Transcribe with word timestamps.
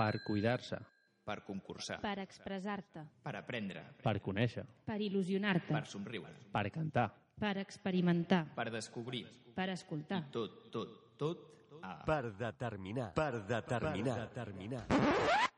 Per 0.00 0.22
cuidar-se. 0.24 0.78
Per 1.28 1.42
concursar. 1.44 1.98
Per 2.00 2.18
expressar-te. 2.22 3.02
Per 3.22 3.34
aprendre. 3.36 3.82
Per 4.00 4.16
conèixer. 4.24 4.64
Per 4.88 4.96
il·lusionar-te. 4.96 5.74
Per 5.74 5.84
somriure. 5.86 6.32
Per 6.54 6.70
cantar. 6.72 7.10
Per 7.40 7.52
experimentar. 7.60 8.46
Per 8.56 8.70
descobrir. 8.72 9.26
Per 9.54 9.68
escoltar. 9.76 10.22
Tot, 10.32 10.56
tot, 10.72 10.96
tot 11.20 11.44
a... 11.82 11.98
Per 12.08 12.32
determinar. 12.32 13.12
Per 13.12 13.44
determinar. 13.44 14.16
Per 14.16 14.28
determinar. 14.32 15.49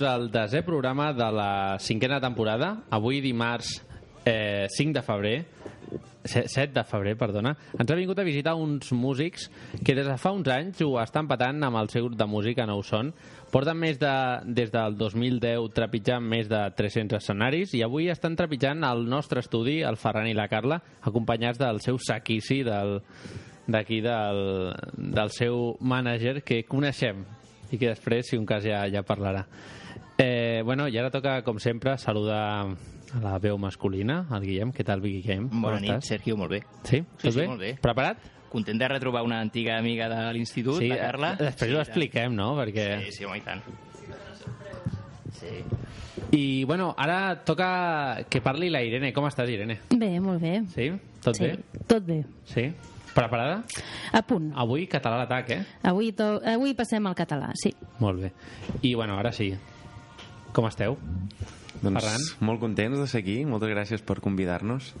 Tots 0.00 0.08
al 0.08 0.30
desè 0.32 0.62
programa 0.64 1.10
de 1.12 1.26
la 1.28 1.76
cinquena 1.78 2.20
temporada. 2.20 2.86
Avui 2.90 3.20
dimarts 3.20 3.82
eh, 4.24 4.66
5 4.72 4.94
de 4.96 5.02
febrer 5.04 5.38
7 6.24 6.72
de 6.74 6.82
febrer, 6.84 7.14
perdona, 7.16 7.54
ens 7.80 7.90
ha 7.90 7.96
vingut 7.96 8.18
a 8.20 8.24
visitar 8.24 8.52
uns 8.54 8.90
músics 8.92 9.46
que 9.84 9.94
des 9.96 10.06
de 10.06 10.16
fa 10.20 10.32
uns 10.36 10.48
anys 10.52 10.82
ho 10.84 10.98
estan 11.00 11.28
patant 11.28 11.64
amb 11.64 11.80
el 11.80 11.88
seu 11.88 12.04
grup 12.04 12.18
de 12.18 12.26
música 12.28 12.66
Nou 12.68 12.82
Son. 12.84 13.08
Porten 13.50 13.76
més 13.80 13.98
de, 13.98 14.12
des 14.44 14.70
del 14.72 14.96
2010 15.00 15.72
trepitjant 15.76 16.24
més 16.24 16.48
de 16.48 16.60
300 16.76 17.18
escenaris 17.18 17.74
i 17.76 17.82
avui 17.84 18.10
estan 18.12 18.36
trepitjant 18.36 18.84
al 18.84 19.04
nostre 19.08 19.40
estudi 19.40 19.80
el 19.80 19.96
Ferran 20.00 20.28
i 20.28 20.36
la 20.36 20.48
Carla, 20.48 20.80
acompanyats 21.00 21.60
del 21.60 21.80
seu 21.84 21.98
saquici 21.98 22.62
del 22.68 23.00
d'aquí 23.70 24.00
del, 24.04 24.72
del 24.96 25.32
seu 25.32 25.74
mànager 25.80 26.40
que 26.44 26.64
coneixem 26.68 27.24
i 27.70 27.78
que 27.78 27.92
després, 27.92 28.28
si 28.28 28.40
un 28.40 28.48
cas, 28.48 28.64
ja, 28.64 28.86
ja 28.92 29.04
parlarà. 29.06 29.44
Eh, 30.20 30.60
bueno, 30.66 30.84
i 30.88 30.98
ara 31.00 31.08
toca, 31.10 31.38
com 31.46 31.56
sempre, 31.58 31.94
saludar 31.96 32.42
a 33.16 33.20
la 33.22 33.38
veu 33.40 33.56
masculina, 33.58 34.26
el 34.36 34.44
Guillem. 34.44 34.72
Què 34.76 34.84
tal, 34.84 35.00
Guillem? 35.00 35.46
Bona 35.62 35.78
nit, 35.80 35.94
estàs? 35.94 36.10
Sergio, 36.12 36.36
molt 36.36 36.52
bé. 36.52 36.60
Sí? 36.84 36.98
Sí, 37.00 37.22
Tot 37.22 37.32
sí, 37.32 37.38
bé? 37.40 37.46
molt 37.48 37.64
bé. 37.64 37.70
Preparat? 37.80 38.26
Content 38.50 38.82
de 38.82 38.88
retrobar 38.90 39.22
una 39.24 39.40
antiga 39.40 39.78
amiga 39.78 40.10
de 40.10 40.20
l'institut, 40.34 40.82
sí, 40.82 40.90
la 40.90 40.98
Carla. 40.98 41.30
Després 41.38 41.70
sí, 41.70 41.76
ho 41.76 41.80
expliquem, 41.80 42.34
no? 42.36 42.50
Perquè... 42.58 42.86
Sí, 43.06 43.16
sí, 43.20 43.24
home, 43.24 43.38
i 43.38 43.44
tant. 43.46 43.62
Sí. 45.40 45.56
I, 46.36 46.64
bueno, 46.64 46.92
ara 46.98 47.40
toca 47.44 48.26
que 48.28 48.42
parli 48.44 48.68
la 48.70 48.82
Irene. 48.84 49.14
Com 49.16 49.24
estàs, 49.30 49.48
Irene? 49.48 49.80
Bé, 49.96 50.12
molt 50.20 50.42
bé. 50.42 50.58
Sí? 50.74 50.90
Tot 51.24 51.38
sí, 51.38 51.48
bé? 51.48 51.82
tot 51.88 52.04
bé. 52.04 52.20
Sí? 52.44 52.68
Preparada? 53.14 53.62
A 54.12 54.20
punt. 54.22 54.52
Avui 54.54 54.84
català 54.90 55.16
a 55.16 55.24
l'atac, 55.24 55.50
eh? 55.56 55.62
Avui, 55.88 56.12
to... 56.12 56.36
Avui 56.46 56.76
passem 56.78 57.08
al 57.08 57.16
català, 57.18 57.54
sí. 57.58 57.72
Molt 57.98 58.20
bé. 58.22 58.34
I, 58.82 58.94
bueno, 58.94 59.16
ara 59.18 59.32
sí. 59.32 59.48
Com 60.52 60.66
esteu? 60.66 60.96
Doncs 61.80 61.96
Ferran? 61.96 62.24
molt 62.44 62.60
contents 62.60 62.98
de 62.98 63.06
ser 63.08 63.22
aquí, 63.22 63.40
moltes 63.48 63.70
gràcies 63.70 64.02
per 64.04 64.18
convidar-nos. 64.20 64.92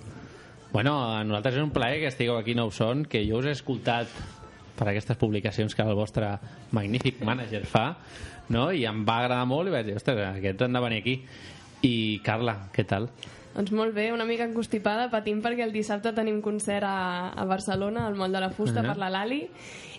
Bueno, 0.72 0.94
a 1.16 1.24
nosaltres 1.26 1.58
és 1.58 1.64
un 1.64 1.72
plaer 1.74 1.98
que 2.00 2.10
estigueu 2.12 2.38
aquí 2.38 2.54
a 2.54 2.60
Nou 2.60 2.70
Son, 2.70 3.02
que 3.04 3.24
jo 3.26 3.40
us 3.40 3.48
he 3.50 3.54
escoltat 3.56 4.12
per 4.78 4.88
aquestes 4.88 5.18
publicacions 5.18 5.74
que 5.74 5.82
el 5.82 5.98
vostre 5.98 6.30
magnífic 6.72 7.18
mànager 7.26 7.64
fa, 7.68 7.96
no? 8.48 8.70
i 8.72 8.86
em 8.88 9.02
va 9.04 9.18
agradar 9.24 9.48
molt 9.50 9.68
i 9.68 9.74
vaig 9.74 9.90
dir, 9.90 9.98
ostres, 9.98 10.22
aquests 10.38 10.64
han 10.64 10.78
de 10.78 10.84
venir 10.86 11.02
aquí. 11.02 11.16
I 11.84 11.94
Carla, 12.24 12.56
què 12.72 12.86
tal? 12.86 13.10
Doncs 13.54 13.72
molt 13.74 13.94
bé, 13.96 14.12
una 14.14 14.24
mica 14.28 14.44
encostipada, 14.46 15.08
patint 15.10 15.40
perquè 15.42 15.64
el 15.66 15.72
dissabte 15.74 16.12
tenim 16.14 16.40
concert 16.44 16.86
a, 16.86 17.30
a 17.34 17.44
Barcelona, 17.50 18.06
al 18.06 18.14
Moll 18.14 18.32
de 18.32 18.40
la 18.44 18.50
Fusta, 18.54 18.80
Ah. 18.84 18.92
per 18.92 18.96
la 19.00 19.08
Lali, 19.10 19.40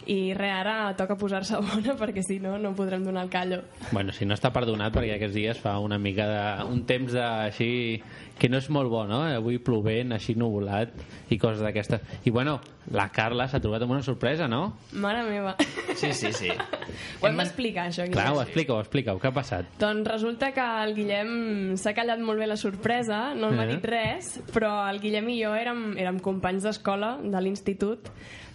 i 0.07 0.33
res, 0.33 0.53
ara 0.63 0.93
toca 0.97 1.17
posar-se 1.19 1.59
bona 1.61 1.93
perquè 1.99 2.23
si 2.25 2.39
no, 2.39 2.55
no 2.57 2.71
podrem 2.73 3.03
donar 3.05 3.25
el 3.27 3.29
callo. 3.29 3.59
Bueno, 3.91 4.11
si 4.15 4.25
no 4.25 4.33
està 4.33 4.49
perdonat 4.55 4.95
perquè 4.95 5.17
aquests 5.17 5.35
dies 5.35 5.59
fa 5.61 5.75
una 5.79 5.99
mica 5.99 6.25
de... 6.31 6.65
un 6.71 6.85
temps 6.89 7.11
de, 7.11 7.21
així 7.21 8.01
que 8.41 8.49
no 8.49 8.57
és 8.57 8.67
molt 8.73 8.89
bo, 8.89 9.03
no? 9.05 9.19
Avui 9.29 9.59
plovent, 9.61 10.15
així 10.15 10.33
nuvolat 10.33 10.95
i 11.29 11.37
coses 11.37 11.61
d'aquestes. 11.61 12.01
I 12.25 12.31
bueno, 12.33 12.55
la 12.95 13.05
Carla 13.13 13.45
s'ha 13.47 13.59
trobat 13.61 13.83
amb 13.85 13.93
una 13.93 14.01
sorpresa, 14.01 14.47
no? 14.49 14.63
Mare 14.97 15.21
meva. 15.27 15.53
Sí, 15.93 16.09
sí, 16.17 16.31
sí. 16.33 16.49
Ho 17.21 17.27
hem 17.29 17.37
d'explicar, 17.37 17.85
això. 17.91 18.07
Guillem. 18.07 18.15
Clar, 18.17 18.31
ho 18.33 18.41
explica-ho, 18.41 18.79
explica-ho. 18.81 19.19
Què 19.21 19.29
ha 19.29 19.35
passat? 19.35 19.69
Doncs 19.79 20.09
resulta 20.09 20.49
que 20.55 20.65
el 20.87 20.95
Guillem 20.97 21.31
s'ha 21.77 21.93
callat 21.93 22.19
molt 22.25 22.41
bé 22.41 22.49
la 22.49 22.57
sorpresa, 22.57 23.21
no 23.37 23.51
m'ha 23.53 23.67
Eh. 23.69 23.75
dit 23.75 23.85
res, 23.85 24.33
però 24.51 24.73
el 24.89 24.99
Guillem 25.03 25.29
i 25.29 25.37
jo 25.43 25.53
érem, 25.55 25.91
érem 26.01 26.17
companys 26.19 26.63
d'escola 26.65 27.19
de 27.21 27.41
l'institut 27.45 28.09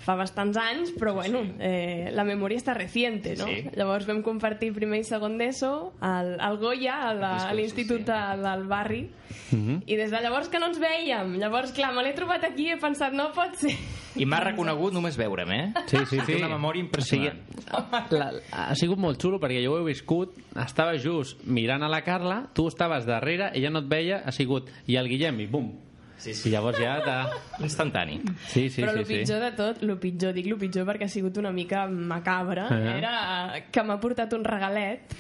fa 0.06 0.14
bastants 0.14 0.56
anys, 0.56 0.92
però 0.94 1.16
bueno, 1.18 1.40
eh, 1.58 2.10
la 2.14 2.22
memòria 2.24 2.60
està 2.60 2.74
reciente, 2.78 3.34
no? 3.36 3.48
Sí. 3.50 3.64
Llavors 3.74 4.06
vam 4.06 4.22
compartir 4.22 4.70
primer 4.72 5.00
i 5.02 5.04
segon 5.08 5.34
d'ESO 5.40 5.72
al, 6.00 6.36
al 6.40 6.58
Goya, 6.62 7.00
a 7.10 7.14
la- 7.14 7.48
a 7.48 7.52
l'institut 7.54 8.04
sí. 8.04 8.12
de- 8.12 8.42
del 8.44 8.64
barri, 8.70 9.08
Mhm. 9.50 9.82
i 9.86 9.96
des 9.96 10.10
de 10.10 10.20
llavors 10.22 10.48
que 10.48 10.58
no 10.58 10.66
ens 10.70 10.78
veiem. 10.78 11.36
Llavors, 11.38 11.72
clar, 11.72 11.92
me 11.94 12.02
l'he 12.02 12.12
trobat 12.14 12.44
aquí 12.44 12.68
i 12.68 12.72
he 12.72 12.76
pensat, 12.78 13.12
no 13.12 13.32
pot 13.34 13.54
ser. 13.58 13.74
I 14.16 14.24
m'ha 14.24 14.38
reconegut 14.40 14.94
només 14.94 15.16
veure'm, 15.18 15.50
eh? 15.52 15.72
Sí, 15.86 15.98
sí, 16.08 16.18
sí. 16.20 16.26
Té 16.26 16.36
una 16.38 16.48
memòria 16.56 16.80
impressionant. 16.80 17.42
O 17.72 17.82
sigui, 17.82 18.18
la, 18.18 18.30
ha 18.52 18.74
sigut 18.74 18.98
molt 18.98 19.20
xulo 19.20 19.38
perquè 19.42 19.62
jo 19.64 19.74
ho 19.74 19.80
he 19.82 19.84
viscut, 19.90 20.32
estava 20.64 20.96
just 20.98 21.42
mirant 21.44 21.82
a 21.82 21.88
la 21.88 22.00
Carla, 22.02 22.48
tu 22.54 22.68
estaves 22.68 23.04
darrere, 23.04 23.50
ella 23.54 23.70
no 23.70 23.80
et 23.80 23.88
veia, 23.90 24.22
ha 24.24 24.32
sigut, 24.32 24.70
i 24.86 24.96
el 24.96 25.08
Guillem, 25.08 25.40
i 25.40 25.46
bum. 25.46 25.72
Sí, 26.18 26.30
I 26.30 26.34
sí. 26.34 26.50
llavors 26.50 26.78
ja 26.80 26.94
t'ha... 27.04 27.16
Instantani. 27.62 28.20
Sí, 28.48 28.70
sí, 28.70 28.80
però 28.82 28.92
sí, 28.94 28.98
el 28.98 29.06
sí. 29.06 29.14
pitjor 29.18 29.40
de 29.44 29.50
tot, 29.52 29.82
el 29.84 29.98
pitjor, 30.00 30.32
dic 30.32 30.46
el 30.48 30.56
pitjor 30.58 30.86
perquè 30.88 31.04
ha 31.04 31.12
sigut 31.12 31.36
una 31.38 31.52
mica 31.52 31.86
macabre, 31.86 32.62
Ah. 32.70 32.96
era 32.96 33.60
que 33.70 33.82
m'ha 33.84 33.98
portat 34.00 34.32
un 34.32 34.44
regalet 34.44 35.12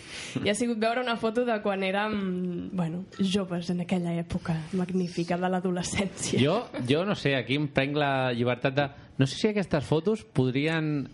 i 0.42 0.48
ha 0.48 0.54
sigut 0.54 0.78
veure 0.80 1.00
una 1.04 1.16
foto 1.20 1.44
de 1.44 1.60
quan 1.62 1.82
érem, 1.84 2.70
bueno, 2.72 3.04
joves 3.20 3.68
en 3.70 3.80
aquella 3.84 4.14
època 4.16 4.56
magnífica 4.72 5.36
de 5.36 5.48
l'adolescència. 5.52 6.40
Jo, 6.40 6.68
jo 6.88 7.04
no 7.04 7.14
sé, 7.14 7.34
aquí 7.36 7.56
em 7.60 7.68
prenc 7.68 7.94
la 7.96 8.32
llibertat 8.32 8.74
de... 8.74 8.88
No 9.18 9.26
sé 9.26 9.36
si 9.36 9.48
aquestes 9.48 9.84
fotos 9.84 10.24
podrien... 10.24 11.08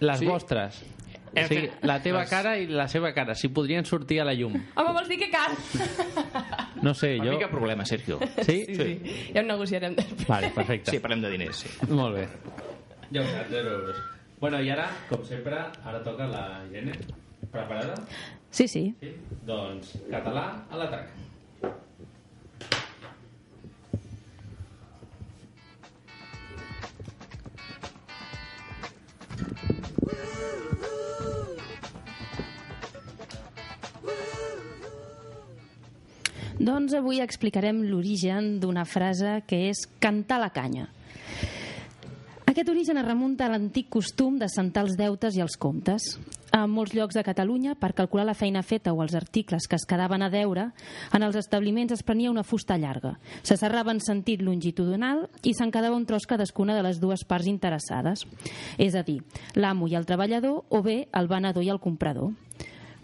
Les 0.00 0.18
Sí. 0.18 0.24
vostres. 0.26 0.82
Hem 1.34 1.44
O 1.44 1.48
sigui, 1.48 1.68
fet 1.68 1.84
la 1.86 2.00
teva 2.02 2.20
les- 2.24 2.30
cara 2.30 2.56
i 2.58 2.66
la 2.66 2.88
seva 2.90 3.12
cara, 3.14 3.34
si 3.38 3.48
podrien 3.54 3.84
sortir 3.86 4.20
a 4.20 4.24
la 4.24 4.32
llum. 4.34 4.54
Home, 4.74 4.92
vols 4.96 5.08
dir 5.08 5.18
que 5.20 5.28
cal? 5.30 5.52
No 6.82 6.94
sé, 6.94 7.16
Per 7.18 7.26
jo... 7.26 7.32
mi 7.36 7.38
cap 7.38 7.50
problema, 7.52 7.84
Sergio. 7.86 8.18
Sí? 8.42 8.64
Sí, 8.66 8.74
sí. 8.74 9.30
Ja 9.34 9.42
ho 9.42 9.46
negociarem 9.46 9.94
després. 9.94 10.26
Vale, 10.28 10.50
perfecte. 10.56 10.90
Sí, 10.90 10.98
parlem 10.98 11.22
de 11.22 11.30
diners, 11.30 11.62
sí. 11.64 11.70
Molt 11.90 12.16
bé. 12.16 12.26
Ja 13.12 13.22
ho 13.22 13.26
saps, 13.30 13.50
0 13.50 13.70
euros. 13.78 13.96
Bueno, 14.40 14.60
i 14.64 14.70
ara, 14.72 14.88
com 15.10 15.22
sempre, 15.28 15.58
ara 15.84 16.02
toca 16.02 16.26
la 16.26 16.44
Irene. 16.70 16.94
Preparada? 17.50 17.94
Sí, 18.50 18.66
sí. 18.68 18.94
Sí? 19.00 19.10
Doncs, 19.46 19.94
català 20.10 20.46
a 20.70 20.76
l'atac. 20.80 21.10
Doncs 36.60 36.92
avui 36.92 37.22
explicarem 37.24 37.78
l'origen 37.88 38.58
d'una 38.60 38.82
frase 38.84 39.38
que 39.48 39.62
és 39.70 39.86
cantar 39.96 40.36
la 40.42 40.50
canya. 40.52 40.90
Aquest 42.50 42.68
origen 42.68 42.98
es 43.00 43.06
remunta 43.06 43.46
a 43.46 43.48
l'antic 43.48 43.86
costum 43.88 44.36
de 44.36 44.48
sentar 44.52 44.82
els 44.84 44.98
deutes 44.98 45.38
i 45.38 45.40
els 45.40 45.56
comptes. 45.56 46.18
A 46.52 46.66
molts 46.68 46.92
llocs 46.92 47.16
de 47.16 47.22
Catalunya, 47.24 47.78
per 47.80 47.94
calcular 47.96 48.26
la 48.28 48.34
feina 48.36 48.60
feta 48.60 48.92
o 48.92 49.00
els 49.00 49.14
articles 49.16 49.64
que 49.70 49.78
es 49.78 49.86
quedaven 49.88 50.20
a 50.20 50.28
deure, 50.28 50.66
en 51.16 51.24
els 51.24 51.38
establiments 51.40 51.94
es 51.96 52.04
prenia 52.04 52.28
una 52.34 52.44
fusta 52.44 52.76
llarga. 52.76 53.14
Se 53.40 53.56
serrava 53.56 53.94
en 53.96 54.02
sentit 54.04 54.42
longitudinal 54.44 55.30
i 55.40 55.54
se'n 55.56 55.72
quedava 55.72 55.96
un 55.96 56.04
tros 56.04 56.28
cadascuna 56.28 56.76
de 56.76 56.84
les 56.84 57.00
dues 57.00 57.24
parts 57.24 57.48
interessades. 57.48 58.26
És 58.76 58.98
a 58.98 59.06
dir, 59.06 59.22
l'amo 59.56 59.88
i 59.88 59.96
el 59.96 60.04
treballador 60.04 60.66
o 60.68 60.82
bé 60.84 61.06
el 61.08 61.32
venedor 61.32 61.64
i 61.64 61.72
el 61.72 61.80
comprador. 61.80 62.34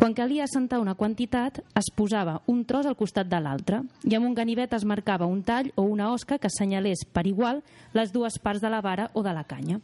Quan 0.07 0.15
calia 0.15 0.45
assentar 0.47 0.79
una 0.79 0.93
quantitat, 0.95 1.57
es 1.75 1.89
posava 1.91 2.37
un 2.47 2.61
tros 2.63 2.87
al 2.87 2.95
costat 2.95 3.27
de 3.27 3.41
l'altre 3.43 3.81
i 4.07 4.15
amb 4.15 4.29
un 4.29 4.37
ganivet 4.39 4.77
es 4.79 4.85
marcava 4.87 5.27
un 5.27 5.41
tall 5.43 5.73
o 5.75 5.83
una 5.83 6.13
osca 6.13 6.39
que 6.39 6.47
assenyalés 6.47 7.03
per 7.11 7.25
igual 7.27 7.59
les 7.91 8.13
dues 8.15 8.37
parts 8.39 8.63
de 8.63 8.71
la 8.71 8.79
vara 8.87 9.09
o 9.15 9.25
de 9.27 9.33
la 9.35 9.43
canya. 9.43 9.81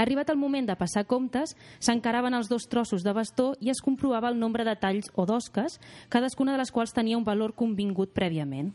Arribat 0.00 0.32
el 0.32 0.40
moment 0.40 0.64
de 0.64 0.78
passar 0.80 1.04
comptes, 1.04 1.52
s'encaraven 1.84 2.32
els 2.32 2.48
dos 2.48 2.64
trossos 2.72 3.04
de 3.04 3.12
bastó 3.12 3.50
i 3.60 3.68
es 3.68 3.84
comprovava 3.84 4.32
el 4.32 4.40
nombre 4.40 4.64
de 4.64 4.72
talls 4.80 5.12
o 5.12 5.26
d'osques, 5.28 5.76
cadascuna 6.08 6.56
de 6.56 6.62
les 6.64 6.72
quals 6.72 6.96
tenia 6.96 7.20
un 7.20 7.28
valor 7.28 7.52
convingut 7.52 8.16
prèviament. 8.16 8.72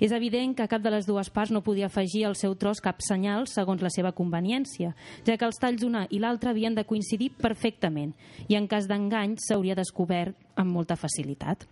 És 0.00 0.12
evident 0.12 0.54
que 0.56 0.66
cap 0.68 0.82
de 0.82 0.90
les 0.90 1.06
dues 1.06 1.30
parts 1.30 1.50
no 1.50 1.62
podia 1.62 1.86
afegir 1.86 2.24
al 2.26 2.36
seu 2.36 2.54
tros 2.54 2.80
cap 2.80 3.00
senyal 3.00 3.46
segons 3.48 3.82
la 3.82 3.90
seva 3.90 4.12
conveniència, 4.12 4.94
ja 5.24 5.36
que 5.36 5.44
els 5.46 5.56
talls 5.60 5.82
una 5.82 6.06
i 6.10 6.18
l'altra 6.18 6.50
havien 6.50 6.74
de 6.74 6.84
coincidir 6.84 7.30
perfectament 7.36 8.12
i 8.48 8.54
en 8.56 8.66
cas 8.68 8.86
d'engany 8.88 9.36
s'hauria 9.38 9.74
descobert 9.74 10.36
amb 10.56 10.72
molta 10.72 10.96
facilitat. 10.96 11.64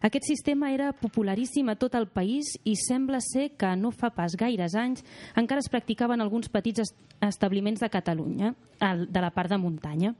Aquest 0.00 0.28
sistema 0.28 0.68
era 0.70 0.92
popularíssim 0.94 1.68
a 1.68 1.74
tot 1.74 1.96
el 1.98 2.06
país 2.06 2.52
i 2.62 2.76
sembla 2.78 3.18
ser 3.20 3.48
que 3.58 3.72
no 3.74 3.90
fa 3.90 4.12
pas 4.14 4.36
gaires 4.38 4.76
anys 4.78 5.02
encara 5.34 5.58
es 5.58 5.68
practicaven 5.68 6.20
alguns 6.22 6.46
petits 6.48 6.84
est- 6.84 6.94
establiments 7.20 7.80
de 7.80 7.88
Catalunya, 7.90 8.52
al- 8.78 9.08
de 9.10 9.20
la 9.20 9.32
part 9.34 9.50
de 9.50 9.58
muntanya, 9.58 10.14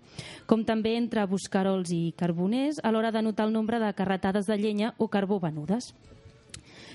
com 0.47 0.65
també 0.65 0.97
entre 0.97 1.23
buscarols 1.31 1.93
i 1.95 2.13
carboners 2.19 2.81
a 2.83 2.91
l'hora 2.91 3.13
de 3.13 3.23
notar 3.23 3.47
el 3.47 3.53
nombre 3.53 3.79
de 3.79 3.93
carretades 3.95 4.47
de 4.47 4.59
llenya 4.59 4.95
o 4.99 5.07
carbó 5.07 5.39
venudes. 5.39 5.95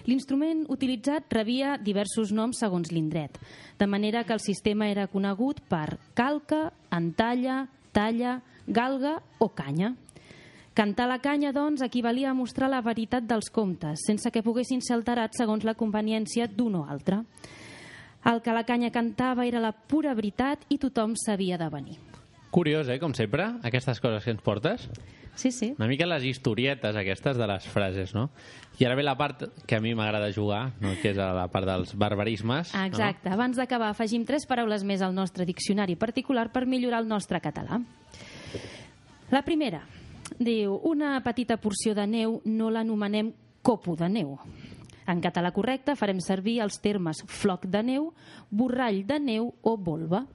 L'instrument 0.05 0.65
utilitzat 0.73 1.31
rebia 1.31 1.77
diversos 1.79 2.33
noms 2.35 2.59
segons 2.59 2.91
l'indret, 2.91 3.37
de 3.79 3.87
manera 3.87 4.23
que 4.27 4.35
el 4.35 4.41
sistema 4.43 4.89
era 4.91 5.07
conegut 5.07 5.61
per 5.71 5.97
calca, 6.13 6.73
entalla, 6.91 7.67
talla, 7.95 8.41
galga 8.67 9.21
o 9.39 9.49
canya. 9.55 9.93
Cantar 10.73 11.07
la 11.07 11.19
canya, 11.21 11.51
doncs, 11.53 11.83
equivalia 11.85 12.31
a 12.31 12.33
mostrar 12.33 12.69
la 12.69 12.81
veritat 12.81 13.27
dels 13.29 13.51
comptes, 13.53 14.01
sense 14.07 14.31
que 14.33 14.41
poguessin 14.41 14.81
ser 14.81 14.97
alterats 14.97 15.37
segons 15.37 15.63
la 15.63 15.75
conveniència 15.77 16.47
d'un 16.49 16.81
o 16.81 16.87
altre. 16.89 17.21
El 18.25 18.41
que 18.41 18.55
la 18.55 18.63
canya 18.65 18.89
cantava 18.91 19.45
era 19.45 19.61
la 19.61 19.71
pura 19.71 20.15
veritat 20.17 20.65
i 20.69 20.79
tothom 20.81 21.13
sabia 21.19 21.59
de 21.61 21.69
venir. 21.69 22.12
Curiós, 22.53 22.85
eh, 22.87 22.99
com 23.01 23.15
sempre, 23.17 23.47
aquestes 23.65 23.97
coses 23.97 24.21
que 24.21 24.29
ens 24.29 24.41
portes. 24.45 24.83
Sí, 25.33 25.49
sí. 25.49 25.71
Una 25.79 25.87
mica 25.89 26.05
les 26.05 26.21
historietes 26.29 26.93
aquestes 26.95 27.39
de 27.39 27.47
les 27.49 27.65
frases, 27.65 28.13
no? 28.13 28.27
I 28.77 28.85
ara 28.85 28.93
ve 28.93 29.01
la 29.01 29.15
part 29.17 29.47
que 29.65 29.79
a 29.79 29.81
mi 29.81 29.95
m'agrada 29.97 30.29
jugar, 30.29 30.75
no? 30.77 30.91
que 31.01 31.09
és 31.09 31.17
la 31.17 31.47
part 31.49 31.65
dels 31.65 31.95
barbarismes. 31.97 32.75
Exacte. 32.77 33.31
Abans 33.33 33.57
d'acabar, 33.57 33.89
afegim 33.89 34.21
tres 34.29 34.45
paraules 34.45 34.85
més 34.85 35.01
al 35.01 35.15
nostre 35.17 35.47
diccionari 35.49 35.95
particular 35.97 36.51
per 36.53 36.67
millorar 36.69 37.01
el 37.01 37.09
nostre 37.09 37.41
català. 37.41 37.81
La 39.33 39.41
primera 39.41 39.81
diu 40.37 40.77
una 40.85 41.15
petita 41.25 41.57
porció 41.57 41.95
de 41.97 42.05
neu 42.05 42.37
no 42.45 42.69
l'anomenem 42.69 43.33
copo 43.65 43.97
de 43.97 44.11
neu. 44.13 44.37
En 45.09 45.25
català 45.25 45.49
correcte 45.51 45.97
farem 45.97 46.21
servir 46.21 46.59
els 46.61 46.77
termes 46.85 47.25
floc 47.27 47.65
de 47.65 47.81
neu, 47.83 48.11
borrall 48.51 49.01
de 49.09 49.17
neu 49.19 49.49
o 49.61 49.75
volva. 49.75 50.27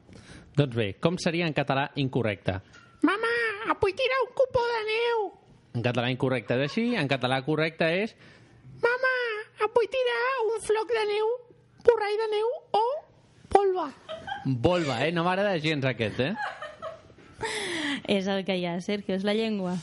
Doncs 0.58 0.74
bé, 0.74 0.88
com 0.98 1.14
seria 1.22 1.46
en 1.46 1.54
català 1.54 1.84
incorrecte? 2.02 2.56
Mamà, 3.06 3.34
vull 3.78 3.92
tirar 3.94 4.16
un 4.24 4.30
cupó 4.34 4.62
de 4.66 4.78
neu. 4.88 5.20
En 5.78 5.84
català 5.84 6.08
incorrecte 6.10 6.56
és 6.56 6.64
així, 6.64 6.82
en 6.98 7.06
català 7.06 7.36
correcte 7.46 7.86
és... 7.94 8.14
Mamà, 8.82 9.12
vull 9.76 9.86
tirar 9.92 10.24
un 10.48 10.64
floc 10.64 10.90
de 10.96 11.04
neu, 11.12 11.30
borrall 11.86 12.18
de 12.18 12.26
neu 12.32 12.50
o 12.74 12.82
polva. 13.54 13.86
Volva, 14.66 14.96
eh? 15.06 15.12
No 15.14 15.22
m'agrada 15.28 15.60
gens 15.62 15.86
aquest, 15.86 16.18
eh? 16.26 16.32
És 18.18 18.26
el 18.26 18.42
que 18.42 18.58
hi 18.58 18.66
ha, 18.66 18.74
Sergio, 18.82 19.14
és 19.14 19.22
la 19.22 19.36
llengua. 19.38 19.76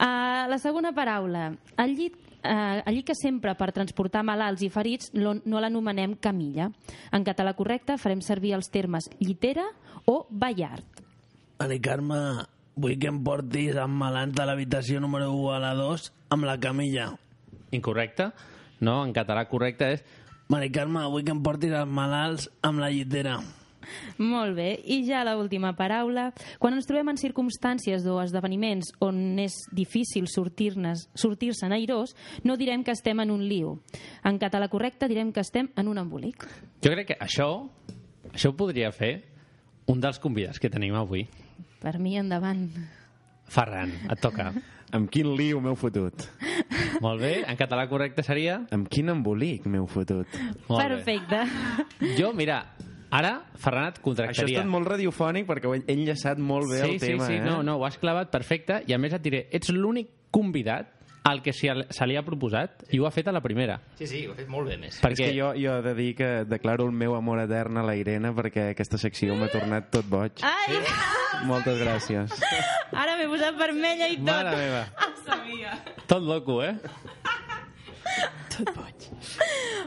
Uh, 0.00 0.48
la 0.48 0.56
segona 0.62 0.94
paraula. 0.96 1.50
El 1.76 1.92
llit, 1.98 2.16
uh, 2.40 2.80
el 2.86 2.96
llit 2.96 3.10
que 3.12 3.18
sempre 3.20 3.52
per 3.58 3.68
transportar 3.76 4.24
malalts 4.24 4.64
i 4.64 4.72
ferits 4.72 5.12
no, 5.12 5.36
no 5.44 5.60
l'anomenem 5.60 6.16
camilla. 6.24 6.70
En 7.12 7.28
català 7.28 7.52
correcte 7.58 8.00
farem 8.00 8.24
servir 8.24 8.56
els 8.56 8.72
termes 8.72 9.12
llitera 9.20 9.68
o 10.06 10.26
ballart. 10.30 11.02
Mari 11.60 11.80
Carme, 11.84 12.20
vull 12.80 12.96
que 13.00 13.10
em 13.10 13.20
portis 13.24 13.76
amb 13.76 14.00
malant 14.00 14.32
a 14.40 14.46
l'habitació 14.48 15.00
número 15.02 15.28
1 15.34 15.52
a 15.56 15.60
la 15.66 15.74
2 15.76 16.10
amb 16.36 16.48
la 16.48 16.56
camilla. 16.60 17.10
Incorrecte? 17.76 18.30
No, 18.80 19.02
en 19.04 19.14
català 19.16 19.46
correcte 19.50 19.94
és... 19.96 20.04
Mari 20.50 20.72
Carme, 20.74 21.04
vull 21.06 21.22
que 21.22 21.30
em 21.30 21.44
portis 21.44 21.70
els 21.70 21.90
malalts 21.94 22.48
amb 22.66 22.82
la 22.82 22.88
llitera. 22.90 23.36
Molt 24.18 24.56
bé. 24.56 24.72
I 24.82 25.04
ja 25.06 25.22
l'última 25.24 25.72
paraula. 25.78 26.30
Quan 26.58 26.74
ens 26.74 26.88
trobem 26.88 27.12
en 27.12 27.20
circumstàncies 27.20 28.06
o 28.10 28.18
esdeveniments 28.22 28.90
on 29.04 29.38
és 29.38 29.56
difícil 29.76 30.26
sortir-ne 30.30 30.96
sortir-se'n 31.14 31.74
airós, 31.76 32.16
no 32.42 32.58
direm 32.58 32.84
que 32.84 32.94
estem 32.96 33.22
en 33.22 33.30
un 33.30 33.46
lío. 33.46 33.76
En 34.24 34.40
català 34.42 34.68
correcte 34.72 35.08
direm 35.08 35.32
que 35.32 35.44
estem 35.44 35.70
en 35.76 35.88
un 35.88 36.02
embolic. 36.02 36.46
Jo 36.82 36.92
crec 36.94 37.12
que 37.12 37.20
això, 37.20 37.50
això 38.32 38.50
ho 38.50 38.58
podria 38.58 38.90
fer 38.92 39.29
un 39.90 40.00
dels 40.02 40.20
convidats 40.22 40.60
que 40.62 40.70
tenim 40.70 40.94
avui. 40.98 41.26
Per 41.80 41.96
mi, 41.98 42.16
endavant. 42.20 42.68
Ferran, 43.50 43.92
et 44.10 44.20
toca. 44.22 44.52
Amb 44.96 45.10
quin 45.10 45.28
lío 45.38 45.60
m'heu 45.62 45.76
fotut? 45.78 46.24
Molt 47.02 47.22
bé, 47.22 47.32
en 47.46 47.58
català 47.58 47.86
correcte 47.90 48.24
seria... 48.26 48.60
Amb 48.74 48.88
quin 48.90 49.12
embolic 49.12 49.66
m'heu 49.70 49.86
fotut? 49.90 50.38
Molt 50.66 50.82
Perfecte. 50.82 51.44
Bé. 52.00 52.14
Jo, 52.18 52.32
mira, 52.34 52.64
ara 53.14 53.36
Ferran 53.54 53.86
et 53.90 53.98
Això 53.98 54.02
ha 54.02 54.04
contractaria. 54.06 54.56
estat 54.58 54.70
molt 54.70 54.90
radiofònic 54.90 55.46
perquè 55.46 55.70
ho 55.70 55.76
he 55.78 55.82
enllaçat 55.94 56.42
molt 56.42 56.70
bé 56.70 56.80
sí, 56.82 56.88
el 56.96 57.02
tema, 57.02 57.26
sí, 57.26 57.36
sí, 57.36 57.38
eh? 57.38 57.44
no, 57.46 57.60
no, 57.66 57.78
ho 57.78 57.86
has 57.86 57.98
clavat 58.02 58.32
perfecte 58.34 58.80
i 58.86 58.94
a 58.94 58.98
més 59.02 59.14
et 59.14 59.22
diré, 59.22 59.44
ets 59.54 59.70
l'únic 59.74 60.10
convidat 60.34 60.90
al 61.22 61.42
que 61.42 61.52
se, 61.52 61.68
li 62.06 62.16
ha 62.16 62.22
proposat 62.24 62.84
i 62.94 62.98
ho 62.98 63.04
ha 63.06 63.10
fet 63.12 63.28
a 63.28 63.32
la 63.32 63.42
primera. 63.44 63.78
Sí, 63.98 64.06
sí, 64.06 64.22
ho 64.26 64.32
ha 64.32 64.36
fet 64.38 64.48
molt 64.48 64.68
bé, 64.70 64.78
més. 64.80 64.96
És 65.04 65.18
que 65.20 65.32
jo, 65.36 65.50
jo 65.58 65.74
he 65.78 65.82
de 65.84 65.94
dir 65.94 66.14
que 66.16 66.28
declaro 66.48 66.86
el 66.88 66.92
meu 66.96 67.14
amor 67.14 67.42
etern 67.42 67.76
a 67.76 67.84
la 67.84 67.94
Irene 67.98 68.32
perquè 68.36 68.70
aquesta 68.72 68.98
secció 68.98 69.36
m'ha 69.36 69.50
tornat 69.52 69.90
tot 69.92 70.08
boig. 70.08 70.40
Ai, 70.42 70.80
Moltes 71.48 71.78
gràcies. 71.80 72.32
ara 72.92 73.16
m'he 73.20 73.28
posat 73.28 73.56
vermella 73.60 74.08
i 74.08 74.16
tot. 74.16 74.26
Mare 74.32 74.56
meva. 74.56 74.82
Sabia. 75.26 75.76
Tot 76.08 76.22
loco, 76.24 76.62
eh? 76.64 76.74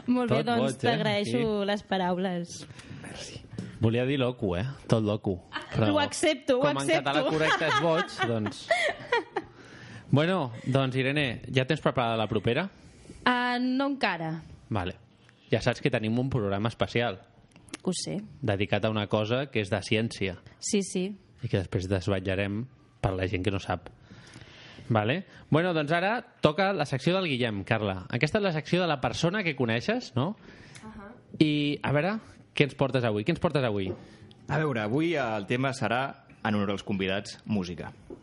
Molt 0.06 0.30
bé, 0.30 0.38
Tot 0.40 0.46
doncs 0.46 0.62
boig, 0.62 0.74
eh? 0.74 0.78
t'agraeixo 0.82 1.38
Sí. 1.40 1.66
les 1.66 1.82
paraules. 1.82 2.66
Volia 3.80 4.04
dir 4.06 4.18
loco, 4.18 4.56
eh? 4.56 4.64
Tot 4.88 5.02
loco. 5.04 5.34
Ho 5.78 5.98
accepto, 6.00 6.58
ho 6.58 6.60
com 6.62 6.78
accepto. 6.78 6.98
en 6.98 7.04
català 7.04 7.24
correcte 7.28 7.66
és 7.66 7.80
boig, 7.82 8.14
doncs... 8.30 8.68
Bueno, 10.14 10.52
doncs 10.70 10.94
Irene, 11.00 11.40
ja 11.50 11.64
tens 11.66 11.80
preparada 11.82 12.14
la 12.20 12.28
propera? 12.30 12.68
Uh, 13.26 13.58
no 13.58 13.88
encara, 13.90 14.42
Vale. 14.70 14.94
Ja 15.50 15.58
saps 15.60 15.80
que 15.82 15.90
tenim 15.92 16.16
un 16.18 16.30
programa 16.30 16.70
especial 16.70 17.18
ho 17.82 17.92
sé. 17.92 18.20
dedicat 18.40 18.84
a 18.86 18.90
una 18.90 19.08
cosa 19.10 19.46
que 19.50 19.60
és 19.60 19.68
de 19.70 19.80
ciència 19.82 20.36
Sí, 20.62 20.80
sí. 20.86 21.02
i 21.42 21.48
que 21.50 21.58
després 21.60 21.88
desvetllarem 21.90 22.62
per 23.02 23.12
la 23.12 23.26
gent 23.28 23.42
que 23.44 23.50
no 23.52 23.58
sap. 23.60 23.90
Vale? 24.88 25.24
Bueno, 25.50 25.72
doncs 25.74 25.92
ara 25.92 26.14
toca 26.40 26.70
la 26.72 26.86
secció 26.86 27.14
del 27.16 27.26
Guillem, 27.28 27.62
Carla. 27.64 28.06
Aquesta 28.08 28.38
és 28.38 28.44
la 28.44 28.52
secció 28.52 28.80
de 28.80 28.86
la 28.88 29.00
persona 29.00 29.42
que 29.42 29.56
coneixes, 29.56 30.12
no? 30.16 30.36
Uh 30.84 30.88
-huh. 30.88 31.44
I, 31.44 31.78
a 31.82 31.92
veure, 31.92 32.18
què 32.54 32.64
ens 32.64 32.74
portes 32.74 33.04
avui? 33.04 33.24
Què 33.24 33.30
ens 33.30 33.40
portes 33.40 33.64
avui? 33.64 33.92
A 34.48 34.58
veure, 34.58 34.80
avui 34.80 35.14
el 35.14 35.46
tema 35.46 35.72
serà, 35.72 36.24
en 36.44 36.54
honor 36.54 36.70
als 36.70 36.82
convidats, 36.84 37.40
música. 37.44 37.92
Mu- 38.08 38.16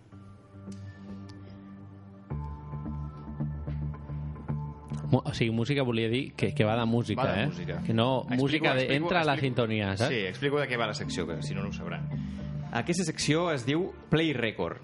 O 5.12 5.34
sigui, 5.34 5.52
música 5.52 5.84
volia 5.84 6.08
dir 6.10 6.32
que, 6.34 6.54
que 6.56 6.64
va 6.64 6.78
de 6.78 6.86
música, 6.86 7.22
Va 7.24 7.34
de 7.34 7.44
eh? 7.44 7.48
música. 7.48 7.82
Que 7.86 7.94
no, 7.94 8.22
Explico- 8.22 8.42
música 8.44 8.74
de 8.74 8.82
explico- 8.84 9.04
entra 9.04 9.22
a 9.22 9.24
la 9.26 9.34
explico- 9.34 9.46
sintonia, 9.48 9.98
saps? 9.98 10.10
Sí, 10.14 10.20
explico 10.26 10.60
de 10.60 10.68
què 10.70 10.78
va 10.80 10.88
la 10.88 10.94
secció, 10.94 11.28
que 11.28 11.42
si 11.44 11.54
no, 11.54 11.62
no 11.64 11.70
ho 11.70 11.74
sabran. 11.74 12.08
Aquesta 12.72 13.04
secció 13.04 13.52
es 13.52 13.66
diu 13.66 13.92
Play 14.10 14.32
Record. 14.34 14.78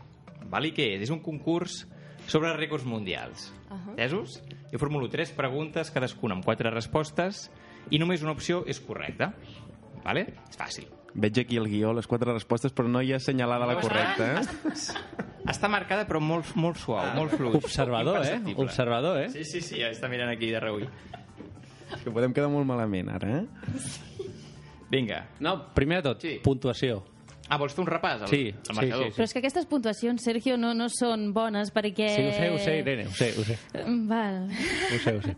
Val? 0.50 0.66
I 0.66 0.74
què 0.74 0.96
és? 0.96 1.02
És 1.04 1.10
un 1.10 1.20
concurs 1.20 1.88
sobre 2.28 2.52
rècords 2.58 2.84
mundials. 2.86 3.54
Uh 3.70 3.76
-huh. 3.76 3.90
Entesos? 3.92 4.44
Jo 4.72 4.80
formulo 4.80 5.08
tres 5.10 5.32
preguntes, 5.32 5.92
cadascuna 5.92 6.36
amb 6.36 6.44
quatre 6.44 6.70
respostes, 6.72 7.50
i 7.90 7.98
només 8.00 8.22
una 8.22 8.32
opció 8.32 8.66
és 8.68 8.80
correcta. 8.82 9.34
Vale? 10.04 10.34
És 10.50 10.58
fàcil. 10.58 10.88
Veig 11.14 11.40
aquí 11.40 11.56
el 11.58 11.68
guió, 11.68 11.94
les 11.94 12.06
quatre 12.06 12.32
respostes, 12.34 12.74
però 12.76 12.88
no 12.88 13.02
hi 13.02 13.14
ha 13.14 13.16
assenyalada 13.16 13.66
la 13.66 13.80
correcta, 13.80 14.42
eh? 14.42 14.46
Està 15.48 15.70
marcada, 15.72 16.04
però 16.08 16.20
molt, 16.20 16.50
molt 16.60 16.78
suau, 16.82 17.06
molt 17.16 17.32
fluid. 17.38 17.56
Observador, 17.56 18.22
eh? 18.26 18.40
Observador, 18.60 19.22
eh? 19.24 19.30
Sí, 19.32 19.46
sí, 19.48 19.62
sí, 19.64 19.78
ja 19.80 19.90
està 19.94 20.10
mirant 20.12 20.30
aquí 20.34 20.50
de 20.52 20.60
reull. 20.60 20.84
És 21.88 22.02
que 22.04 22.12
podem 22.12 22.34
quedar 22.36 22.50
molt 22.52 22.68
malament, 22.68 23.08
ara, 23.16 23.40
eh? 23.40 23.46
Vinga. 24.92 25.22
No, 25.44 25.74
primer 25.76 26.02
de 26.02 26.10
tot, 26.10 26.22
Sí. 26.22 26.40
puntuació. 26.44 27.04
Ah, 27.50 27.56
vols 27.58 27.72
fer 27.74 27.80
un 27.86 27.88
repàs 27.88 28.22
al, 28.24 28.28
Sí, 28.28 28.50
al 28.52 28.66
sí, 28.66 28.74
marcador? 28.76 29.06
sí, 29.06 29.12
sí. 29.12 29.16
Però 29.16 29.24
és 29.24 29.34
que 29.34 29.40
aquestes 29.40 29.66
puntuacions, 29.66 30.22
Sergio, 30.24 30.58
no, 30.58 30.74
no 30.74 30.90
són 30.92 31.30
bones 31.34 31.72
perquè... 31.72 32.10
Sí, 32.12 32.26
ho 32.28 32.34
sé, 32.36 32.50
ho 32.52 32.58
sé, 32.60 32.78
Irene, 32.82 33.06
ho 33.08 33.12
sé, 33.16 33.30
ho 33.40 33.44
sé. 33.48 33.58
Val. 34.08 34.50
Ho 34.52 35.00
sé, 35.00 35.16
ho 35.16 35.22
sé. 35.22 35.36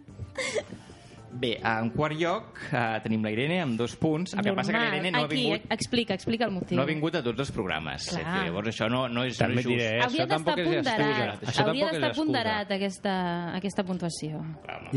Bé, 1.32 1.52
en 1.62 1.92
quart 1.94 2.16
lloc 2.18 2.58
eh, 2.74 3.00
tenim 3.04 3.22
la 3.24 3.30
Irene 3.32 3.60
amb 3.62 3.76
dos 3.78 3.94
punts. 4.02 4.34
El 4.34 4.42
que 4.44 4.54
passa 4.58 4.72
que 4.74 4.80
la 4.80 4.88
Irene 4.96 5.12
no 5.14 5.20
ha, 5.20 5.26
Aquí, 5.28 5.36
vingut, 5.44 5.68
explica, 5.76 6.16
explica 6.18 6.46
el 6.48 6.52
motiu. 6.56 6.76
no 6.76 6.82
ha 6.82 6.88
vingut 6.90 7.16
a 7.16 7.22
tots 7.24 7.40
els 7.44 7.52
programes. 7.54 8.08
Clar. 8.10 8.24
Sergio. 8.24 8.44
Llavors 8.48 8.72
això 8.74 8.88
no, 8.90 9.04
no 9.08 9.24
és, 9.30 9.38
no 9.38 9.46
També 9.46 9.62
és 9.62 9.68
just. 9.68 9.76
diré, 9.76 9.88
eh? 9.90 10.02
Hauria 10.02 10.24
Això 10.26 10.28
tampoc 10.32 10.56
d'estar 10.58 10.98
ponderat. 10.98 11.44
Això 11.46 11.66
Hauria 11.68 11.92
d'estar 11.92 12.12
ponderat 12.18 12.72
aquesta, 12.80 13.14
aquesta 13.60 13.84
puntuació. 13.86 14.42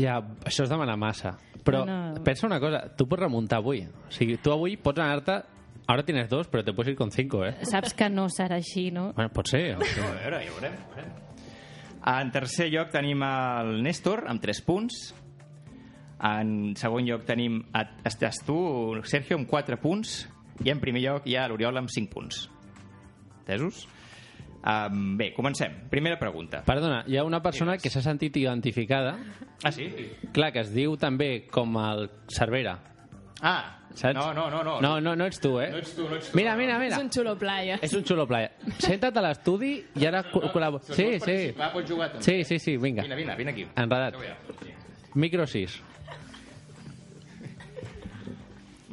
Ja, 0.01 0.17
això 0.45 0.65
és 0.65 0.69
demanar 0.73 0.97
massa. 0.97 1.35
Però 1.63 1.85
No, 1.85 1.99
no. 2.15 2.23
pensa 2.23 2.47
una 2.47 2.59
cosa, 2.59 2.81
tu 2.97 3.05
pots 3.07 3.21
remuntar 3.21 3.59
avui. 3.61 3.83
O 3.85 4.11
sigui, 4.11 4.37
tu 4.41 4.51
avui 4.51 4.75
pots 4.77 4.99
anar-te... 4.99 5.41
Ara 5.85 6.01
tienes 6.07 6.29
dos, 6.29 6.47
però 6.47 6.63
te 6.63 6.71
puedes 6.71 6.93
ir 6.93 6.95
con 6.97 7.11
cinco, 7.11 7.41
eh? 7.45 7.57
Saps 7.67 7.93
que 7.93 8.07
no 8.09 8.29
serà 8.31 8.55
així, 8.55 8.89
no? 8.89 9.11
Bueno, 9.13 9.29
pot 9.35 9.49
ser. 9.51 9.75
O 9.75 9.81
sigui, 9.83 10.05
A 10.07 10.13
veure, 10.21 10.39
ja 10.45 10.51
ho 10.51 10.55
veurem. 10.55 10.73
ja 10.79 10.85
ho 10.87 10.95
veurem. 10.95 11.11
En 12.23 12.31
tercer 12.31 12.69
lloc 12.71 12.89
tenim 12.91 13.21
el 13.23 13.81
Néstor, 13.83 14.25
amb 14.31 14.41
3 14.43 14.61
punts. 14.63 15.13
En 16.23 16.75
segon 16.79 17.05
lloc 17.05 17.25
tenim... 17.27 17.61
a- 17.73 17.89
Estàs 18.07 18.39
tu, 18.45 18.55
Sergio, 19.03 19.35
amb 19.37 19.49
4 19.49 19.77
punts. 19.81 20.29
I 20.63 20.69
en 20.71 20.79
primer 20.79 21.01
lloc 21.03 21.25
hi 21.27 21.35
ha 21.35 21.47
l'Oriol 21.49 21.77
amb 21.81 21.89
5 21.91 22.09
punts. 22.13 22.45
Entesos? 23.41 23.87
Um, 24.63 25.17
bé, 25.19 25.33
comencem. 25.35 25.73
Primera 25.91 26.15
pregunta. 26.17 26.61
Perdona, 26.63 27.01
hi 27.07 27.17
ha 27.19 27.25
una 27.27 27.41
persona 27.43 27.75
que 27.77 27.89
s'ha 27.91 28.01
sentit 28.01 28.37
identificada, 28.39 29.17
Ah, 29.63 29.71
sí? 29.71 29.89
clar, 30.31 30.53
que 30.53 30.61
es 30.63 30.71
diu 30.73 30.95
també 30.97 31.45
com 31.51 31.75
el 31.81 32.05
Cervera. 32.31 32.77
Ah, 33.41 33.79
Saps? 33.93 34.15
no, 34.15 34.33
no, 34.33 34.49
no. 34.49 34.63
no. 34.63 34.77
No, 34.81 34.93
no, 35.01 35.15
no 35.19 35.25
ets 35.27 35.41
tu, 35.43 35.57
eh? 35.59 35.67
No 35.69 35.77
ets 35.83 35.91
tu, 35.97 36.07
no 36.07 36.15
ets 36.15 36.31
tu. 36.31 36.37
Mira, 36.37 36.55
mira, 36.55 36.77
És 36.79 36.93
mira. 36.93 36.99
un 37.03 37.09
xulo 37.11 37.35
playa. 37.37 37.77
És 37.81 37.93
un 37.93 38.03
xulo 38.07 38.25
playa. 38.25 38.53
Senta't 38.79 39.17
a 39.19 39.21
l'estudi 39.27 39.73
i 39.99 40.05
ara 40.07 40.23
co- 40.31 40.47
col·labo... 40.53 40.79
Si 40.81 40.93
Sí, 40.95 41.09
sí. 41.11 41.19
participar, 41.19 41.71
pots 41.73 41.91
jugar 41.91 42.07
també. 42.13 42.23
Sí, 42.23 42.43
sí, 42.47 42.59
sí, 42.59 42.77
vinga. 42.77 43.03
Vine, 43.03 43.15
vine, 43.19 43.35
vine 43.35 43.51
aquí. 43.51 43.67
Enredat. 43.75 44.15
Micro 45.15 45.45
6. 45.45 45.81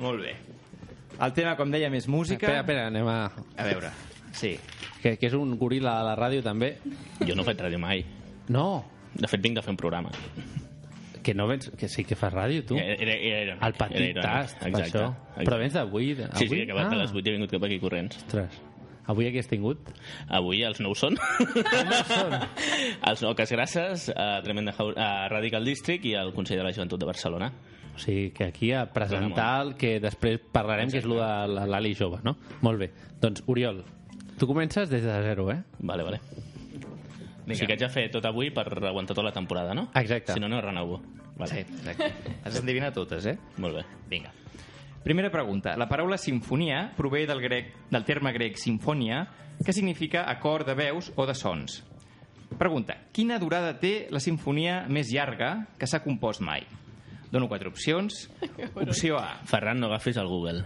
Molt 0.00 0.22
bé. 0.24 0.34
El 1.20 1.32
tema, 1.36 1.52
com 1.58 1.70
dèiem, 1.72 1.94
és 1.98 2.06
música. 2.08 2.46
Espera, 2.48 2.60
espera, 2.64 2.86
anem 2.88 3.08
a... 3.12 3.18
A 3.60 3.64
veure, 3.68 3.90
sí. 4.32 4.54
Que, 5.02 5.16
que 5.20 5.28
és 5.28 5.34
un 5.36 5.52
goril·la 5.60 5.98
a 6.00 6.06
la 6.06 6.14
ràdio, 6.16 6.40
també. 6.44 6.74
Jo 7.28 7.36
no 7.36 7.44
faig 7.44 7.60
ràdio 7.60 7.78
mai. 7.82 8.04
No, 8.48 8.84
De 9.12 9.26
fet, 9.28 9.40
vinc 9.42 9.56
de 9.58 9.62
fer 9.62 9.72
un 9.74 9.76
programa. 9.80 10.10
que 11.22 11.34
no 11.34 11.46
vens... 11.50 11.68
Que 11.76 11.88
sí 11.92 12.04
que 12.08 12.16
fas 12.16 12.32
ràdio, 12.32 12.62
tu. 12.64 12.76
Era, 12.80 12.94
era, 12.96 13.14
era 13.42 13.56
El 13.66 13.74
petit 13.76 13.96
era 13.98 14.06
irònic. 14.08 14.22
tast, 14.24 14.58
per 14.62 14.68
Exacte, 14.70 14.88
això. 14.88 15.02
exacte. 15.10 15.44
Però 15.50 15.58
vens 15.60 15.74
d'avui? 15.76 16.14
Sí, 16.16 16.46
sí, 16.48 16.60
he 16.60 16.64
acabat 16.64 16.86
ah. 16.86 16.94
a 16.96 17.00
les 17.02 17.12
8 17.12 17.20
i 17.20 17.28
he 17.28 17.34
vingut 17.36 17.50
cap 17.52 17.66
aquí 17.68 17.78
corrents. 17.82 18.16
Ostres. 18.22 18.60
Avui 19.10 19.26
aquí 19.26 19.40
has 19.42 19.48
tingut? 19.50 19.90
Avui 20.38 20.62
els 20.64 20.80
nous 20.80 20.96
són. 21.02 21.18
els 23.02 23.22
Oques 23.26 23.52
Grasses, 23.56 24.08
a, 24.14 24.40
Tremenda 24.44 24.72
Jau- 24.76 24.94
a 24.96 25.28
Radical 25.28 25.64
District 25.66 26.04
i 26.06 26.14
al 26.14 26.32
Consell 26.36 26.60
de 26.60 26.64
la 26.64 26.72
Joventut 26.72 27.00
de 27.00 27.08
Barcelona. 27.08 27.50
O 27.94 27.98
sigui, 27.98 28.30
que 28.36 28.44
aquí 28.44 28.72
a 28.72 28.86
presentar 28.92 29.62
el 29.64 29.74
que 29.76 29.98
després 30.00 30.40
parlarem, 30.52 30.90
que 30.90 31.02
és 31.02 31.08
el 31.08 31.16
de 31.16 31.66
l'Ali 31.68 31.94
jove, 31.98 32.20
no? 32.24 32.36
Molt 32.64 32.80
bé. 32.80 32.90
Doncs, 33.20 33.42
Oriol, 33.50 33.82
tu 34.38 34.48
comences 34.48 34.88
des 34.88 35.04
de 35.04 35.16
zero, 35.26 35.50
eh? 35.52 35.62
Vale, 35.80 36.06
vale. 36.06 36.20
O 37.50 37.54
sigui 37.54 37.66
que 37.66 37.74
haig 37.74 37.82
de 37.82 37.88
fer 37.92 38.06
tot 38.14 38.24
avui 38.28 38.52
per 38.54 38.66
aguantar 38.70 39.16
tota 39.16 39.26
la 39.26 39.34
temporada, 39.34 39.74
no? 39.74 39.88
Exacte. 39.98 40.36
Si 40.36 40.40
no, 40.40 40.48
no 40.48 40.60
renovo. 40.62 41.00
Vale. 41.36 41.50
Sí, 41.50 41.60
exacte. 41.80 42.12
Has 42.44 42.54
d'endevinar 42.54 42.92
totes, 42.94 43.26
eh? 43.26 43.36
Molt 43.58 43.80
bé. 43.80 43.84
Vinga. 44.08 44.32
Primera 45.02 45.30
pregunta. 45.32 45.76
La 45.80 45.88
paraula 45.88 46.18
sinfonia 46.20 46.90
prové 46.96 47.26
del, 47.26 47.40
grec, 47.40 47.72
del 47.90 48.04
terme 48.04 48.32
grec 48.32 48.58
sinfonia, 48.60 49.26
que 49.64 49.72
significa 49.72 50.26
acord 50.30 50.68
de 50.68 50.74
veus 50.76 51.10
o 51.16 51.26
de 51.26 51.34
sons. 51.34 51.82
Pregunta. 52.58 52.96
Quina 53.12 53.38
durada 53.40 53.72
té 53.80 54.08
la 54.12 54.20
sinfonia 54.20 54.84
més 54.88 55.08
llarga 55.12 55.66
que 55.78 55.88
s'ha 55.88 56.02
compost 56.04 56.44
mai? 56.44 56.66
Dono 57.30 57.48
quatre 57.48 57.68
opcions. 57.68 58.28
Opció 58.74 59.18
A. 59.18 59.36
Ferran, 59.46 59.78
no 59.80 59.86
agafis 59.86 60.16
el 60.18 60.26
Google. 60.26 60.64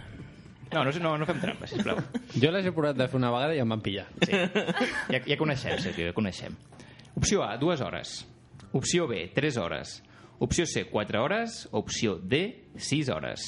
No, 0.73 0.83
no, 0.83 0.91
no, 0.99 1.11
no 1.21 1.25
fem 1.29 1.39
trampa, 1.39 1.67
sisplau. 1.69 1.99
Jo 2.41 2.49
les 2.51 2.65
he 2.65 2.71
provat 2.73 2.97
de 2.97 3.05
fer 3.07 3.19
una 3.19 3.29
vegada 3.31 3.53
i 3.55 3.61
em 3.61 3.69
van 3.69 3.83
pillar. 3.85 4.07
Sí. 4.25 4.33
Ja, 5.13 5.21
ja 5.29 5.37
coneixem, 5.37 5.77
Sergio, 5.79 6.07
ja 6.09 6.15
coneixem. 6.17 6.55
Opció 7.15 7.43
A, 7.45 7.53
dues 7.61 7.79
hores. 7.85 8.25
Opció 8.75 9.05
B, 9.07 9.27
tres 9.33 9.55
hores. 9.61 10.01
Opció 10.43 10.65
C, 10.67 10.87
quatre 10.89 11.21
hores. 11.21 11.67
Opció 11.71 12.17
D, 12.19 12.65
sis 12.75 13.07
hores. 13.13 13.45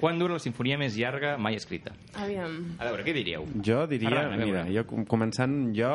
Quan 0.00 0.16
dura 0.18 0.34
la 0.38 0.40
sinfonia 0.42 0.78
més 0.80 0.96
llarga 0.98 1.34
mai 1.38 1.54
escrita? 1.58 1.92
Aviam. 2.18 2.54
A 2.80 2.88
veure, 2.88 3.04
què 3.06 3.12
diríeu? 3.14 3.44
Jo 3.62 3.84
diria, 3.90 4.08
Ferran, 4.08 4.32
a 4.32 4.38
veure. 4.40 4.46
mira, 4.48 4.62
jo 4.72 4.86
com- 4.88 5.04
començant 5.06 5.52
jo, 5.76 5.90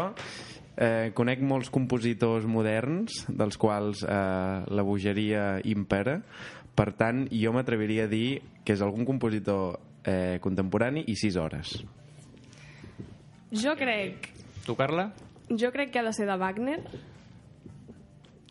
eh, 0.77 1.12
conec 1.17 1.41
molts 1.41 1.72
compositors 1.74 2.46
moderns, 2.50 3.25
dels 3.27 3.57
quals 3.57 4.03
eh, 4.05 4.13
la 4.69 4.86
bogeria 4.86 5.57
impera, 5.65 6.22
per 6.77 6.91
tant, 6.93 7.25
jo 7.34 7.51
m'atreviria 7.55 8.05
a 8.05 8.12
dir 8.12 8.39
que 8.63 8.75
és 8.77 8.84
algun 8.86 9.05
compositor 9.07 9.79
eh, 10.05 10.38
contemporani 10.43 11.03
i 11.10 11.17
6 11.17 11.38
hores. 11.41 11.75
Jo 13.51 13.74
crec... 13.79 14.29
Tu, 14.67 14.75
Carla? 14.75 15.10
Jo 15.48 15.72
crec 15.72 15.93
que 15.93 16.01
ha 16.01 16.05
de 16.05 16.12
ser 16.13 16.27
de 16.27 16.36
Wagner, 16.38 16.81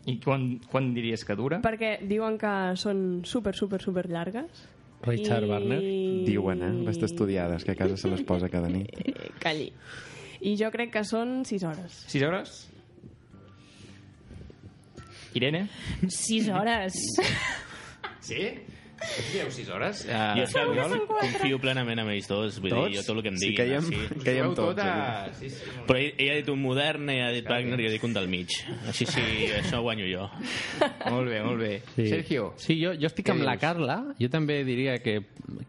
I 0.07 0.15
quan, 0.23 0.57
quan 0.71 0.93
diries 0.95 1.25
que 1.27 1.35
dura? 1.35 1.59
perquè 1.61 1.97
diuen 2.07 2.37
que 2.39 2.51
són 2.79 3.21
super, 3.27 3.53
super, 3.55 3.81
super 3.83 4.07
llargues. 4.09 4.63
Richard 5.03 5.45
I... 5.45 5.49
Wagner. 5.51 5.79
Diuen, 6.25 6.63
eh? 6.63 6.71
Les 6.87 6.97
estudiades, 7.03 7.63
que 7.67 7.75
a 7.75 7.77
casa 7.77 7.97
se 7.99 8.09
les 8.09 8.23
posa 8.25 8.49
cada 8.49 8.71
nit. 8.71 8.89
Eh, 8.97 9.29
Calli. 9.43 9.67
I 10.41 10.55
jo 10.59 10.69
crec 10.71 10.91
que 10.93 11.03
són 11.07 11.43
6 11.45 11.63
hores. 11.63 12.03
Sis 12.07 12.23
hores? 12.23 12.57
Irene? 15.33 15.67
Sis 16.09 16.47
hores. 16.49 16.93
Sí? 18.21 18.41
Dieu 19.31 19.45
sis 19.53 19.67
hores? 19.69 19.99
Jo 20.07 20.13
Uh, 20.17 20.39
és 20.41 20.53
que 20.55 20.99
confio 21.05 21.59
plenament 21.61 21.99
en 22.01 22.09
ells 22.09 22.25
dos, 22.27 22.55
vull 22.63 22.71
Tots? 22.73 22.87
dir, 22.89 22.97
jo 22.97 23.03
tot 23.05 23.17
el 23.19 23.21
que 23.21 23.29
em 23.29 23.35
Sí, 23.37 23.49
diguin. 23.51 23.59
caiem, 23.59 23.85
així. 23.91 24.23
caiem 24.25 24.55
tots. 24.57 24.57
tot 24.57 24.79
a... 24.81 25.29
Sí, 25.37 25.51
sí, 25.53 25.67
molt 25.75 25.85
Però 25.91 25.99
ell, 26.01 26.15
ell 26.17 26.31
ha 26.31 26.37
dit 26.39 26.49
un 26.49 26.61
modern, 26.63 27.09
ell 27.13 27.21
ha 27.27 27.29
dit 27.35 27.45
Wagner 27.47 27.77
i 27.79 27.85
jo 27.85 27.91
dic 27.93 28.07
un 28.09 28.15
del 28.17 28.27
mig. 28.27 28.55
Així 28.89 29.05
sí, 29.05 29.21
això 29.59 29.83
guanyo 29.85 30.09
jo. 30.09 30.25
Molt 31.11 31.29
bé, 31.29 31.43
molt 31.45 31.61
bé. 31.61 31.71
Sí. 31.93 32.07
Sergio? 32.09 32.49
Sí, 32.57 32.79
jo, 32.81 32.95
jo 32.97 33.05
estic 33.13 33.29
amb 33.35 33.45
la 33.45 33.53
dius? 33.53 33.61
Carla. 33.67 33.99
Jo 34.17 34.31
també 34.33 34.63
diria 34.65 34.97
que, 35.05 35.19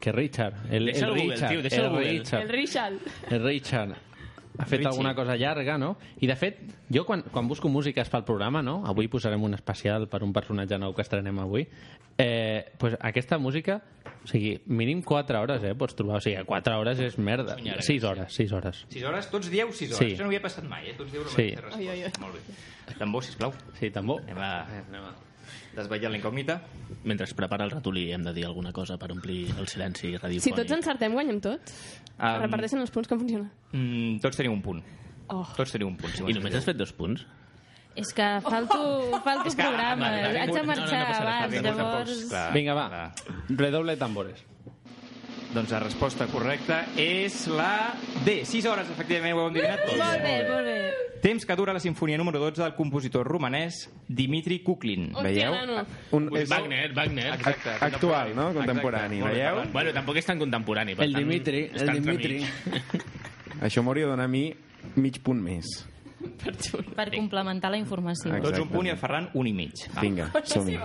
que 0.01 0.17
Richard. 0.17 0.65
El, 0.73 0.89
Deixa 0.89 1.05
el 1.05 1.13
el 1.13 1.19
Google, 1.21 1.35
Richard, 1.37 1.53
tio, 1.53 1.63
deixa 1.69 1.77
el 1.77 1.85
el 1.85 1.91
Google. 1.91 2.11
Richard. 2.17 2.43
El 2.43 2.49
Richard. 2.49 2.95
El 3.29 3.45
Richard 3.45 3.97
ha 4.59 4.65
fet 4.67 4.81
Richie. 4.81 4.89
alguna 4.91 5.15
cosa 5.15 5.37
llarga, 5.37 5.79
no? 5.79 5.97
I, 6.21 6.27
de 6.27 6.37
fet, 6.37 6.59
jo 6.93 7.05
quan, 7.07 7.23
quan 7.31 7.47
busco 7.49 7.69
músiques 7.69 8.09
pel 8.11 8.25
programa, 8.25 8.61
no? 8.63 8.83
Avui 8.87 9.09
posarem 9.09 9.43
un 9.43 9.55
especial 9.55 10.09
per 10.09 10.23
un 10.27 10.33
personatge 10.33 10.79
nou 10.79 10.93
que 10.95 11.03
estrenem 11.03 11.39
avui. 11.39 11.69
Eh, 12.19 12.73
pues 12.79 12.97
aquesta 13.01 13.39
música, 13.39 13.81
o 14.25 14.27
sigui, 14.27 14.57
mínim 14.67 15.03
4 15.07 15.39
hores, 15.41 15.63
eh? 15.63 15.75
Pots 15.79 15.95
trobar. 15.95 16.19
O 16.19 16.21
sigui, 16.21 16.43
4 16.45 16.79
hores 16.81 16.99
és 16.99 17.17
merda. 17.19 17.55
Són 17.55 17.65
llargues, 17.69 17.87
6 17.87 18.01
sí. 18.03 18.07
hores, 18.07 18.33
6 18.35 18.53
hores. 18.53 18.83
Sis 18.91 19.05
hores? 19.07 19.31
Tots 19.31 19.51
dieu 19.51 19.71
sis 19.73 19.93
hores. 19.95 20.03
Sí. 20.03 20.15
Això 20.17 20.27
no 20.27 20.33
havia 20.33 20.43
passat 20.43 20.67
mai, 20.67 20.91
eh? 20.91 20.97
Tots 20.99 21.13
dieu 21.13 21.23
la 21.23 21.31
Sí. 21.31 21.37
mateixa 21.55 21.63
resposta. 21.69 21.79
Ai, 21.79 21.89
ai, 21.89 22.03
ai. 22.03 22.13
Molt 22.21 22.35
bé. 22.35 22.95
Tambor, 22.99 23.23
sisplau. 23.25 23.53
Sí, 23.79 23.91
tambor. 23.95 24.23
Anem 24.27 24.39
a, 24.43 24.53
anem 24.67 25.05
a 25.05 25.15
desvetllar 25.77 26.13
la 26.13 26.21
incògnita. 26.21 26.59
Mentre 27.05 27.29
es 27.29 27.35
prepara 27.37 27.65
el 27.65 27.73
ratolí 27.73 28.09
hem 28.13 28.25
de 28.27 28.35
dir 28.37 28.47
alguna 28.49 28.73
cosa 28.73 28.99
per 28.99 29.11
omplir 29.15 29.49
el 29.59 29.69
silenci 29.71 30.15
radiofònic. 30.17 30.45
Si 30.45 30.55
tots 30.57 30.77
encertem, 30.77 31.15
guanyem 31.17 31.41
tots. 31.45 31.75
Um, 32.19 32.39
Reparteixen 32.45 32.83
els 32.83 32.95
punts 32.95 33.11
com 33.11 33.21
funciona. 33.21 33.51
Mm, 33.73 34.19
tots 34.25 34.39
teniu 34.41 34.55
un 34.55 34.63
punt. 34.63 34.83
Oh. 35.29 35.45
Tots 35.57 35.75
teniu 35.75 35.91
un 35.91 35.99
punt. 36.01 36.15
Si 36.17 36.25
I 36.25 36.37
només 36.37 36.57
has 36.57 36.67
fet 36.69 36.79
dos 36.79 36.93
punts? 36.97 37.27
És 37.99 38.13
que 38.15 38.27
falto, 38.45 38.79
falto 39.25 39.51
que, 39.51 39.57
programa. 39.59 40.07
vale, 40.07 40.23
vale, 40.23 40.41
Haig 40.45 40.53
de 40.53 40.61
no, 40.61 40.63
no, 40.63 40.69
marxar 40.69 40.99
no 41.01 41.07
passa 41.09 41.25
res, 41.25 41.57
abans, 41.57 41.65
llavors... 41.67 42.21
Clar, 42.31 42.45
Vinga, 42.55 42.75
va. 42.79 42.87
Redoble 43.49 43.97
de 43.97 43.99
tambores. 43.99 44.45
Doncs 45.55 45.71
la 45.73 45.79
resposta 45.81 46.27
correcta 46.29 46.83
és 47.01 47.47
la 47.49 47.95
D. 48.25 48.43
6 48.45 48.67
hores, 48.69 48.91
efectivament, 48.93 49.33
ho 49.35 49.41
heu 49.47 49.49
endivinat 49.49 49.81
tots. 49.87 49.97
Molt 49.97 50.23
bé, 50.23 50.35
molt 50.49 50.67
bé. 50.69 50.77
Temps 51.25 51.47
que 51.49 51.57
dura 51.59 51.73
la 51.75 51.81
sinfonia 51.81 52.19
número 52.21 52.39
12 52.39 52.63
del 52.63 52.75
compositor 52.77 53.27
romanès 53.27 53.89
Dimitri 54.07 54.61
Kuklin. 54.63 55.09
Hòstia, 55.15 55.25
Veieu? 55.25 55.55
nano. 55.57 55.87
Un, 56.15 56.29
és 56.37 56.51
Wagner, 56.53 56.93
Wagner. 56.95 57.33
Exacte. 57.33 57.75
actual, 57.81 58.35
no? 58.37 58.53
Contemporani, 58.55 59.19
Exacte. 59.23 59.39
veieu? 59.41 59.73
Bueno, 59.73 59.93
tampoc 59.97 60.21
és 60.21 60.27
tan 60.29 60.39
contemporani. 60.39 60.95
Per 60.95 61.09
El 61.09 61.17
tant, 61.17 61.25
Dimitri, 61.25 61.65
el 61.75 61.93
Dimitri. 61.97 62.39
Això 63.67 63.83
m'hauria 63.83 64.05
de 64.05 64.11
donar 64.13 64.29
a 64.29 64.29
mi 64.29 64.45
mig 64.97 65.19
punt 65.25 65.41
més. 65.43 65.67
Per 66.95 67.09
complementar 67.15 67.71
la 67.73 67.79
informació. 67.81 68.31
Exacte. 68.31 68.51
Tots 68.53 68.67
un 68.67 68.69
punt 68.69 68.87
i 68.87 68.91
el 68.93 68.99
Ferran 69.01 69.31
un 69.35 69.47
i 69.49 69.53
mig. 69.57 69.89
Vinga, 70.01 70.31
som-hi. 70.45 70.77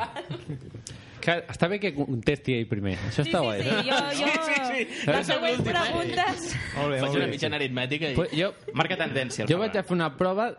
Que 1.24 1.38
està 1.48 1.70
bé 1.72 1.78
que 1.80 1.94
contesti 1.96 2.58
ell 2.58 2.66
primer. 2.68 2.98
Això 3.08 3.24
està 3.24 3.40
guai. 3.46 3.62
Sí, 3.64 3.70
jo, 3.88 4.00
jo... 4.20 4.32
Les 5.14 5.28
següents 5.30 5.62
preguntes... 5.64 6.48
Molt 6.78 6.92
bé, 6.92 6.98
Faig 7.00 7.16
una 7.22 7.28
mitjana 7.32 7.56
aritmètica 7.62 8.10
i... 8.12 8.16
Pues 8.18 8.34
jo, 8.36 8.50
Marca 8.76 8.98
tendència, 9.00 9.46
jo 9.48 9.60
vaig 9.62 9.78
a 9.80 9.84
fer 9.88 9.96
una 9.96 10.10
prova 10.20 10.50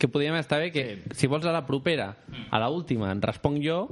que 0.00 0.08
podríem 0.08 0.38
estar 0.40 0.62
bé 0.62 0.70
que, 0.72 0.86
si 1.12 1.28
vols 1.28 1.44
a 1.44 1.52
la 1.52 1.66
propera, 1.68 2.14
a 2.48 2.60
la 2.62 2.70
última, 2.72 3.10
en 3.12 3.20
responc 3.20 3.60
jo... 3.64 3.82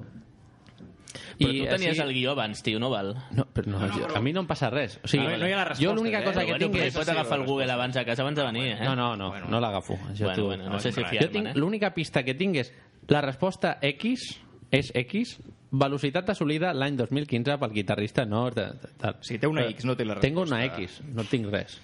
Però 1.37 1.49
tu 1.53 1.65
tenies 1.69 1.93
així- 1.93 2.03
el 2.05 2.11
guió 2.17 2.33
abans, 2.33 2.63
tio, 2.65 2.79
no 2.81 2.89
val. 2.93 3.11
No, 3.37 3.45
però 3.53 3.69
no, 3.75 3.81
jo, 3.93 4.07
a 4.17 4.21
mi 4.25 4.33
no 4.33 4.41
em 4.45 4.49
passa 4.49 4.69
res. 4.73 4.99
O 5.05 5.09
sigui, 5.09 5.25
No, 5.27 5.37
no 5.43 5.49
hi 5.49 5.53
ha 5.53 5.59
les 5.65 5.79
jo 5.81 5.93
respostes, 5.93 5.97
l'única 5.99 6.21
eh? 6.21 6.25
cosa 6.25 6.41
Però 6.41 6.47
que 6.47 6.53
bueno, 6.53 6.65
tinc 6.65 6.75
però 6.77 6.87
és... 6.89 6.97
pots 6.97 7.13
agafar 7.13 7.39
el 7.41 7.45
Google 7.49 7.73
abans 7.73 7.97
a 8.01 8.05
casa 8.09 8.25
abans 8.25 8.37
de 8.41 8.45
venir, 8.47 8.65
eh? 8.73 8.85
No, 8.85 8.95
no, 8.97 9.11
no, 9.21 9.29
Bueno. 9.35 9.49
no 9.53 9.61
l'agafo. 9.61 9.97
Bueno, 10.01 10.35
tu... 10.35 10.45
bueno, 10.47 10.69
no 10.71 10.81
sé 10.81 10.93
si 10.93 11.01
Jo 11.03 11.07
Jo 11.07 11.11
fiar-me'n, 11.13 11.47
eh? 11.49 11.55
l'única 11.61 11.93
pista 11.97 12.23
que 12.25 12.35
tinc 12.37 12.57
és 12.65 12.73
la 13.13 13.21
resposta 13.25 13.77
X 13.85 14.27
és 14.73 14.91
X, 14.95 15.37
velocitat 15.71 16.31
assolida 16.31 16.73
l'any 16.75 16.97
2015 16.99 17.59
pel 17.61 17.73
guitarrista 17.75 18.25
no... 18.29 18.49
De, 18.55 18.67
de, 18.71 18.93
de, 19.01 19.13
O 19.13 19.27
sigui, 19.27 19.41
té 19.43 19.51
una 19.51 19.67
X, 19.73 19.87
no 19.89 19.97
té 19.99 20.07
la 20.07 20.19
Tengo 20.23 20.45
una 20.47 20.61
resposta. 20.63 20.83
X, 20.83 21.15
no 21.15 21.25
tinc 21.29 21.51
res. 21.53 21.79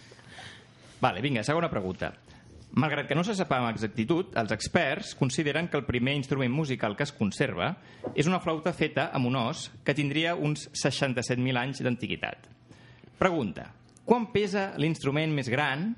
Vale, 1.03 1.23
vinga, 1.25 1.43
segona 1.43 1.71
pregunta. 1.71 2.13
Malgrat 2.73 3.05
que 3.11 3.17
no 3.19 3.25
se 3.27 3.35
sap 3.37 3.51
amb 3.53 3.69
exactitud, 3.69 4.31
els 4.39 4.53
experts 4.55 5.13
consideren 5.19 5.67
que 5.69 5.77
el 5.77 5.85
primer 5.85 6.15
instrument 6.17 6.55
musical 6.55 6.95
que 6.97 7.05
es 7.05 7.13
conserva 7.13 7.75
és 8.17 8.31
una 8.31 8.41
flauta 8.41 8.73
feta 8.73 9.11
amb 9.13 9.29
un 9.29 9.37
os 9.43 9.67
que 9.85 9.93
tindria 9.99 10.33
uns 10.39 10.71
67.000 10.71 11.61
anys 11.61 11.83
d'antiguitat. 11.85 12.49
Pregunta. 13.21 13.67
Quan 14.09 14.31
pesa 14.33 14.71
l'instrument 14.81 15.35
més 15.37 15.51
gran 15.53 15.91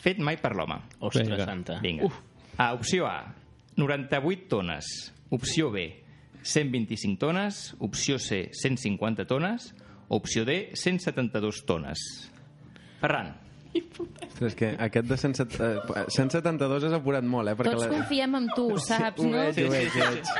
fet 0.00 0.20
mai 0.22 0.38
per 0.40 0.54
l'home? 0.54 0.78
Ostres, 1.00 1.26
Vinga. 1.26 1.48
santa. 1.48 1.80
Vinga. 1.82 2.12
A, 2.56 2.70
opció 2.76 3.08
A, 3.10 3.34
98 3.76 4.46
tones. 4.48 4.86
Opció 5.34 5.70
B, 5.74 5.88
125 6.42 7.18
tones, 7.20 7.74
opció 7.78 8.18
C, 8.18 8.48
150 8.52 9.26
tones, 9.26 9.74
opció 10.08 10.44
D, 10.44 10.70
172 10.74 11.64
tones. 11.66 12.02
Ferran, 13.00 13.34
és 14.40 14.56
que 14.58 14.70
aquest 14.82 15.06
de 15.06 15.16
107, 15.20 15.58
eh, 15.62 16.04
172 16.10 16.86
és 16.88 16.94
apurat 16.96 17.22
molt, 17.22 17.52
eh? 17.52 17.54
Perquè 17.58 17.74
Tots 17.76 17.90
confiem 17.92 18.34
en 18.40 18.48
tu, 18.56 18.64
saps, 18.82 19.20
Ho 19.20 19.28
no? 19.28 19.36
veig, 19.36 19.60
ho 19.62 19.70
veig, 19.70 19.94
ho 19.94 20.08
veig. 20.16 20.30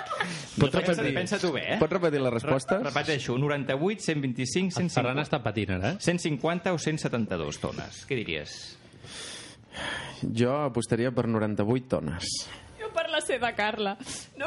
Pots 0.61 0.75
pensa, 0.75 0.95
repetir, 0.97 1.13
pensa 1.15 1.39
tu 1.39 1.53
bé, 1.55 1.63
eh? 1.75 1.77
Pots 1.79 1.95
repetir 1.95 2.23
les 2.25 2.35
respostes? 2.35 2.83
Repeteixo, 2.83 3.37
98, 3.39 4.07
125, 4.09 4.81
El 4.81 4.91
Ferran 4.91 5.21
150, 5.21 5.27
està 5.29 5.43
patint 5.45 5.75
ara, 5.77 5.93
eh? 5.95 6.01
150 6.03 6.75
o 6.75 6.81
172 6.81 7.61
tones. 7.63 8.03
Què 8.09 8.19
diries? 8.19 8.57
Jo 10.27 10.57
apostaria 10.65 11.15
per 11.15 11.29
98 11.31 11.93
tones. 11.95 12.35
La 13.39 13.39
C 13.39 13.47
de 13.47 13.55
Carla. 13.55 13.97
No, 14.37 14.47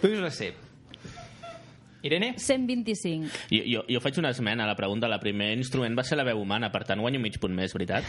Tu 0.00 0.08
dius 0.08 0.20
la 0.20 0.30
C. 0.30 0.54
Irene? 2.02 2.34
125. 2.38 3.26
Jo, 3.50 3.62
jo, 3.66 3.80
jo 3.90 4.00
faig 4.00 4.18
una 4.20 4.30
esmena 4.30 4.62
a 4.64 4.66
la 4.68 4.76
pregunta. 4.76 5.08
El 5.10 5.18
primer 5.18 5.56
instrument 5.58 5.96
va 5.98 6.04
ser 6.06 6.16
la 6.18 6.24
veu 6.24 6.38
humana, 6.40 6.70
per 6.70 6.84
tant 6.86 7.00
guanyo 7.02 7.18
mig 7.20 7.38
punt 7.42 7.54
més, 7.56 7.74
veritat? 7.74 8.04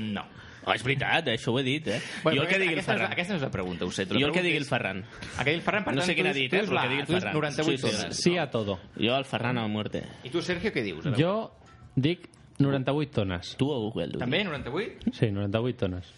No. 0.00 0.24
Oh, 0.64 0.72
és 0.72 0.80
veritat, 0.82 1.26
eh? 1.28 1.34
això 1.36 1.52
ho 1.52 1.58
he 1.60 1.62
dit, 1.66 1.86
eh? 1.92 1.98
Bueno, 2.22 2.38
jo 2.40 2.46
el 2.46 2.48
que 2.48 2.58
digui 2.62 2.72
el 2.72 2.76
no 2.78 2.80
és- 2.80 2.86
Ferran. 2.86 3.12
aquesta 3.12 3.34
no 3.34 3.36
és 3.36 3.42
la 3.44 3.50
pregunta, 3.52 3.84
ho 3.84 3.90
sé. 3.92 4.06
Jo 4.08 4.16
el 4.30 4.32
que 4.32 4.40
digui 4.40 4.56
el 4.56 4.64
Ferran. 4.64 5.02
El 5.04 5.44
que 5.44 5.50
digui 5.50 5.58
el 5.58 5.66
Ferran, 5.66 5.84
per 5.84 5.92
No 5.92 6.00
tant, 6.00 6.06
sé 6.08 6.14
tu 6.14 6.16
quin 6.16 6.26
ha 6.26 6.32
dius- 6.32 6.40
dit, 6.40 6.50
tu 6.50 6.56
eh, 6.56 6.62
però 6.64 6.72
la 6.72 6.84
el 6.84 6.88
que 6.88 6.94
digui 6.94 7.00
el 7.02 7.06
tu 7.06 7.12
dius 7.12 7.22
Ferran. 7.24 7.34
98 7.36 7.64
Sí, 7.64 7.76
sí, 7.76 7.96
tones. 7.98 8.16
Sí 8.16 8.38
a 8.38 8.50
todo. 8.50 8.78
Jo 8.96 9.16
el 9.18 9.24
Ferran 9.26 9.58
a 9.58 9.66
muerte. 9.68 10.02
I 10.24 10.30
tu, 10.30 10.40
Sergio, 10.40 10.72
què 10.72 10.82
dius? 10.82 11.04
Jo 11.20 11.52
dic 11.96 12.30
98 12.58 13.10
tones. 13.12 13.56
Tu 13.58 13.68
o 13.70 13.78
Google? 13.90 14.16
També, 14.18 14.42
98? 14.42 15.12
Sí, 15.12 15.30
98 15.30 15.76
tones. 15.76 16.08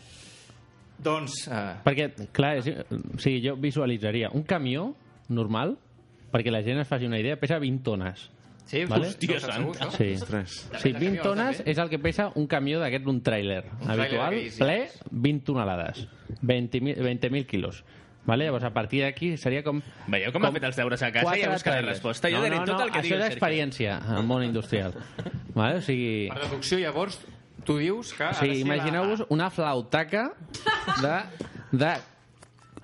Doncs... 0.99 1.47
Uh, 1.49 1.77
Perquè, 1.85 2.11
clar, 2.33 2.57
és, 2.63 2.71
o 2.91 3.19
sigui, 3.21 3.43
jo 3.45 3.57
visualitzaria 3.61 4.31
un 4.35 4.43
camió 4.49 4.89
normal, 5.29 5.77
perquè 6.33 6.51
la 6.53 6.63
gent 6.65 6.81
es 6.83 6.89
faci 6.89 7.07
una 7.07 7.19
idea, 7.21 7.37
pesa 7.41 7.59
20 7.63 7.83
tones. 7.85 8.31
sí, 8.67 8.85
Vale. 8.85 9.09
hòstia, 9.13 9.39
segur, 9.41 9.77
no? 9.79 9.91
Sí. 9.95 10.09
Ostres. 10.15 10.57
Sí, 10.81 10.91
20 10.91 10.95
camions, 10.99 11.23
tones 11.23 11.57
també. 11.59 11.71
és 11.71 11.79
el 11.79 11.89
que 11.93 11.99
pesa 12.03 12.31
un 12.35 12.47
camió 12.51 12.81
d'aquest, 12.81 13.07
un 13.07 13.21
tràiler 13.23 13.61
Un 13.83 13.91
habitual, 13.93 14.35
d'aquells, 14.35 14.57
ple, 14.59 14.79
20 15.13 15.45
tonelades, 15.47 16.07
20.000 16.43 16.99
20 17.31 17.47
quilos. 17.47 17.85
Vale? 18.27 18.49
Llavors, 18.49 18.65
a 18.67 18.73
partir 18.75 19.05
d'aquí 19.05 19.37
seria 19.39 19.63
com... 19.63 19.79
Veieu 20.11 20.33
com 20.35 20.43
ha 20.43 20.51
fet 20.51 20.65
els 20.67 20.75
deures 20.81 21.03
a 21.07 21.13
casa 21.15 21.37
i 21.39 21.45
ha 21.47 21.53
buscat 21.53 21.77
la 21.79 21.93
resposta? 21.93 22.27
Jo 22.33 22.41
no, 22.41 22.49
diré 22.49 22.57
no, 22.59 22.65
tot 22.67 22.81
no, 22.81 22.87
el 22.89 22.91
que 22.91 22.99
això 23.05 23.21
és 23.21 23.29
experiència 23.29 24.01
al 24.17 24.25
món 24.27 24.43
industrial. 24.43 24.97
vale? 25.55 25.79
O 25.79 25.85
sigui, 25.87 26.27
Per 26.33 26.41
deducció, 26.43 26.81
llavors, 26.83 27.21
tu 27.67 27.77
dius 27.83 28.13
que... 28.15 28.25
o 28.31 28.35
sigui 28.39 28.61
la 28.63 28.77
imagineu-vos 28.77 29.25
A. 29.27 29.27
una 29.35 29.51
flautaca 29.51 30.29
de... 31.03 31.17
de 31.77 31.95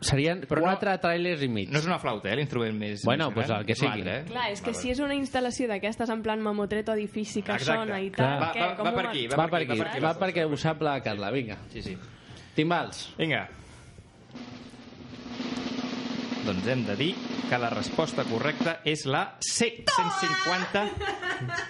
serien 0.03 0.41
Però 0.51 0.59
no- 0.59 0.67
quatre 0.67 0.97
trailers 0.99 1.45
i 1.47 1.49
mig. 1.49 1.69
No 1.71 1.79
és 1.79 1.85
una 1.87 2.01
flauta, 2.03 2.27
eh, 2.33 2.35
l'instrument 2.41 2.75
més... 2.75 3.05
Bueno, 3.07 3.29
més 3.31 3.37
pues 3.37 3.47
gran. 3.47 3.61
el 3.61 3.67
que 3.69 3.77
sigui. 3.79 3.93
altre, 4.01 4.17
eh? 4.19 4.25
Clar, 4.33 4.47
és 4.51 4.61
que 4.67 4.73
si 4.75 4.91
és 4.91 4.99
una 4.99 5.15
instal·lació 5.15 5.69
d'aquestes 5.71 6.11
en 6.11 6.25
plan 6.25 6.43
mamotreto 6.43 6.91
edifici 6.97 7.45
que 7.47 7.55
Exacte. 7.55 7.85
sona 7.85 8.01
i 8.03 8.11
tal, 8.11 8.41
Va- 8.43 8.49
va- 8.51 8.75
va 8.83 8.95
per 8.97 9.07
aquí, 9.13 9.29
va 9.31 9.47
per 9.47 9.61
aquí, 9.63 9.69
va 9.71 9.77
per 9.79 9.87
aquí 9.93 10.01
va 10.03 10.09
la 10.11 10.19
perquè 10.19 10.45
ho 10.51 10.59
sap 10.59 10.83
la 10.83 10.97
Carla, 11.07 11.31
vinga. 11.31 11.61
Sí, 11.71 11.83
sí. 11.87 11.95
Timbals. 12.57 13.13
Vinga. 13.17 13.45
Doncs 16.43 16.67
hem 16.67 16.85
de 16.87 16.97
dir 16.99 17.15
que 17.49 17.59
la 17.59 17.69
resposta 17.71 18.25
correcta 18.27 18.81
és 18.89 19.05
la 19.07 19.37
C, 19.41 19.69
150 19.87 20.83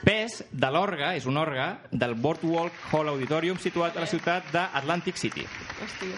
pes 0.07 0.39
de 0.51 0.71
l'orga, 0.73 1.15
és 1.17 1.27
un 1.29 1.37
orga 1.37 1.81
del 1.91 2.15
Boardwalk 2.15 2.73
Hall 2.93 3.09
Auditorium 3.13 3.59
situat 3.61 3.97
a 3.97 4.05
la 4.07 4.09
ciutat 4.11 4.49
d'Atlantic 4.53 5.17
City. 5.21 5.45
Hòstia, 5.83 6.17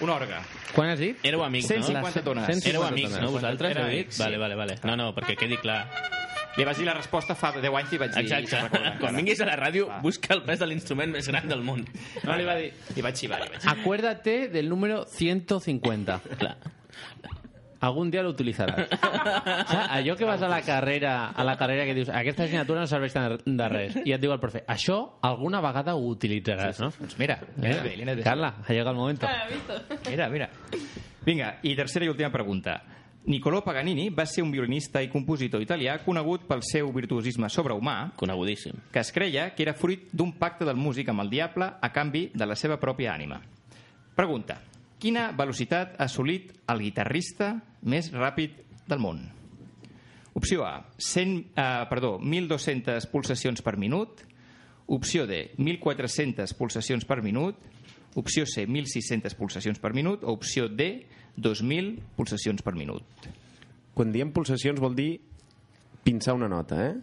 Un 0.00 0.08
orga. 0.08 0.38
Quan 0.72 0.88
has 0.88 0.98
dit? 0.98 1.18
Éreu 1.28 1.42
amics, 1.44 1.66
no? 1.68 1.82
150 1.82 2.22
tones. 2.24 2.46
150 2.46 2.70
Éreu 2.70 2.84
amics, 2.86 3.18
no, 3.20 3.30
vosaltres? 3.34 3.74
Dit? 3.76 3.82
amics, 3.84 4.14
sí. 4.16 4.22
Vale, 4.22 4.38
vale, 4.40 4.54
vale. 4.56 4.78
No, 4.88 4.94
no, 4.96 5.10
perquè 5.14 5.34
quedi 5.36 5.58
clar. 5.60 5.82
Li 6.56 6.64
vaig 6.64 6.78
dir 6.80 6.86
la 6.88 6.94
resposta 6.96 7.34
fa 7.36 7.50
10 7.52 7.68
anys 7.82 7.92
i 7.92 7.98
vaig 8.00 8.14
dir... 8.14 8.22
Exacte. 8.24 8.48
"Se'n 8.48 8.62
recorda 8.64 8.80
Quan 8.86 8.94
encara". 8.96 9.16
vinguis 9.18 9.40
a 9.44 9.46
la 9.50 9.56
ràdio, 9.60 9.86
Va. 9.90 9.98
busca 10.00 10.32
el 10.34 10.40
pes 10.48 10.58
de 10.58 10.66
l'instrument 10.70 11.12
més 11.12 11.28
gran 11.28 11.46
del 11.52 11.60
món. 11.62 11.84
No, 12.24 12.36
li 12.36 12.44
va 12.48 12.54
dir... 12.56 12.72
Li 12.96 13.02
vaig 13.04 13.14
xivar, 13.20 13.42
li 13.44 13.48
vaig 13.52 13.60
xivar. 13.60 13.76
Acuérdate 13.78 14.48
del 14.48 14.68
número 14.72 15.04
150. 15.04 16.20
Clar. 16.38 16.56
Algun 17.80 18.10
dia 18.12 18.20
l'utilitzaràs. 18.22 18.90
Saps? 18.92 19.72
Allò 19.96 20.14
que 20.18 20.26
vas 20.28 20.42
a 20.44 20.48
la 20.52 20.60
carrera, 20.60 21.30
a 21.32 21.44
la 21.48 21.56
carrera 21.56 21.86
que 21.88 21.94
dius 21.96 22.10
aquesta 22.12 22.44
assignatura 22.44 22.82
no 22.84 22.86
serveix 22.90 23.14
de 23.16 23.38
de 23.56 23.68
res 23.72 23.96
i 24.04 24.12
et 24.12 24.20
diu 24.20 24.34
el 24.34 24.40
profe, 24.42 24.60
això 24.68 24.98
alguna 25.24 25.62
vegada 25.64 25.94
ho 25.96 26.04
utilitzaràs, 26.12 26.82
no? 26.84 26.90
Doncs 26.98 27.16
mira, 27.18 27.38
ha 27.40 27.66
anat 27.72 27.84
bé. 27.88 28.22
Carla, 28.22 28.54
ha 28.66 28.72
llegat 28.72 28.92
el 28.92 28.98
moment. 29.00 29.24
Mira, 30.10 30.28
mira. 30.28 30.50
Vinga, 31.24 31.54
i 31.62 31.72
tercera 31.76 32.04
i 32.04 32.12
última 32.12 32.30
pregunta. 32.30 32.82
Niccolò 33.30 33.60
Paganini 33.62 34.08
va 34.10 34.24
ser 34.24 34.42
un 34.42 34.50
violinista 34.50 35.02
i 35.04 35.10
compositor 35.12 35.60
italià 35.60 35.98
conegut 36.04 36.46
pel 36.48 36.62
seu 36.64 36.88
virtuosisme 36.92 37.50
sobrehumà 37.52 38.12
Conegudíssim. 38.16 38.78
que 38.92 39.00
es 39.00 39.12
creia 39.12 39.50
que 39.54 39.62
era 39.62 39.74
fruit 39.74 40.08
d'un 40.12 40.32
pacte 40.32 40.64
del 40.64 40.76
músic 40.76 41.08
amb 41.12 41.20
el 41.20 41.28
diable 41.28 41.68
a 41.80 41.92
canvi 41.92 42.30
de 42.34 42.46
la 42.46 42.56
seva 42.56 42.78
pròpia 42.80 43.12
ànima. 43.12 43.40
Pregunta. 44.16 44.56
Quina 45.00 45.30
velocitat 45.32 45.96
ha 45.98 46.04
assolit 46.04 46.52
el 46.68 46.80
guitarrista 46.80 47.54
més 47.82 48.10
ràpid 48.12 48.58
del 48.88 49.00
món? 49.02 49.22
Opció 50.34 50.64
A, 50.66 50.86
100, 50.96 51.52
eh, 51.56 51.86
perdó, 51.90 52.18
1.200 52.20 53.06
pulsacions 53.10 53.62
per 53.62 53.76
minut. 53.76 54.22
Opció 54.86 55.26
D, 55.26 55.52
1.400 55.58 56.54
pulsacions 56.58 57.04
per 57.04 57.20
minut. 57.22 57.58
Opció 58.18 58.46
C, 58.46 58.66
1.600 58.66 59.36
pulsacions 59.38 59.78
per 59.78 59.92
minut. 59.94 60.24
O 60.24 60.34
opció 60.34 60.68
D, 60.68 61.06
2.000 61.36 62.00
pulsacions 62.16 62.62
per 62.62 62.74
minut. 62.74 63.30
Quan 63.94 64.12
diem 64.14 64.32
pulsacions 64.34 64.80
vol 64.82 64.94
dir 64.98 65.20
pinçar 66.02 66.34
una 66.34 66.48
nota, 66.50 66.78
eh? 66.88 66.94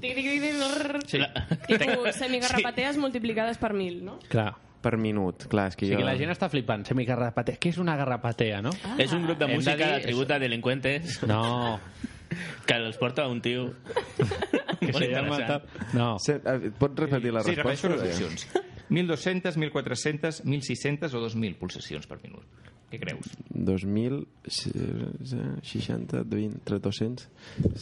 Tic, 0.00 0.14
tic, 0.14 0.24
tic, 0.26 0.42
tic, 0.42 0.62
rrr. 0.66 1.02
Sí. 1.12 2.18
Semigarrapatees 2.18 2.98
multiplicades 2.98 3.58
per 3.58 3.72
mil, 3.74 4.00
no? 4.04 4.18
Clar. 4.30 4.54
Per 4.86 4.94
minut, 5.02 5.48
clar, 5.50 5.64
és 5.72 5.74
O 5.74 5.80
que 5.80 5.88
sigui, 5.88 5.98
jo... 5.98 6.06
la 6.06 6.14
gent 6.18 6.30
està 6.30 6.46
flipant. 6.52 6.84
Semigarrapatea. 6.86 7.58
Què 7.58 7.72
és 7.74 7.78
una 7.82 7.96
garrapatea, 7.98 8.60
no? 8.62 8.70
És 9.02 9.10
un 9.16 9.24
grup 9.26 9.40
de 9.40 9.48
Hem 9.48 9.56
de 9.56 9.56
música 9.58 9.76
dir- 9.80 9.88
de 9.96 10.04
tribut 10.06 10.30
a 10.30 10.38
delinqüentes 10.38 11.16
No. 11.26 11.80
que 12.68 12.76
els 12.78 12.96
porta 13.00 13.26
un 13.30 13.40
tio 13.42 13.72
Que 14.80 14.92
molt 14.92 14.98
se 15.02 15.08
llama... 15.10 15.34
interessant. 15.40 15.94
No. 15.96 16.08
Se, 16.22 16.36
eh, 16.38 16.70
pots 16.78 16.98
repetir 17.02 17.32
la 17.34 17.42
sí, 17.42 17.54
repeteixo 17.56 17.88
resposta? 17.90 18.06
les 18.06 18.22
opcions. 18.22 18.64
1.200, 18.90 19.56
1.400, 19.58 20.44
1.600 20.44 21.14
o 21.18 21.22
2.000 21.26 21.56
pulsacions 21.58 22.06
per 22.06 22.20
minut. 22.22 22.44
Què 22.90 23.00
creus? 23.02 23.26
2.000, 23.50 24.26
60, 24.46 26.22
20, 26.30 26.78
200, 26.78 27.28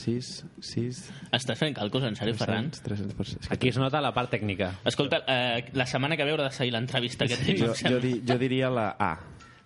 6, 0.01 0.31
6... 0.65 1.01
Estàs 1.37 1.61
fent 1.61 1.75
càlculs, 1.77 2.07
en 2.09 2.17
sèrio, 2.17 2.35
Ferran? 2.41 2.71
300, 2.73 3.13
300 3.19 3.51
Aquí 3.53 3.69
es 3.69 3.77
nota 3.81 4.01
la 4.01 4.15
part 4.17 4.33
tècnica. 4.33 4.71
Escolta, 4.89 5.21
eh, 5.29 5.67
la 5.77 5.85
setmana 5.91 6.17
que 6.17 6.25
ve 6.25 6.33
haurà 6.33 6.49
de 6.49 6.57
seguir 6.57 6.73
l'entrevista 6.73 7.29
que 7.29 7.37
tens. 7.37 7.61
Jo, 7.61 7.75
jo, 7.77 8.01
di, 8.01 8.15
jo 8.25 8.39
diria 8.41 8.71
la 8.73 8.89
A. 8.99 9.13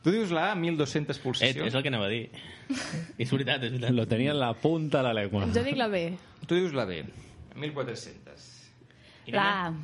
Tu 0.03 0.11
dius 0.15 0.31
la 0.35 0.49
A, 0.53 0.57
1.200 0.59 1.15
Eh, 1.19 1.23
pulsacions. 1.23 1.67
és 1.71 1.75
el 1.75 1.83
que 1.87 1.91
anava 1.95 2.07
a 2.07 2.13
dir. 2.13 2.29
És 3.23 3.31
veritat, 3.31 3.63
és 3.63 3.73
veritat. 3.73 3.95
Lo 3.95 4.07
tenia 4.11 4.35
en 4.35 4.39
la 4.43 4.53
punta 4.59 4.99
de 5.03 5.09
la 5.09 5.15
lengua. 5.23 5.47
Jo 5.55 5.63
dic 5.67 5.77
la 5.79 5.89
B. 5.93 6.03
Tu 6.47 6.55
dius 6.59 6.75
la 6.75 6.85
B, 6.87 7.03
1.400. 7.55 8.47
La... 9.35 9.75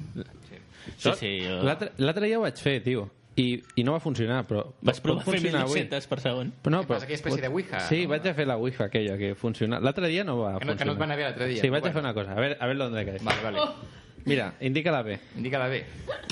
Sí, 0.96 1.10
sí, 1.18 1.30
jo... 1.44 1.58
L'altre 1.66 1.92
l'altre 1.98 2.26
dia 2.26 2.38
ho 2.38 2.42
vaig 2.44 2.58
fer, 2.60 2.78
tio. 2.84 3.06
I, 3.36 3.62
I 3.74 3.82
no 3.82 3.92
va 3.96 4.00
funcionar, 4.00 4.44
però... 4.46 4.60
Vas 4.86 5.00
provar 5.02 5.24
fer 5.24 5.40
funcionar 5.40 5.62
avui. 5.64 5.80
1.200 5.80 6.06
per 6.06 6.20
segon? 6.22 6.52
Però 6.62 6.76
no, 6.76 6.82
però... 6.86 7.00
Aquella 7.02 7.16
espècie 7.18 7.42
de 7.42 7.48
Ouija, 7.50 7.80
Sí, 7.88 8.04
no? 8.04 8.10
vaig 8.12 8.28
a 8.30 8.34
fer 8.36 8.46
la 8.46 8.56
Ouija 8.56 8.84
aquella 8.86 9.16
que 9.18 9.32
funciona. 9.34 9.80
L'altre 9.82 10.06
dia 10.12 10.22
no 10.22 10.36
va 10.38 10.52
Que 10.60 10.64
no- 10.66 10.72
funcionar. 10.72 10.78
que 10.78 10.84
no 10.86 10.92
et 10.92 11.00
va 11.00 11.04
anar 11.08 11.16
bé 11.18 11.24
l'altre 11.24 11.48
dia, 11.50 11.60
Sí, 11.62 11.68
vaig 11.68 11.82
a 11.82 11.90
fer 11.90 11.92
bueno. 11.94 12.08
una 12.10 12.14
cosa. 12.14 12.32
A 12.36 12.40
ver, 12.40 12.56
a 12.60 12.66
ver 12.70 12.76
dónde 12.78 13.04
cae. 13.04 13.18
Vale, 13.22 13.42
vale. 13.42 13.58
Mira, 14.24 14.54
indica 14.60 14.92
la 14.92 15.02
B. 15.02 15.18
Indica 15.36 15.58
la 15.58 15.66
B. 15.68 15.84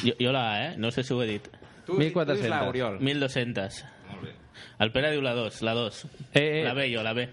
Jo, 0.04 0.14
jo 0.20 0.32
la 0.32 0.44
A, 0.52 0.66
eh? 0.68 0.74
No 0.78 0.90
sé 0.92 1.02
si 1.02 1.12
ho 1.12 1.22
he 1.22 1.26
dit. 1.26 1.48
Tu, 1.84 1.94
tu 1.94 1.98
dius 1.98 2.14
1.400. 2.14 2.48
la 2.48 2.62
Oriol. 2.68 3.00
1.200. 3.00 3.82
Molt 4.12 4.22
bé. 4.22 4.32
El 4.78 4.92
Pere 4.92 5.10
diu 5.10 5.20
la 5.22 5.34
2, 5.34 5.60
la 5.62 5.74
2. 5.74 6.04
Eh, 6.34 6.60
eh. 6.60 6.64
La 6.64 6.72
B, 6.74 6.86
jo, 6.94 7.02
la 7.02 7.12
B. 7.12 7.28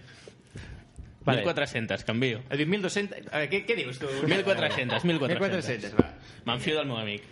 Vale. 1.25 1.43
1.400, 1.45 2.03
canvio. 2.05 2.41
Ha 2.49 2.55
dit 2.57 2.67
1.200... 2.67 3.27
A 3.29 3.37
veure, 3.43 3.49
què, 3.51 3.61
què 3.67 3.75
dius 3.77 3.99
tu? 4.01 4.07
1.400, 4.25 5.03
1.400. 5.05 5.37
1.400, 5.37 5.93
va. 5.99 6.07
M'enfio 6.47 6.77
del 6.79 6.87
meu 6.89 6.97
amic. 6.97 7.23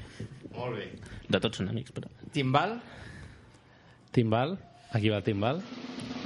Molt 0.57 0.75
bé. 0.79 0.87
De 1.29 1.39
tots 1.43 1.57
són 1.61 1.69
amics, 1.69 1.93
però... 1.95 2.09
Timbal? 2.33 2.77
Timbal. 4.15 4.57
Aquí 4.95 5.09
va 5.11 5.19
el 5.19 5.25
timbal. 5.25 5.61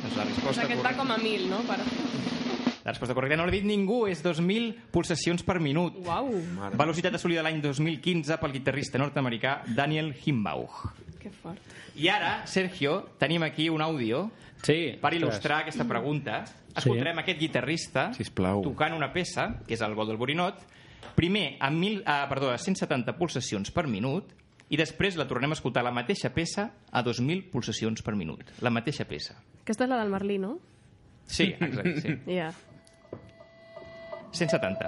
Doncs 0.01 0.15
la 0.17 0.23
O 0.23 0.29
resposta 0.29 0.63
aquest 0.67 0.83
va 0.85 0.93
com 0.97 1.11
a 1.11 1.17
mil, 1.21 1.47
no? 1.49 1.61
Per... 1.67 1.77
La 2.81 2.89
resposta 2.95 3.13
correcta 3.13 3.37
no 3.37 3.45
l'ha 3.45 3.53
dit 3.53 3.65
ningú, 3.67 4.07
és 4.09 4.23
2.000 4.25 4.71
pulsacions 4.93 5.43
per 5.45 5.59
minut. 5.61 5.99
Uau, 6.05 6.31
Velocitat 6.79 7.13
assolida 7.17 7.43
l'any 7.45 7.59
2015 7.61 8.39
pel 8.41 8.55
guitarrista 8.55 8.97
nord-americà 9.01 9.59
Daniel 9.77 10.13
Himbauch. 10.23 10.79
que 11.21 11.29
fort. 11.29 11.59
I 12.01 12.07
ara, 12.09 12.47
Sergio, 12.49 12.95
tenim 13.21 13.43
aquí 13.45 13.67
un 13.69 13.81
àudio 13.85 14.31
Sí. 14.63 14.97
per 15.01 15.11
il·lustrar 15.13 15.59
aquesta 15.61 15.85
pregunta. 15.85 16.43
Escoltarem 16.75 17.19
aquest 17.19 17.37
guitarrista 17.39 18.07
Sisplau. 18.13 18.63
tocant 18.63 18.93
una 18.95 19.11
peça, 19.13 19.59
que 19.67 19.75
és 19.75 19.81
el 19.81 19.93
gol 19.93 20.07
del 20.07 20.17
Borinot, 20.17 20.55
primer 21.15 21.57
a, 21.59 21.69
mil, 21.69 22.01
a, 22.05 22.23
perdó, 22.29 22.51
a 22.51 22.57
170 22.57 23.17
pulsacions 23.17 23.71
per 23.71 23.87
minut 23.87 24.31
i 24.71 24.79
després 24.79 25.17
la 25.19 25.27
tornem 25.27 25.51
a 25.51 25.57
escoltar 25.57 25.83
la 25.83 25.91
mateixa 25.91 26.31
peça 26.31 26.69
a 26.91 27.03
2.000 27.03 27.49
pulsacions 27.51 28.03
per 28.05 28.15
minut. 28.15 28.53
La 28.63 28.71
mateixa 28.71 29.03
peça. 29.05 29.35
Aquesta 29.61 29.83
és 29.83 29.91
la 29.91 29.99
del 29.99 30.13
Merlí, 30.13 30.39
no? 30.39 30.57
Sí, 31.27 31.51
exacte, 31.59 31.99
sí. 32.01 32.17
Ja. 32.39 32.53
170. 34.31 34.87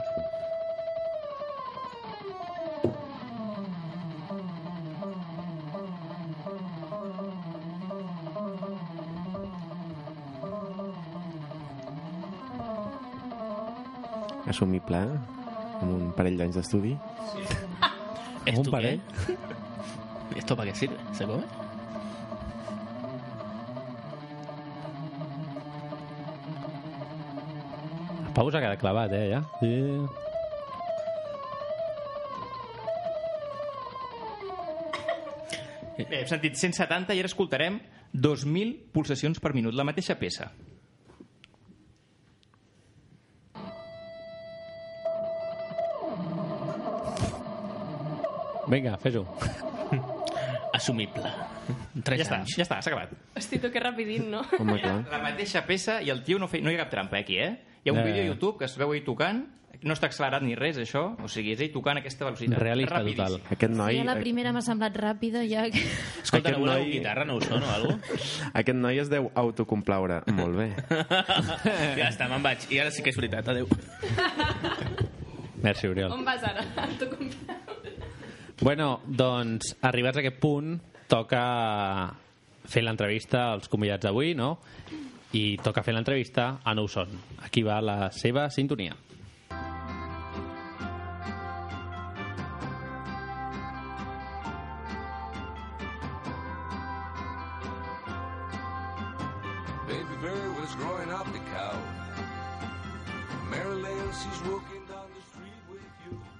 Assumible, 14.48 14.98
eh? 14.98 15.43
Amb 15.84 15.94
un 15.98 16.10
parell 16.18 16.38
d'anys 16.40 16.56
d'estudi. 16.60 16.96
¿Esto 18.46 18.60
Un 18.60 18.66
qué? 18.66 18.72
parell. 18.72 19.02
¿Esto 20.36 20.56
para 20.56 20.72
qué 20.72 20.76
sirve? 20.78 20.98
¿Se 21.14 21.26
come? 21.26 21.44
El 28.28 28.34
Pau 28.34 28.50
s'ha 28.52 28.62
quedat 28.64 28.80
clavat, 28.82 29.14
eh, 29.14 29.26
ja. 29.34 29.42
Sí. 29.60 29.74
Bé, 35.98 36.20
hem 36.24 36.28
sentit 36.30 36.58
170 36.58 37.14
i 37.14 37.22
ara 37.22 37.30
escoltarem 37.30 37.78
2.000 38.14 38.74
pulsacions 38.96 39.40
per 39.42 39.54
minut, 39.54 39.76
la 39.78 39.86
mateixa 39.86 40.16
peça. 40.20 40.50
Vinga, 48.74 48.98
fes-ho. 48.98 49.24
Assumible. 50.74 51.30
Tres 52.04 52.24
Ja 52.24 52.26
està, 52.26 52.38
anys. 52.42 52.56
ja 52.58 52.64
està, 52.66 52.80
s'ha 52.82 52.90
acabat. 52.92 53.12
Hosti, 53.38 53.60
tu 53.62 53.70
que 53.72 53.80
rapidín, 53.80 54.32
no? 54.34 54.42
Home, 54.60 54.80
clar. 54.82 55.04
La 55.12 55.20
mateixa 55.22 55.62
peça 55.68 56.00
i 56.02 56.10
el 56.10 56.24
tio 56.26 56.40
no, 56.42 56.48
fe... 56.50 56.60
no 56.66 56.72
hi 56.74 56.76
ha 56.80 56.84
cap 56.86 56.90
trampa 56.96 57.20
aquí, 57.22 57.38
eh? 57.38 57.52
Hi 57.84 57.90
ha 57.92 57.94
un 57.94 58.00
Ja, 58.02 58.06
vídeo 58.08 58.24
a. 58.24 58.32
YouTube 58.32 58.58
que 58.58 58.66
es 58.66 58.74
veu 58.80 58.96
ell 58.96 59.04
tocant, 59.06 59.44
no 59.84 59.94
està 59.94 60.08
accelerat 60.10 60.42
ni 60.46 60.56
res, 60.56 60.78
això, 60.82 61.04
o 61.22 61.28
sigui, 61.30 61.52
és 61.54 61.62
ell 61.62 61.72
tocant 61.74 62.00
a 62.00 62.02
aquesta 62.02 62.26
velocitat. 62.26 62.58
Realista 62.58 62.98
Rapidíssim. 62.98 63.38
total. 63.38 63.54
Aquest 63.58 63.74
noi, 63.78 63.98
Ja 64.00 64.06
la 64.08 64.16
primera 64.18 64.54
m'ha 64.56 64.62
semblat 64.66 64.96
ràpida, 64.98 65.44
ja... 65.48 65.66
Escolta, 65.68 66.50
Aquest 66.50 66.58
no 66.58 66.64
voleu 66.66 66.80
noi- 66.82 66.92
guitarra, 66.98 67.26
no 67.30 67.36
ho 67.38 67.42
són 67.44 67.62
o 67.64 67.70
alguna 67.70 68.00
aquest 68.64 68.78
noi 68.80 69.00
es 69.04 69.12
deu 69.14 69.30
autocomplaure. 69.36 70.22
Molt 70.34 70.56
bé. 70.58 70.70
ja 72.02 72.10
està, 72.10 72.30
me'n 72.32 72.42
vaig. 72.44 72.66
I 72.74 72.80
ara 72.82 72.92
sí 72.96 73.04
que 73.06 73.12
és 73.14 73.20
veritat, 73.20 73.52
adeu. 73.54 73.68
Merci, 75.64 75.88
Oriol. 75.88 76.12
On 76.12 76.26
vas 76.28 76.42
ara? 76.44 76.64
Tu 77.00 77.08
comprar. 77.12 77.60
Bueno, 78.62 79.02
doncs, 79.06 79.76
arribats 79.82 80.20
a 80.20 80.24
aquest 80.24 80.38
punt, 80.42 80.76
toca 81.10 81.44
fer 82.70 82.84
l'entrevista 82.84 83.50
als 83.54 83.70
convidats 83.72 84.06
d'avui, 84.06 84.34
no? 84.38 84.58
I 85.34 85.58
toca 85.64 85.84
fer 85.84 85.96
l'entrevista 85.96 86.60
a 86.64 86.76
No 86.78 86.86
ho 86.86 86.92
són. 86.92 87.12
Aquí 87.44 87.64
va 87.66 87.82
la 87.82 88.12
seva 88.14 88.50
sintonia. 88.54 88.96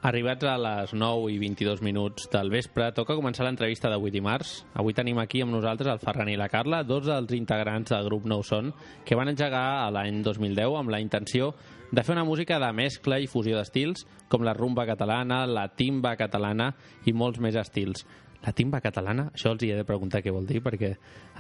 Arribats 0.04 0.44
a 0.44 0.58
les 0.60 0.92
9 0.92 1.30
i 1.32 1.38
22 1.40 1.80
minuts 1.80 2.26
del 2.28 2.50
vespre, 2.52 2.90
toca 2.92 3.16
començar 3.16 3.46
l'entrevista 3.48 3.88
d'avui 3.88 4.12
dimarts. 4.12 4.66
Avui 4.76 4.92
tenim 4.92 5.22
aquí 5.22 5.40
amb 5.40 5.56
nosaltres 5.56 5.88
el 5.94 6.02
Ferran 6.02 6.28
i 6.28 6.36
la 6.36 6.50
Carla, 6.52 6.82
dos 6.84 7.06
dels 7.08 7.32
integrants 7.38 7.94
del 7.94 8.10
grup 8.10 8.28
No 8.28 8.42
ho 8.42 8.44
són, 8.44 8.74
que 9.08 9.16
van 9.16 9.32
engegar 9.32 9.88
l'any 9.96 10.20
2010 10.26 10.76
amb 10.82 10.92
la 10.92 11.00
intenció 11.00 11.54
de 11.94 12.04
fer 12.04 12.18
una 12.18 12.28
música 12.28 12.60
de 12.60 12.74
mescla 12.76 13.22
i 13.24 13.32
fusió 13.32 13.56
d'estils, 13.56 14.04
com 14.28 14.44
la 14.44 14.58
rumba 14.58 14.84
catalana, 14.84 15.46
la 15.48 15.70
timba 15.72 16.18
catalana 16.20 16.74
i 17.08 17.16
molts 17.16 17.40
més 17.40 17.56
estils. 17.56 18.04
La 18.44 18.52
timba 18.52 18.82
catalana, 18.84 19.30
això 19.32 19.54
els 19.54 19.64
hi 19.64 19.70
he 19.72 19.78
de 19.78 19.86
preguntar 19.88 20.20
què 20.24 20.32
vol 20.36 20.48
dir, 20.48 20.60
perquè 20.64 20.90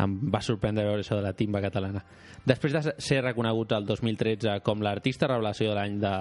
em 0.03 0.13
va 0.31 0.39
sorprendre 0.41 0.85
veure 0.87 1.03
això 1.03 1.17
de 1.19 1.25
la 1.25 1.33
timba 1.35 1.59
catalana. 1.63 2.03
Després 2.47 2.73
de 2.75 2.93
ser 3.03 3.19
reconeguts 3.21 3.75
el 3.75 3.87
2013 3.89 4.59
com 4.63 4.83
l'artista 4.83 5.27
revelació 5.27 5.71
de 5.71 5.75
l'any 5.77 5.99
de 5.99 6.13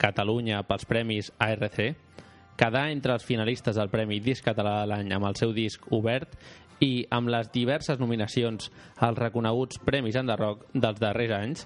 Catalunya 0.00 0.62
pels 0.68 0.84
premis 0.88 1.32
ARC, 1.38 1.80
quedar 2.58 2.88
entre 2.90 3.14
els 3.14 3.24
finalistes 3.24 3.76
del 3.78 3.90
Premi 3.92 4.18
Disc 4.20 4.44
Català 4.44 4.80
de 4.82 4.88
l'any 4.90 5.12
amb 5.14 5.28
el 5.30 5.36
seu 5.38 5.54
disc 5.56 5.84
Obert 5.94 6.34
i 6.84 7.06
amb 7.14 7.30
les 7.32 7.48
diverses 7.54 7.98
nominacions 7.98 8.68
als 9.04 9.18
reconeguts 9.18 9.80
Premis 9.86 10.18
Enderroc 10.18 10.66
dels 10.74 11.00
darrers 11.00 11.34
anys, 11.38 11.64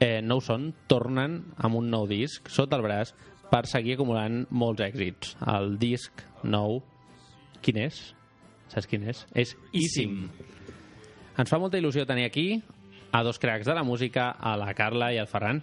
eh, 0.00 0.20
no 0.22 0.38
ho 0.38 0.44
són, 0.44 0.70
tornen 0.90 1.38
amb 1.58 1.78
un 1.78 1.90
nou 1.90 2.08
disc 2.10 2.48
sota 2.50 2.78
el 2.78 2.86
braç 2.86 3.12
per 3.52 3.66
seguir 3.68 3.98
acumulant 3.98 4.46
molts 4.50 4.80
èxits. 4.80 5.36
El 5.52 5.76
disc 5.78 6.24
nou, 6.42 6.80
quin 7.62 7.78
és? 7.86 8.00
Saps 8.72 8.88
quin 8.90 9.04
és? 9.08 9.24
És 9.38 9.54
Ísim. 9.76 10.26
Ens 11.38 11.48
fa 11.48 11.60
molta 11.60 11.78
il·lusió 11.80 12.04
tenir 12.08 12.26
aquí 12.28 12.46
a 13.12 13.22
dos 13.24 13.38
cracs 13.38 13.68
de 13.68 13.74
la 13.76 13.84
música, 13.84 14.30
a 14.38 14.56
la 14.56 14.72
Carla 14.74 15.12
i 15.12 15.20
al 15.20 15.28
Ferran. 15.28 15.62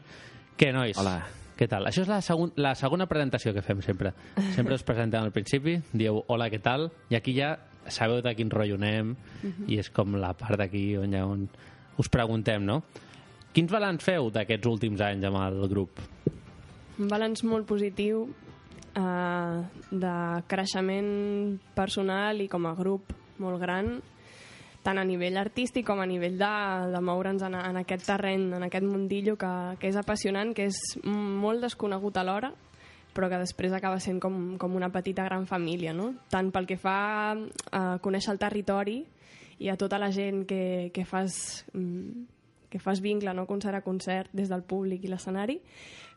Què, 0.57 0.71
nois? 0.75 0.97
Hola. 0.97 1.17
Què 1.59 1.67
tal? 1.67 1.89
Això 1.89 2.05
és 2.05 2.07
la, 2.07 2.21
segon, 2.23 2.53
la 2.55 2.71
segona 2.79 3.09
presentació 3.09 3.51
que 3.55 3.63
fem 3.65 3.81
sempre. 3.83 4.13
Sempre 4.55 4.77
us 4.77 4.85
presentem 4.88 5.25
al 5.25 5.33
principi, 5.35 5.75
dieu 5.91 6.21
hola, 6.31 6.47
què 6.47 6.62
tal? 6.63 6.88
I 7.12 7.17
aquí 7.19 7.33
ja 7.35 7.57
sabeu 7.91 8.21
de 8.23 8.31
quin 8.38 8.51
rotllo 8.53 8.77
anem 8.79 9.15
i 9.67 9.79
és 9.81 9.89
com 9.91 10.15
la 10.21 10.31
part 10.38 10.59
d'aquí 10.62 10.83
on, 11.01 11.15
ja 11.15 11.25
on 11.27 11.47
us 11.99 12.09
preguntem, 12.12 12.63
no? 12.63 12.79
Quins 13.51 13.71
balanç 13.73 14.05
feu 14.05 14.29
d'aquests 14.31 14.69
últims 14.69 15.01
anys 15.03 15.25
amb 15.27 15.41
el 15.41 15.65
grup? 15.71 15.99
Un 16.99 17.09
balanç 17.12 17.43
molt 17.47 17.67
positiu 17.67 18.27
eh, 18.99 19.89
de 19.91 20.15
creixement 20.51 21.59
personal 21.75 22.41
i 22.43 22.47
com 22.51 22.67
a 22.67 22.75
grup 22.77 23.13
molt 23.39 23.62
gran, 23.62 23.97
tant 24.83 24.99
a 24.99 25.05
nivell 25.07 25.38
artístic 25.39 25.85
com 25.88 25.99
a 25.99 26.07
nivell 26.07 26.38
de, 26.39 26.53
de 26.93 27.01
moure'ns 27.03 27.43
en, 27.47 27.55
en 27.59 27.79
aquest 27.81 28.07
terreny, 28.07 28.49
en 28.57 28.65
aquest 28.67 28.88
mundillo 28.88 29.35
que, 29.39 29.51
que 29.79 29.91
és 29.91 29.99
apassionant, 29.99 30.53
que 30.55 30.69
és 30.69 30.79
molt 31.03 31.63
desconegut 31.65 32.19
alhora, 32.19 32.51
però 33.13 33.29
que 33.31 33.41
després 33.41 33.73
acaba 33.75 33.99
sent 33.99 34.19
com, 34.21 34.57
com 34.62 34.75
una 34.77 34.91
petita 34.93 35.25
gran 35.27 35.47
família, 35.49 35.93
no? 35.93 36.13
Tant 36.31 36.51
pel 36.55 36.67
que 36.69 36.77
fa 36.79 36.97
a 37.35 37.83
conèixer 38.03 38.35
el 38.35 38.41
territori 38.41 38.99
i 39.59 39.67
a 39.67 39.75
tota 39.79 39.99
la 39.99 40.12
gent 40.15 40.45
que, 40.47 40.91
que 40.95 41.03
fas 41.05 41.65
mm, 41.73 42.38
que 42.69 42.79
fas 42.79 43.01
vincle 43.01 43.34
no? 43.34 43.47
concert 43.47 43.75
a 43.75 43.82
concert 43.86 44.32
des 44.34 44.49
del 44.49 44.63
públic 44.63 45.03
i 45.03 45.12
l'escenari 45.12 45.60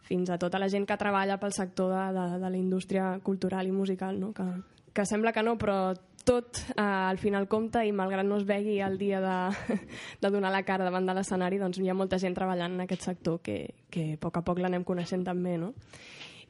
fins 0.02 0.30
a 0.30 0.38
tota 0.38 0.58
la 0.58 0.68
gent 0.68 0.86
que 0.86 0.98
treballa 0.98 1.38
pel 1.40 1.52
sector 1.52 1.92
de, 1.94 2.06
de, 2.18 2.38
de 2.42 2.50
la 2.50 2.58
indústria 2.58 3.18
cultural 3.22 3.66
i 3.66 3.72
musical 3.72 4.20
no? 4.20 4.32
que, 4.32 4.46
que 4.92 5.06
sembla 5.06 5.32
que 5.32 5.42
no 5.42 5.56
però 5.58 5.94
tot 6.24 6.58
eh, 6.76 6.82
al 6.82 7.18
final 7.18 7.48
compta 7.50 7.84
i 7.84 7.92
malgrat 7.92 8.26
no 8.26 8.38
es 8.38 8.46
vegui 8.46 8.78
el 8.80 8.98
dia 8.98 9.20
de, 9.20 9.78
de 10.22 10.30
donar 10.30 10.52
la 10.52 10.62
cara 10.62 10.84
davant 10.84 11.06
de 11.06 11.14
l'escenari 11.16 11.58
doncs 11.58 11.80
hi 11.80 11.88
ha 11.90 11.98
molta 11.98 12.18
gent 12.18 12.34
treballant 12.34 12.76
en 12.76 12.84
aquest 12.86 13.08
sector 13.08 13.40
que, 13.42 13.74
que 13.90 14.12
a 14.14 14.20
poc 14.20 14.38
a 14.38 14.44
poc 14.46 14.62
l'anem 14.62 14.84
coneixent 14.84 15.24
també 15.26 15.56
no? 15.58 15.72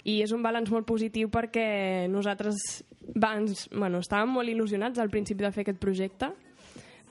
i 0.04 0.20
és 0.22 0.32
un 0.34 0.42
balanç 0.42 0.70
molt 0.74 0.86
positiu 0.88 1.30
perquè 1.30 2.08
nosaltres 2.10 2.82
ens, 3.14 3.68
bueno, 3.70 4.00
estàvem 4.02 4.32
molt 4.34 4.50
il·lusionats 4.50 4.98
al 4.98 5.10
principi 5.10 5.44
de 5.44 5.52
fer 5.54 5.64
aquest 5.66 5.80
projecte 5.82 6.32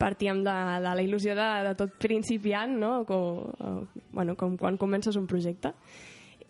partíem 0.02 0.42
de, 0.44 0.54
de 0.82 0.94
la 0.98 1.04
il·lusió 1.06 1.36
de, 1.38 1.50
de 1.70 1.76
tot 1.78 1.94
principiant, 2.02 2.74
no? 2.82 2.96
Com, 3.06 3.52
o, 3.54 3.76
bueno, 4.18 4.34
com 4.40 4.58
quan 4.58 4.80
comences 4.82 5.16
un 5.20 5.30
projecte. 5.30 5.76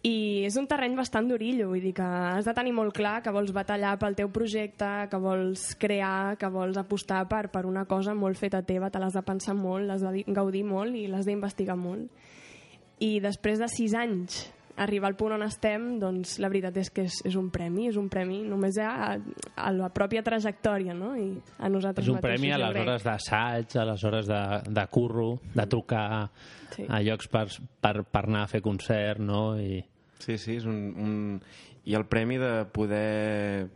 I 0.01 0.47
és 0.47 0.55
un 0.57 0.65
terreny 0.65 0.95
bastant 0.97 1.27
d'orillo, 1.29 1.67
vull 1.69 1.83
dir 1.83 1.91
que 1.93 2.01
has 2.01 2.47
de 2.47 2.53
tenir 2.57 2.71
molt 2.73 2.95
clar 2.97 3.19
que 3.21 3.29
vols 3.35 3.51
batallar 3.53 3.91
pel 4.01 4.15
teu 4.17 4.31
projecte, 4.33 4.87
que 5.11 5.19
vols 5.21 5.75
crear, 5.77 6.39
que 6.41 6.49
vols 6.49 6.79
apostar 6.81 7.19
per, 7.29 7.51
per 7.53 7.67
una 7.69 7.83
cosa 7.85 8.15
molt 8.17 8.39
feta 8.39 8.63
teva, 8.65 8.89
te 8.89 8.97
l'has 8.97 9.13
de 9.13 9.21
pensar 9.21 9.53
molt, 9.53 9.85
l'has 9.85 10.01
de 10.01 10.15
di- 10.15 10.25
gaudir 10.33 10.63
molt 10.65 10.97
i 10.97 11.05
l'has 11.05 11.29
d'investigar 11.29 11.77
molt. 11.77 12.09
I 12.97 13.19
després 13.21 13.61
de 13.61 13.69
sis 13.69 13.93
anys 13.93 14.47
arribar 14.81 15.11
al 15.11 15.17
punt 15.19 15.35
on 15.37 15.45
estem, 15.45 15.87
doncs 16.01 16.37
la 16.41 16.49
veritat 16.51 16.77
és 16.81 16.89
que 16.93 17.05
és, 17.09 17.19
és 17.29 17.37
un 17.39 17.51
premi, 17.53 17.89
és 17.91 17.99
un 17.99 18.07
premi 18.11 18.41
només 18.47 18.79
a, 18.81 19.17
a 19.17 19.73
la 19.75 19.91
pròpia 19.93 20.23
trajectòria, 20.25 20.95
no? 20.97 21.13
I 21.17 21.29
a 21.59 21.69
nosaltres 21.69 22.07
És 22.07 22.13
un 22.13 22.17
mateixos, 22.19 22.41
premi 22.41 22.53
a 22.55 22.59
les 22.61 22.81
hores 22.81 23.05
d'assaig, 23.05 23.77
a 23.77 23.85
les 23.91 24.07
hores 24.09 24.31
de, 24.31 24.41
de 24.69 24.87
curro, 24.91 25.29
de 25.53 25.67
trucar 25.69 26.09
Sí. 26.71 26.85
a 26.87 27.01
llocs 27.03 27.27
per, 27.27 27.47
per, 27.83 28.03
per 28.07 28.23
anar 28.25 28.45
a 28.45 28.49
fer 28.51 28.61
concert, 28.63 29.19
no? 29.19 29.59
I... 29.59 29.81
Sí, 30.21 30.37
sí, 30.39 30.57
és 30.61 30.65
un, 30.69 30.79
un... 30.95 31.13
I 31.89 31.97
el 31.97 32.07
premi 32.09 32.39
de 32.41 32.51
poder... 32.71 33.69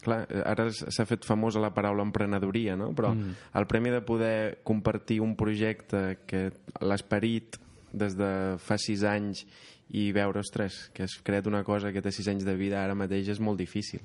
Clar, 0.00 0.22
ara 0.48 0.70
s'ha 0.72 1.04
fet 1.04 1.26
famosa 1.28 1.60
la 1.60 1.74
paraula 1.76 2.06
emprenedoria, 2.06 2.72
no? 2.80 2.88
Però 2.96 3.12
mm. 3.12 3.50
el 3.60 3.66
premi 3.68 3.92
de 3.92 4.00
poder 4.00 4.36
compartir 4.64 5.20
un 5.20 5.34
projecte 5.36 6.22
que 6.26 6.46
l'esperit 6.80 7.60
des 7.92 8.14
de 8.16 8.30
fa 8.62 8.78
sis 8.80 9.02
anys 9.04 9.44
i 9.90 10.10
veure, 10.14 10.40
ostres, 10.40 10.88
que 10.94 11.04
has 11.04 11.16
creat 11.26 11.48
una 11.50 11.64
cosa 11.66 11.90
que 11.92 12.02
té 12.02 12.12
sis 12.14 12.28
anys 12.30 12.46
de 12.46 12.54
vida 12.58 12.78
ara 12.82 12.94
mateix 12.98 13.32
és 13.34 13.40
molt 13.42 13.58
difícil. 13.58 14.04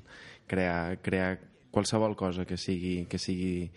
Crear, 0.50 0.98
crear 1.06 1.36
qualsevol 1.76 2.16
cosa 2.18 2.46
que 2.46 2.58
sigui, 2.58 3.06
que 3.10 3.20
sigui 3.22 3.70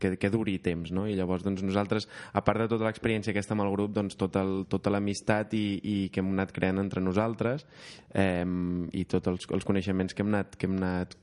que, 0.00 0.14
que 0.20 0.30
duri 0.30 0.58
temps, 0.62 0.92
no? 0.94 1.06
I 1.08 1.16
llavors 1.18 1.44
doncs, 1.46 1.64
nosaltres, 1.66 2.08
a 2.32 2.42
part 2.44 2.62
de 2.62 2.68
tota 2.72 2.86
l'experiència 2.88 3.34
aquesta 3.34 3.56
amb 3.56 3.66
el 3.66 3.72
grup, 3.74 3.94
doncs, 3.96 4.18
tot 4.18 4.36
el, 4.40 4.64
tota 4.70 4.92
l'amistat 4.92 5.54
i, 5.56 5.66
i 5.82 5.96
que 6.12 6.22
hem 6.22 6.32
anat 6.34 6.54
creant 6.56 6.82
entre 6.82 7.02
nosaltres 7.04 7.66
eh, 8.14 8.44
i 8.92 9.04
tots 9.10 9.32
els, 9.32 9.48
els 9.56 9.66
coneixements 9.68 10.14
que 10.14 10.24
hem 10.24 10.32
anat, 10.32 10.56
que 10.56 10.68
hem 10.68 10.76
anat 10.80 11.16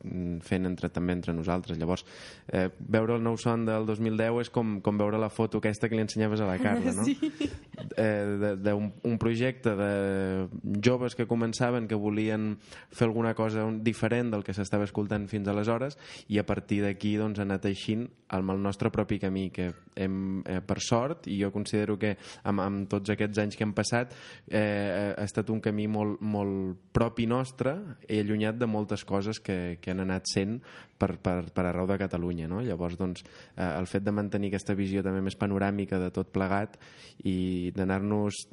fent 0.46 0.70
entre, 0.70 0.90
també 0.94 1.18
entre 1.18 1.36
nosaltres. 1.36 1.80
Llavors, 1.82 2.06
eh, 2.48 2.68
veure 2.80 3.18
el 3.18 3.26
nou 3.26 3.38
son 3.42 3.66
del 3.70 3.88
2010 3.90 4.42
és 4.44 4.54
com, 4.54 4.78
com 4.86 5.00
veure 5.00 5.22
la 5.22 5.32
foto 5.34 5.62
aquesta 5.62 5.90
que 5.90 5.98
li 5.98 6.06
ensenyaves 6.06 6.44
a 6.44 6.50
la 6.50 6.60
Carla, 6.62 6.96
no? 6.98 7.08
Sí. 7.14 7.50
eh, 7.98 8.56
d'un 8.64 8.92
un 9.04 9.18
projecte 9.20 9.74
de 9.76 10.48
joves 10.84 11.16
que 11.16 11.28
començaven 11.30 11.88
que 11.90 11.98
volien 12.00 12.54
fer 12.92 13.08
alguna 13.08 13.34
cosa 13.38 13.66
diferent 13.86 14.32
del 14.34 14.44
que 14.46 14.56
s'estava 14.56 14.88
escoltant 14.88 15.28
fins 15.32 15.50
aleshores 15.52 15.98
i 16.28 16.40
a 16.40 16.46
partir 16.48 16.82
d'aquí 16.84 17.16
doncs, 17.20 17.40
ha 17.40 17.48
anat 17.48 17.68
eixint 17.70 18.08
el 18.34 18.46
nostre 18.64 18.92
propi 18.94 19.20
camí 19.22 19.50
que 19.54 19.70
hem, 19.96 20.42
eh, 20.46 20.62
per 20.66 20.80
sort 20.82 21.28
i 21.28 21.38
jo 21.42 21.52
considero 21.54 21.98
que 22.00 22.16
amb, 22.44 22.64
amb 22.64 22.88
tots 22.92 23.14
aquests 23.14 23.44
anys 23.44 23.60
que 23.60 23.68
hem 23.68 23.76
passat 23.76 24.16
eh, 24.48 25.14
ha 25.14 25.24
estat 25.24 25.52
un 25.54 25.62
camí 25.64 25.88
molt, 25.92 26.22
molt 26.22 26.80
propi 26.96 27.28
nostre 27.30 27.76
i 28.08 28.22
allunyat 28.24 28.58
de 28.60 28.70
moltes 28.70 29.06
coses 29.06 29.40
que, 29.44 29.78
que 29.82 29.94
han 29.94 30.04
anat 30.06 30.32
sent 30.32 30.60
per, 30.98 31.18
per, 31.20 31.38
per 31.54 31.68
arreu 31.68 31.88
de 31.90 32.00
Catalunya 32.02 32.48
no? 32.48 32.64
llavors 32.64 32.98
doncs, 33.00 33.26
eh, 33.56 33.70
el 33.70 33.88
fet 33.92 34.08
de 34.08 34.16
mantenir 34.16 34.54
aquesta 34.54 34.78
visió 34.78 35.04
també 35.06 35.22
més 35.22 35.40
panoràmica 35.40 36.00
de 36.02 36.12
tot 36.16 36.32
plegat 36.34 36.80
i 37.24 37.72
d'anar-nos 37.76 38.46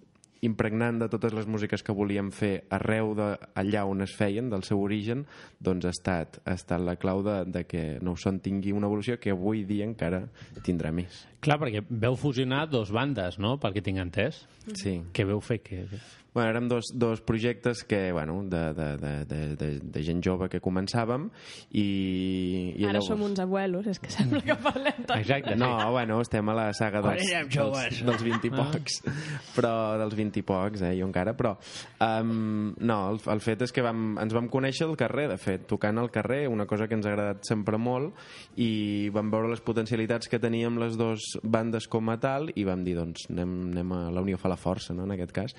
impregnant 0.46 0.98
de 1.00 1.08
totes 1.12 1.34
les 1.36 1.46
músiques 1.50 1.82
que 1.84 1.94
volíem 1.96 2.30
fer 2.34 2.64
arreu 2.72 3.12
de 3.18 3.28
allà 3.60 3.84
on 3.88 4.04
es 4.04 4.14
feien, 4.16 4.48
del 4.52 4.64
seu 4.66 4.80
origen, 4.80 5.26
doncs 5.60 5.88
ha 5.88 5.92
estat, 5.94 6.40
ha 6.44 6.56
estat 6.56 6.80
la 6.84 6.96
clau 7.00 7.22
de, 7.26 7.42
de 7.46 7.64
que 7.68 7.84
No 8.04 8.16
Son 8.16 8.40
tingui 8.40 8.72
una 8.76 8.88
evolució 8.88 9.18
que 9.20 9.34
avui 9.34 9.64
dia 9.68 9.88
encara 9.88 10.24
tindrà 10.66 10.92
més. 10.94 11.26
Clar, 11.44 11.58
perquè 11.60 11.84
veu 11.88 12.16
fusionar 12.20 12.66
dos 12.70 12.92
bandes, 12.92 13.38
no?, 13.40 13.56
pel 13.60 13.76
que 13.76 13.84
tinc 13.84 14.00
entès. 14.00 14.44
Sí. 14.76 15.00
Què 15.16 15.28
veu 15.28 15.40
fer? 15.44 15.60
Que... 15.64 15.84
Bueno, 16.32 16.50
érem 16.50 16.68
dos, 16.68 16.84
dos 16.94 17.20
projectes 17.20 17.82
que, 17.82 18.12
bueno, 18.12 18.44
de, 18.44 18.72
de, 18.72 18.96
de, 18.96 19.24
de, 19.24 19.56
de, 19.56 19.68
de 19.82 20.02
gent 20.06 20.20
jove 20.22 20.46
que 20.52 20.60
començàvem 20.62 21.26
i, 21.74 21.86
i 22.78 22.86
Ara 22.86 23.02
som 23.02 23.24
uns 23.26 23.40
abuelos, 23.42 23.88
és 23.90 23.98
que 23.98 24.12
sembla 24.14 24.42
que 24.46 24.54
parlem 24.62 25.02
tant. 25.08 25.18
Exacte. 25.18 25.56
No, 25.58 25.72
bueno, 25.90 26.20
estem 26.22 26.46
a 26.52 26.54
la 26.54 26.68
saga 26.76 27.02
dels, 27.02 27.26
dels, 27.50 28.02
dels 28.06 28.22
20 28.22 28.46
i 28.46 28.52
pocs. 28.54 29.00
Però 29.56 29.72
dels 29.98 30.14
20 30.14 30.38
i 30.38 30.46
pocs, 30.46 30.84
eh, 30.86 30.92
jo 31.00 31.08
encara. 31.08 31.34
Però, 31.38 31.56
um, 32.06 32.70
no, 32.78 33.00
el, 33.10 33.20
el 33.34 33.42
fet 33.42 33.66
és 33.66 33.74
que 33.74 33.82
vam, 33.82 34.14
ens 34.22 34.36
vam 34.36 34.46
conèixer 34.52 34.86
al 34.86 34.94
carrer, 35.00 35.26
de 35.34 35.38
fet, 35.40 35.66
tocant 35.70 35.98
al 35.98 36.12
carrer, 36.14 36.44
una 36.50 36.68
cosa 36.70 36.86
que 36.86 36.94
ens 36.98 37.10
ha 37.10 37.14
agradat 37.14 37.42
sempre 37.48 37.80
molt, 37.80 38.14
i 38.62 39.10
vam 39.14 39.34
veure 39.34 39.50
les 39.50 39.64
potencialitats 39.66 40.30
que 40.30 40.38
teníem 40.42 40.78
les 40.78 40.94
dues 41.00 41.32
bandes 41.42 41.90
com 41.90 42.14
a 42.14 42.20
tal, 42.22 42.52
i 42.54 42.66
vam 42.68 42.86
dir, 42.86 42.94
doncs, 43.02 43.26
anem, 43.34 43.56
anem 43.74 43.96
a 43.98 44.02
la 44.14 44.22
unió 44.22 44.38
fa 44.38 44.52
la 44.52 44.60
força, 44.60 44.94
no?, 44.94 45.10
en 45.10 45.18
aquest 45.18 45.34
cas 45.34 45.58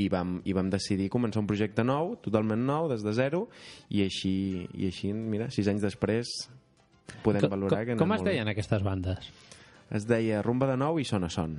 i 0.00 0.08
vam, 0.12 0.38
i 0.48 0.54
vam 0.56 0.70
decidir 0.72 1.10
començar 1.12 1.42
un 1.42 1.50
projecte 1.50 1.84
nou, 1.86 2.14
totalment 2.24 2.62
nou, 2.66 2.88
des 2.92 3.04
de 3.04 3.12
zero, 3.16 3.44
i 3.92 4.04
així, 4.06 4.34
i 4.78 4.88
així 4.88 5.12
mira, 5.16 5.50
sis 5.52 5.68
anys 5.70 5.84
després 5.84 6.32
podem 7.24 7.44
Com, 7.44 7.52
valorar 7.52 7.84
que 7.84 7.94
com, 7.94 8.06
com 8.06 8.14
anat 8.14 8.24
es 8.24 8.32
deien 8.32 8.52
aquestes 8.52 8.86
bandes? 8.86 9.30
Es 9.90 10.06
deia 10.06 10.40
Rumba 10.46 10.70
de 10.70 10.78
Nou 10.78 11.00
i 11.02 11.06
Son 11.08 11.26
a 11.26 11.30
Son. 11.32 11.56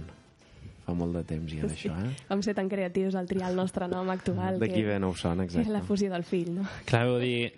Fa 0.82 0.96
molt 0.98 1.14
de 1.14 1.22
temps 1.30 1.52
ja 1.54 1.68
d'això, 1.70 1.94
eh? 2.02 2.12
Vam 2.28 2.42
ser 2.42 2.56
tan 2.58 2.70
creatius 2.70 3.14
al 3.16 3.28
triar 3.30 3.52
el 3.52 3.58
nostre 3.60 3.86
nom 3.88 4.10
actual. 4.10 4.58
D'aquí 4.60 4.82
que 4.82 4.88
ve 4.88 4.98
Nou 5.00 5.14
Son, 5.16 5.40
És 5.46 5.54
la 5.54 5.62
exacte. 5.62 5.82
fusió 5.88 6.10
del 6.10 6.24
fill, 6.26 6.50
no? 6.56 6.66
Clar, 6.90 7.04
vull 7.08 7.22
dir, 7.22 7.52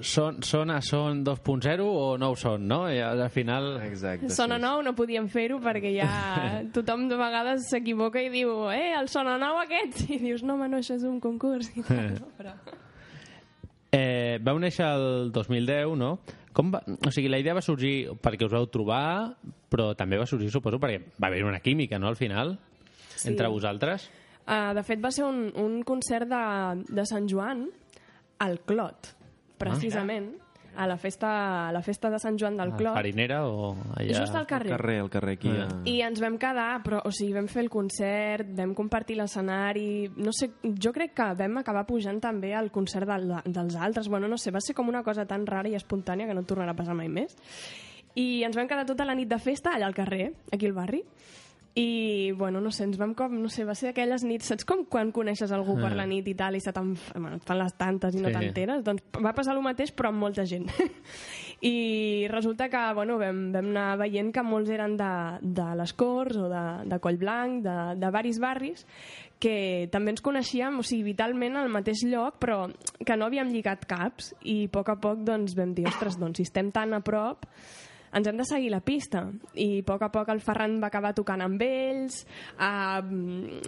són, 0.00 0.40
són 0.46 0.72
a 0.72 0.80
són 0.80 1.20
2.0 1.26 1.84
o 1.84 2.16
no 2.18 2.30
ho 2.32 2.36
són, 2.40 2.64
no? 2.70 2.80
I 2.88 3.02
al 3.04 3.26
final... 3.30 3.74
Exacte, 3.84 4.32
Sona 4.32 4.56
nou 4.58 4.80
no 4.86 4.94
podíem 4.96 5.28
fer-ho 5.28 5.60
perquè 5.60 5.92
ja 5.98 6.08
tothom 6.76 7.06
de 7.10 7.20
vegades 7.20 7.68
s'equivoca 7.68 8.22
i 8.24 8.32
diu 8.32 8.70
eh, 8.72 8.94
el 8.96 9.12
sona 9.12 9.36
nou 9.40 9.60
aquest 9.60 10.06
i 10.08 10.18
dius 10.22 10.42
no, 10.42 10.56
home, 10.56 10.70
no, 10.72 10.80
això 10.80 10.96
és 10.96 11.04
un 11.04 11.20
concurs 11.20 11.68
i 11.76 11.84
tal, 11.84 12.14
no? 12.22 12.32
però... 12.40 12.56
Eh, 13.92 14.38
vau 14.46 14.58
néixer 14.62 14.86
el 14.86 15.32
2010, 15.34 15.96
no? 15.98 16.14
Com 16.54 16.70
va, 16.74 16.80
o 16.86 17.10
sigui, 17.14 17.28
la 17.30 17.38
idea 17.42 17.54
va 17.54 17.62
sorgir 17.62 18.08
perquè 18.22 18.46
us 18.46 18.54
vau 18.54 18.66
trobar, 18.70 19.34
però 19.70 19.92
també 19.98 20.18
va 20.18 20.26
sorgir, 20.30 20.50
suposo, 20.50 20.78
perquè 20.82 21.00
va 21.20 21.28
haver 21.28 21.44
una 21.46 21.60
química, 21.62 21.98
no?, 21.98 22.08
al 22.10 22.18
final, 22.18 22.56
Sí. 23.22 23.28
entre 23.32 23.48
vosaltres. 23.52 24.08
Uh, 24.50 24.72
de 24.74 24.82
fet 24.82 25.00
va 25.04 25.10
ser 25.14 25.24
un, 25.28 25.50
un 25.60 25.82
concert 25.86 26.26
de, 26.28 26.84
de 26.88 27.04
Sant 27.06 27.28
Joan 27.30 27.66
al 28.40 28.60
Clot, 28.66 29.12
precisament 29.60 30.32
a 30.80 30.86
la 30.86 30.96
festa, 30.96 31.68
a 31.68 31.72
la 31.74 31.82
festa 31.82 32.08
de 32.10 32.18
Sant 32.22 32.36
Joan 32.38 32.56
del 32.56 32.70
A 32.72 32.76
Clot 32.78 32.94
Farinera 32.94 33.40
o 33.46 33.72
allà... 33.98 34.20
Just 34.22 34.34
al 34.38 34.46
carrer. 34.46 34.70
Al 34.70 34.76
carrer, 34.78 34.96
al 35.02 35.10
carrer 35.10 35.34
aquí. 35.36 35.50
Ah. 35.50 35.66
a- 35.66 35.80
I 35.90 35.96
ens 36.06 36.20
vam 36.22 36.38
quedar, 36.40 36.80
però, 36.86 37.00
o 37.04 37.10
sigui, 37.12 37.34
vam 37.36 37.48
fer 37.50 37.64
el 37.64 37.68
concert, 37.70 38.48
vam 38.56 38.72
compartir 38.78 39.18
l'escenari, 39.18 40.08
no 40.16 40.32
sé, 40.32 40.52
jo 40.62 40.92
crec 40.96 41.12
que 41.18 41.26
vam 41.42 41.58
acabar 41.60 41.84
pujant 41.90 42.20
també 42.22 42.54
al 42.54 42.70
concert 42.72 43.10
del, 43.10 43.28
dels 43.50 43.76
altres, 43.76 44.08
bueno, 44.08 44.30
no 44.30 44.38
sé, 44.38 44.54
va 44.54 44.62
ser 44.64 44.74
com 44.78 44.88
una 44.88 45.02
cosa 45.02 45.26
tan 45.26 45.44
rara 45.46 45.68
i 45.68 45.74
espontània 45.78 46.26
que 46.30 46.38
no 46.38 46.46
tornarà 46.48 46.72
a 46.72 46.78
passar 46.78 46.94
mai 46.96 47.10
més. 47.10 47.36
I 48.14 48.42
ens 48.46 48.56
vam 48.56 48.66
quedar 48.70 48.86
tota 48.88 49.04
la 49.04 49.14
nit 49.18 49.28
de 49.30 49.38
festa 49.42 49.74
allà 49.74 49.86
al 49.90 49.94
carrer, 49.94 50.32
aquí 50.54 50.66
al 50.70 50.72
barri, 50.78 51.02
i, 51.78 52.32
bueno, 52.34 52.60
no 52.60 52.72
sé, 52.74 52.82
ens 52.88 52.96
vam 52.98 53.12
com, 53.14 53.36
no 53.38 53.48
sé, 53.48 53.62
va 53.64 53.76
ser 53.78 53.92
aquelles 53.92 54.24
nits, 54.26 54.48
saps 54.50 54.66
com 54.66 54.82
quan 54.90 55.12
coneixes 55.14 55.52
algú 55.54 55.76
per 55.78 55.92
la 55.94 56.06
nit 56.06 56.26
i 56.26 56.34
tal, 56.34 56.56
i 56.58 56.60
se 56.60 56.72
te'n, 56.74 56.96
bueno, 57.14 57.36
et 57.38 57.44
fan 57.46 57.60
les 57.60 57.76
tantes 57.78 58.16
i 58.16 58.20
no 58.20 58.28
Sí. 58.28 58.34
t'enteres? 58.34 58.82
Doncs 58.84 59.02
va 59.22 59.32
passar 59.36 59.54
el 59.54 59.62
mateix, 59.62 59.92
però 59.94 60.10
amb 60.10 60.18
molta 60.18 60.44
gent. 60.44 60.66
I 61.62 62.26
resulta 62.30 62.68
que, 62.72 62.80
bueno, 62.94 63.18
vam, 63.20 63.52
vam 63.52 63.68
anar 63.70 63.98
veient 64.00 64.32
que 64.32 64.42
molts 64.42 64.70
eren 64.72 64.96
de, 64.96 65.10
de 65.42 65.66
les 65.76 65.92
Corts 65.92 66.36
o 66.40 66.48
de, 66.48 66.62
de 66.88 66.98
Collblanc, 66.98 67.62
de, 67.62 67.74
de 68.00 68.10
varis 68.10 68.38
barris, 68.40 68.86
que 69.40 69.86
també 69.92 70.14
ens 70.14 70.24
coneixíem, 70.24 70.78
o 70.80 70.82
sigui, 70.82 71.04
vitalment 71.12 71.56
al 71.56 71.68
mateix 71.72 72.02
lloc, 72.08 72.38
però 72.40 72.64
que 73.04 73.16
no 73.16 73.28
havíem 73.28 73.52
lligat 73.52 73.84
caps, 73.88 74.34
i 74.42 74.64
a 74.66 74.72
poc 74.72 74.88
a 74.88 74.96
poc 75.00 75.22
doncs, 75.24 75.54
vam 75.56 75.74
dir, 75.76 75.86
ostres, 75.88 76.18
doncs, 76.20 76.40
si 76.40 76.48
estem 76.48 76.72
tan 76.72 76.96
a 76.96 77.00
prop, 77.04 77.46
ens 78.12 78.26
hem 78.26 78.36
de 78.36 78.44
seguir 78.44 78.70
la 78.72 78.80
pista. 78.80 79.22
I 79.54 79.80
a 79.80 79.84
poc 79.86 80.02
a 80.02 80.10
poc 80.12 80.30
el 80.32 80.42
Ferran 80.42 80.78
va 80.82 80.88
acabar 80.90 81.12
tocant 81.16 81.42
amb 81.44 81.62
ells 81.62 82.24
uh, 82.58 83.00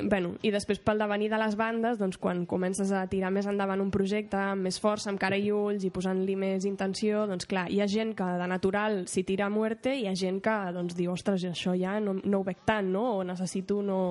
bueno, 0.02 0.34
i 0.42 0.52
després 0.54 0.82
pel 0.82 1.02
devenir 1.02 1.30
de 1.32 1.38
les 1.40 1.56
bandes 1.58 2.00
doncs 2.00 2.18
quan 2.22 2.44
comences 2.50 2.92
a 2.92 3.04
tirar 3.10 3.32
més 3.34 3.46
endavant 3.50 3.82
un 3.82 3.92
projecte 3.94 4.40
amb 4.40 4.66
més 4.66 4.80
força, 4.82 5.10
amb 5.12 5.20
cara 5.22 5.38
i 5.38 5.52
ulls 5.54 5.86
i 5.86 5.92
posant-li 5.94 6.36
més 6.38 6.66
intenció, 6.68 7.26
doncs 7.30 7.46
clar, 7.50 7.68
hi 7.70 7.80
ha 7.82 7.88
gent 7.90 8.16
que 8.18 8.26
de 8.40 8.50
natural 8.50 9.02
s'hi 9.10 9.26
tira 9.28 9.46
a 9.46 9.52
muerte 9.52 9.94
i 9.94 10.04
hi 10.04 10.10
ha 10.10 10.16
gent 10.18 10.42
que 10.42 10.56
doncs, 10.74 10.96
diu, 10.98 11.12
ostres, 11.14 11.46
això 11.48 11.76
ja 11.78 11.98
no, 12.02 12.16
no 12.22 12.42
ho 12.42 12.46
veig 12.46 12.64
tant, 12.66 12.90
no? 12.92 13.06
o 13.20 13.24
necessito 13.26 13.80
no, 13.86 14.02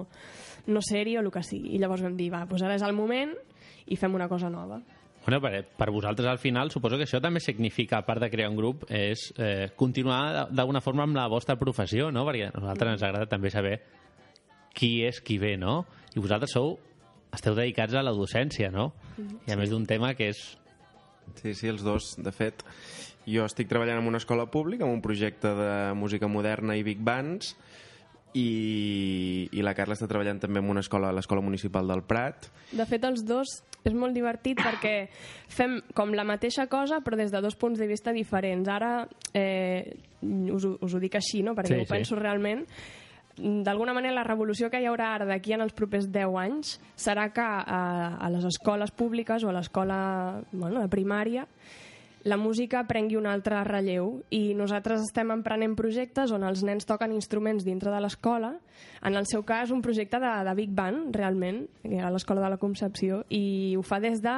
no 0.68 0.86
ser-hi 0.86 1.18
o 1.18 1.26
el 1.26 1.32
que 1.32 1.44
sigui. 1.44 1.76
I 1.76 1.82
llavors 1.82 2.04
vam 2.06 2.16
dir, 2.18 2.32
va, 2.34 2.46
doncs 2.48 2.64
ara 2.66 2.80
és 2.80 2.88
el 2.88 2.96
moment 2.96 3.36
i 3.92 3.98
fem 4.00 4.16
una 4.16 4.30
cosa 4.32 4.50
nova 4.50 4.80
Bueno, 5.26 5.38
per, 5.42 5.66
per 5.78 5.92
vosaltres 5.94 6.28
al 6.28 6.40
final 6.42 6.72
suposo 6.74 6.98
que 6.98 7.06
això 7.06 7.20
també 7.22 7.40
significa, 7.44 8.00
a 8.00 8.06
part 8.06 8.24
de 8.24 8.30
crear 8.34 8.50
un 8.50 8.58
grup, 8.58 8.88
és 8.90 9.28
eh, 9.38 9.70
continuar 9.78 10.48
d'alguna 10.50 10.82
forma 10.82 11.06
amb 11.06 11.18
la 11.18 11.28
vostra 11.30 11.60
professió, 11.62 12.10
no? 12.12 12.26
Perquè 12.26 12.48
a 12.50 12.56
nosaltres 12.56 12.96
ens 12.96 13.04
agrada 13.06 13.30
també 13.30 13.52
saber 13.54 13.76
qui 14.74 15.04
és 15.06 15.22
qui 15.22 15.38
ve, 15.38 15.54
no? 15.62 15.84
I 16.16 16.24
vosaltres 16.24 16.56
sou, 16.58 16.74
esteu 17.36 17.54
dedicats 17.56 17.94
a 17.94 18.02
la 18.02 18.16
docència, 18.18 18.72
no? 18.74 18.90
I 19.46 19.54
a 19.54 19.60
més 19.60 19.70
d'un 19.70 19.86
tema 19.86 20.16
que 20.18 20.32
és... 20.34 20.42
Sí, 21.38 21.54
sí, 21.54 21.70
els 21.70 21.86
dos. 21.86 22.16
De 22.20 22.34
fet, 22.34 22.66
jo 23.30 23.46
estic 23.46 23.70
treballant 23.70 24.02
en 24.02 24.10
una 24.10 24.20
escola 24.20 24.48
pública, 24.50 24.88
en 24.88 24.98
un 24.98 25.06
projecte 25.06 25.54
de 25.56 25.72
música 25.96 26.28
moderna 26.28 26.76
i 26.76 26.84
big 26.84 27.04
bands, 27.06 27.54
i, 28.34 29.50
i 29.52 29.64
la 29.66 29.74
Carla 29.78 29.96
està 29.98 30.08
treballant 30.10 30.40
també 30.42 30.62
en 30.62 30.70
una 30.72 30.84
escola, 30.84 31.10
a 31.10 31.16
l'escola 31.16 31.44
municipal 31.44 31.88
del 31.90 32.04
Prat. 32.08 32.48
De 32.72 32.86
fet, 32.90 33.04
els 33.08 33.26
dos 33.28 33.60
és 33.84 33.94
molt 33.98 34.14
divertit 34.14 34.60
perquè 34.62 34.96
fem 35.50 35.80
com 35.98 36.14
la 36.14 36.26
mateixa 36.28 36.68
cosa 36.70 37.02
però 37.02 37.18
des 37.18 37.32
de 37.34 37.42
dos 37.42 37.58
punts 37.58 37.80
de 37.80 37.88
vista 37.90 38.14
diferents. 38.14 38.70
Ara 38.70 39.08
eh, 39.34 39.98
us, 40.22 40.66
us 40.66 40.94
ho 40.94 41.02
dic 41.02 41.18
així, 41.20 41.42
no? 41.44 41.56
perquè 41.58 41.76
Sí, 41.76 41.82
ho 41.82 41.88
sí. 41.88 41.94
penso 41.96 42.20
realment. 42.20 42.66
D'alguna 43.42 43.94
manera, 43.96 44.14
la 44.14 44.26
revolució 44.28 44.70
que 44.70 44.82
hi 44.84 44.86
haurà 44.90 45.14
ara 45.16 45.26
d'aquí 45.26 45.56
en 45.56 45.64
els 45.64 45.74
propers 45.74 46.10
10 46.12 46.36
anys 46.44 46.76
serà 47.00 47.30
que 47.34 47.42
a, 47.42 48.18
a 48.20 48.30
les 48.30 48.44
escoles 48.46 48.92
públiques 48.92 49.44
o 49.44 49.50
a 49.50 49.56
l'escola 49.56 50.42
bueno, 50.52 50.82
de 50.84 50.92
primària 50.92 51.48
la 52.24 52.38
música 52.38 52.84
prengui 52.88 53.18
un 53.18 53.26
altre 53.26 53.64
relleu 53.66 54.22
i 54.30 54.54
nosaltres 54.58 55.02
estem 55.08 55.32
emprenent 55.34 55.74
projectes 55.78 56.32
on 56.36 56.46
els 56.46 56.62
nens 56.64 56.86
toquen 56.86 57.16
instruments 57.16 57.66
dintre 57.66 57.92
de 57.94 58.02
l'escola 58.04 58.54
en 59.02 59.18
el 59.18 59.26
seu 59.26 59.42
cas 59.44 59.72
un 59.74 59.82
projecte 59.82 60.20
de, 60.22 60.32
de 60.46 60.54
Big 60.58 60.70
Band 60.78 61.16
realment, 61.16 61.64
a 61.98 62.12
l'escola 62.14 62.44
de 62.44 62.52
la 62.54 62.60
Concepció 62.62 63.24
i 63.34 63.76
ho 63.78 63.82
fa 63.86 64.00
des 64.04 64.22
de 64.22 64.36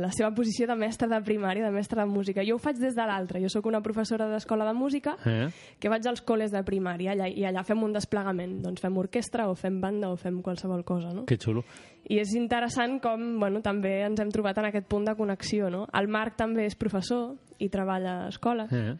la 0.00 0.12
seva 0.16 0.32
posició 0.34 0.66
de 0.70 0.76
mestre 0.80 1.08
de 1.08 1.20
primària, 1.24 1.66
de 1.66 1.74
mestre 1.74 2.00
de 2.00 2.08
música 2.08 2.44
jo 2.48 2.56
ho 2.56 2.62
faig 2.62 2.80
des 2.80 2.96
de 2.96 3.06
l'altra, 3.08 3.40
jo 3.42 3.52
sóc 3.52 3.68
una 3.68 3.82
professora 3.84 4.30
d'escola 4.32 4.68
de 4.68 4.76
música 4.76 5.16
Eh? 5.26 5.48
que 5.78 5.90
vaig 5.92 6.06
als 6.08 6.24
col·les 6.24 6.52
de 6.52 6.62
primària 6.64 7.12
allà, 7.12 7.28
i 7.28 7.44
allà 7.44 7.64
fem 7.66 7.82
un 7.84 7.92
desplegament 7.92 8.60
doncs 8.64 8.80
fem 8.80 8.96
orquestra 8.96 9.50
o 9.50 9.56
fem 9.58 9.80
banda 9.80 10.10
o 10.12 10.16
fem 10.16 10.40
qualsevol 10.42 10.84
cosa 10.84 11.12
no? 11.12 11.26
Que 11.28 11.36
xulo. 11.36 11.64
I 12.10 12.18
és 12.18 12.32
interessant 12.34 12.96
com 13.02 13.20
bueno, 13.38 13.60
també 13.62 14.00
ens 14.02 14.18
hem 14.18 14.30
trobat 14.34 14.58
en 14.58 14.66
aquest 14.66 14.88
punt 14.90 15.04
de 15.06 15.14
connexió. 15.14 15.68
No? 15.70 15.84
El 15.94 16.08
Marc 16.10 16.34
també 16.40 16.64
és 16.66 16.74
professor 16.74 17.01
i 17.58 17.68
treballa 17.68 18.24
a 18.24 18.28
escola. 18.28 18.68
Eh? 18.70 18.94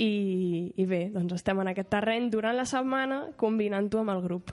i, 0.00 0.72
i 0.80 0.84
bé, 0.88 1.10
doncs 1.12 1.34
estem 1.36 1.58
en 1.60 1.68
aquest 1.68 1.90
terreny 1.92 2.30
durant 2.32 2.54
la 2.56 2.64
setmana 2.64 3.26
combinant-ho 3.36 3.98
amb 4.00 4.10
el 4.14 4.20
grup 4.24 4.52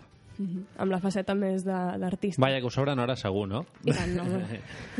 amb 0.77 0.91
la 0.91 0.99
faceta 0.99 1.33
més 1.33 1.63
de- 1.65 1.97
d'artista. 1.97 2.41
Vaja, 2.43 2.59
que 2.59 2.67
us 2.67 2.73
sobren 2.75 2.99
hores 2.99 3.19
segur, 3.23 3.47
no? 3.49 3.63
I 3.85 3.93
tant, 3.95 4.11
no, 4.17 4.23
no. 4.23 4.41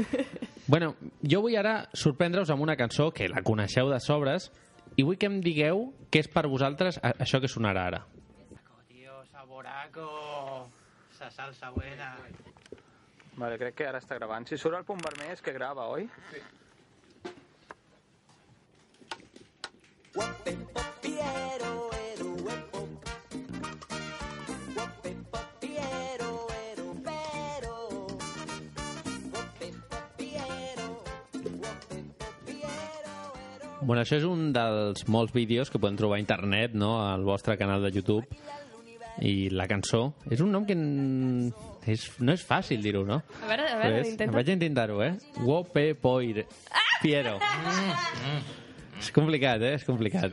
Bueno, 0.68 0.96
jo 1.22 1.42
vull 1.44 1.56
ara 1.60 1.90
sorprendre-us 1.94 2.50
amb 2.50 2.64
una 2.66 2.76
cançó 2.76 3.12
que 3.14 3.28
la 3.30 3.44
coneixeu 3.46 3.88
de 3.92 4.00
sobres 4.00 4.50
i 4.96 5.04
vull 5.06 5.18
que 5.20 5.28
em 5.30 5.38
digueu 5.42 5.92
què 6.10 6.24
és 6.24 6.28
per 6.32 6.48
vosaltres 6.48 6.98
a- 7.04 7.14
això 7.22 7.40
que 7.44 7.48
sonarà 7.52 7.84
ara. 7.92 8.02
Tío, 8.88 9.20
saboraco. 9.32 10.68
Esa 11.14 11.30
salsa 11.30 11.70
buena. 11.70 12.16
Vale, 13.38 13.58
crec 13.60 13.76
que 13.76 13.86
ara 13.88 14.00
està 14.00 14.16
gravant. 14.18 14.48
Si 14.50 14.58
surt 14.58 14.80
el 14.80 14.86
punt 14.86 15.04
vermell 15.06 15.36
és 15.36 15.42
que 15.46 15.54
grava, 15.54 15.86
oi? 15.94 16.08
Sí. 16.32 16.42
Bueno, 33.88 34.02
això 34.02 34.18
és 34.20 34.26
un 34.28 34.50
dels 34.52 35.06
molts 35.08 35.32
vídeos 35.32 35.70
que 35.72 35.80
podem 35.80 35.96
trobar 35.96 36.18
a 36.18 36.20
internet, 36.20 36.74
no?, 36.76 36.98
al 37.08 37.24
vostre 37.24 37.56
canal 37.56 37.86
de 37.86 37.94
YouTube. 37.96 38.28
I 39.24 39.48
la 39.50 39.66
cançó 39.66 40.12
és 40.30 40.44
un 40.44 40.52
nom 40.54 40.68
que 40.68 40.76
és, 41.90 42.04
no 42.20 42.36
és 42.36 42.44
fàcil 42.46 42.84
dir-ho, 42.84 43.06
no? 43.08 43.22
A 43.40 43.50
veure, 43.50 43.72
a 43.72 43.80
veure, 43.80 44.04
intenta. 44.12 44.36
Vaig 44.36 44.54
intentar-ho, 44.54 45.02
eh? 45.08 45.16
Wope 45.40 45.88
Poir 46.04 46.46
Piero. 47.02 47.40
És 49.00 49.12
complicat, 49.12 49.62
eh? 49.62 49.74
És 49.76 49.84
complicat. 49.86 50.32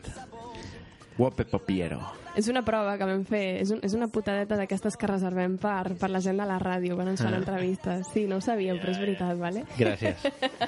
Wope 1.19 1.45
Piero. 1.65 2.01
És 2.35 2.49
una 2.51 2.65
prova 2.67 2.97
que 2.99 3.07
vam 3.07 3.21
fer, 3.25 3.61
és, 3.63 3.71
un, 3.71 3.79
és 3.87 3.93
una 3.95 4.09
putadeta 4.11 4.57
d'aquestes 4.59 4.97
que 4.99 5.07
reservem 5.07 5.55
per, 5.63 5.93
per 6.01 6.09
la 6.11 6.19
gent 6.21 6.41
de 6.43 6.47
la 6.49 6.57
ràdio 6.59 6.97
quan 6.99 7.07
ens 7.13 7.23
fan 7.23 7.35
Ah. 7.35 7.39
entrevistes. 7.39 8.09
Sí, 8.13 8.25
no 8.27 8.37
ho 8.37 8.41
sabíeu, 8.43 8.75
però 8.83 8.91
és 8.91 8.99
veritat, 8.99 9.39
vale? 9.39 9.63
Gràcies. 9.79 10.17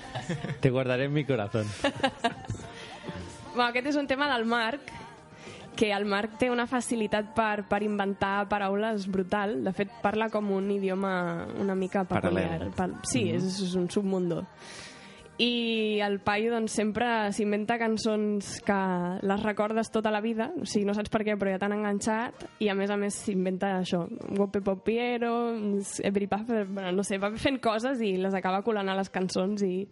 Te 0.63 0.71
guardaré 0.71 1.05
en 1.11 1.13
mi 1.13 1.25
corazón. 1.25 1.67
Bueno, 3.55 3.71
aquest 3.71 3.87
és 3.89 3.97
un 3.97 4.07
tema 4.07 4.29
del 4.33 4.45
Marc, 4.47 4.81
que 5.77 5.91
el 5.93 6.05
Marc 6.09 6.39
té 6.39 6.51
una 6.51 6.67
facilitat 6.67 7.35
per, 7.37 7.65
per 7.69 7.83
inventar 7.83 8.47
paraules 8.49 9.09
brutal. 9.13 9.59
De 9.65 9.73
fet, 9.77 9.91
parla 10.03 10.29
com 10.33 10.51
un 10.55 10.71
idioma 10.71 11.47
una 11.61 11.75
mica 11.75 12.05
peculiar. 12.05 12.61
Paral·lel. 12.63 12.73
Pa 12.77 12.87
sí, 13.03 13.25
Mhm. 13.25 13.37
és, 13.37 13.61
és 13.67 13.75
un 13.75 13.91
submundo. 13.91 14.47
I 15.39 16.01
el 16.01 16.19
paio 16.25 16.49
doncs, 16.55 16.73
sempre 16.73 17.07
s'inventa 17.37 17.77
cançons 17.77 18.55
que 18.65 18.77
les 19.21 19.43
recordes 19.43 19.91
tota 19.93 20.09
la 20.11 20.23
vida, 20.25 20.47
o 20.57 20.65
sigui, 20.65 20.87
no 20.89 20.95
saps 20.97 21.13
per 21.13 21.21
què, 21.27 21.35
però 21.37 21.53
ja 21.53 21.59
t'han 21.61 21.75
enganxat, 21.77 22.47
i 22.65 22.71
a 22.73 22.77
més 22.79 22.89
a 22.89 22.97
més 22.97 23.19
s'inventa 23.27 23.75
això, 23.83 24.07
Gope 24.33 24.63
Popiero, 24.65 25.35
Every 26.01 26.27
Puffer, 26.31 26.65
bueno, 26.71 26.95
no 26.97 27.05
sé, 27.05 27.19
va 27.21 27.35
fent 27.37 27.61
coses 27.61 28.01
i 28.01 28.15
les 28.17 28.33
acaba 28.39 28.63
colant 28.65 28.89
a 28.89 28.97
les 28.97 29.13
cançons 29.13 29.61
i, 29.67 29.83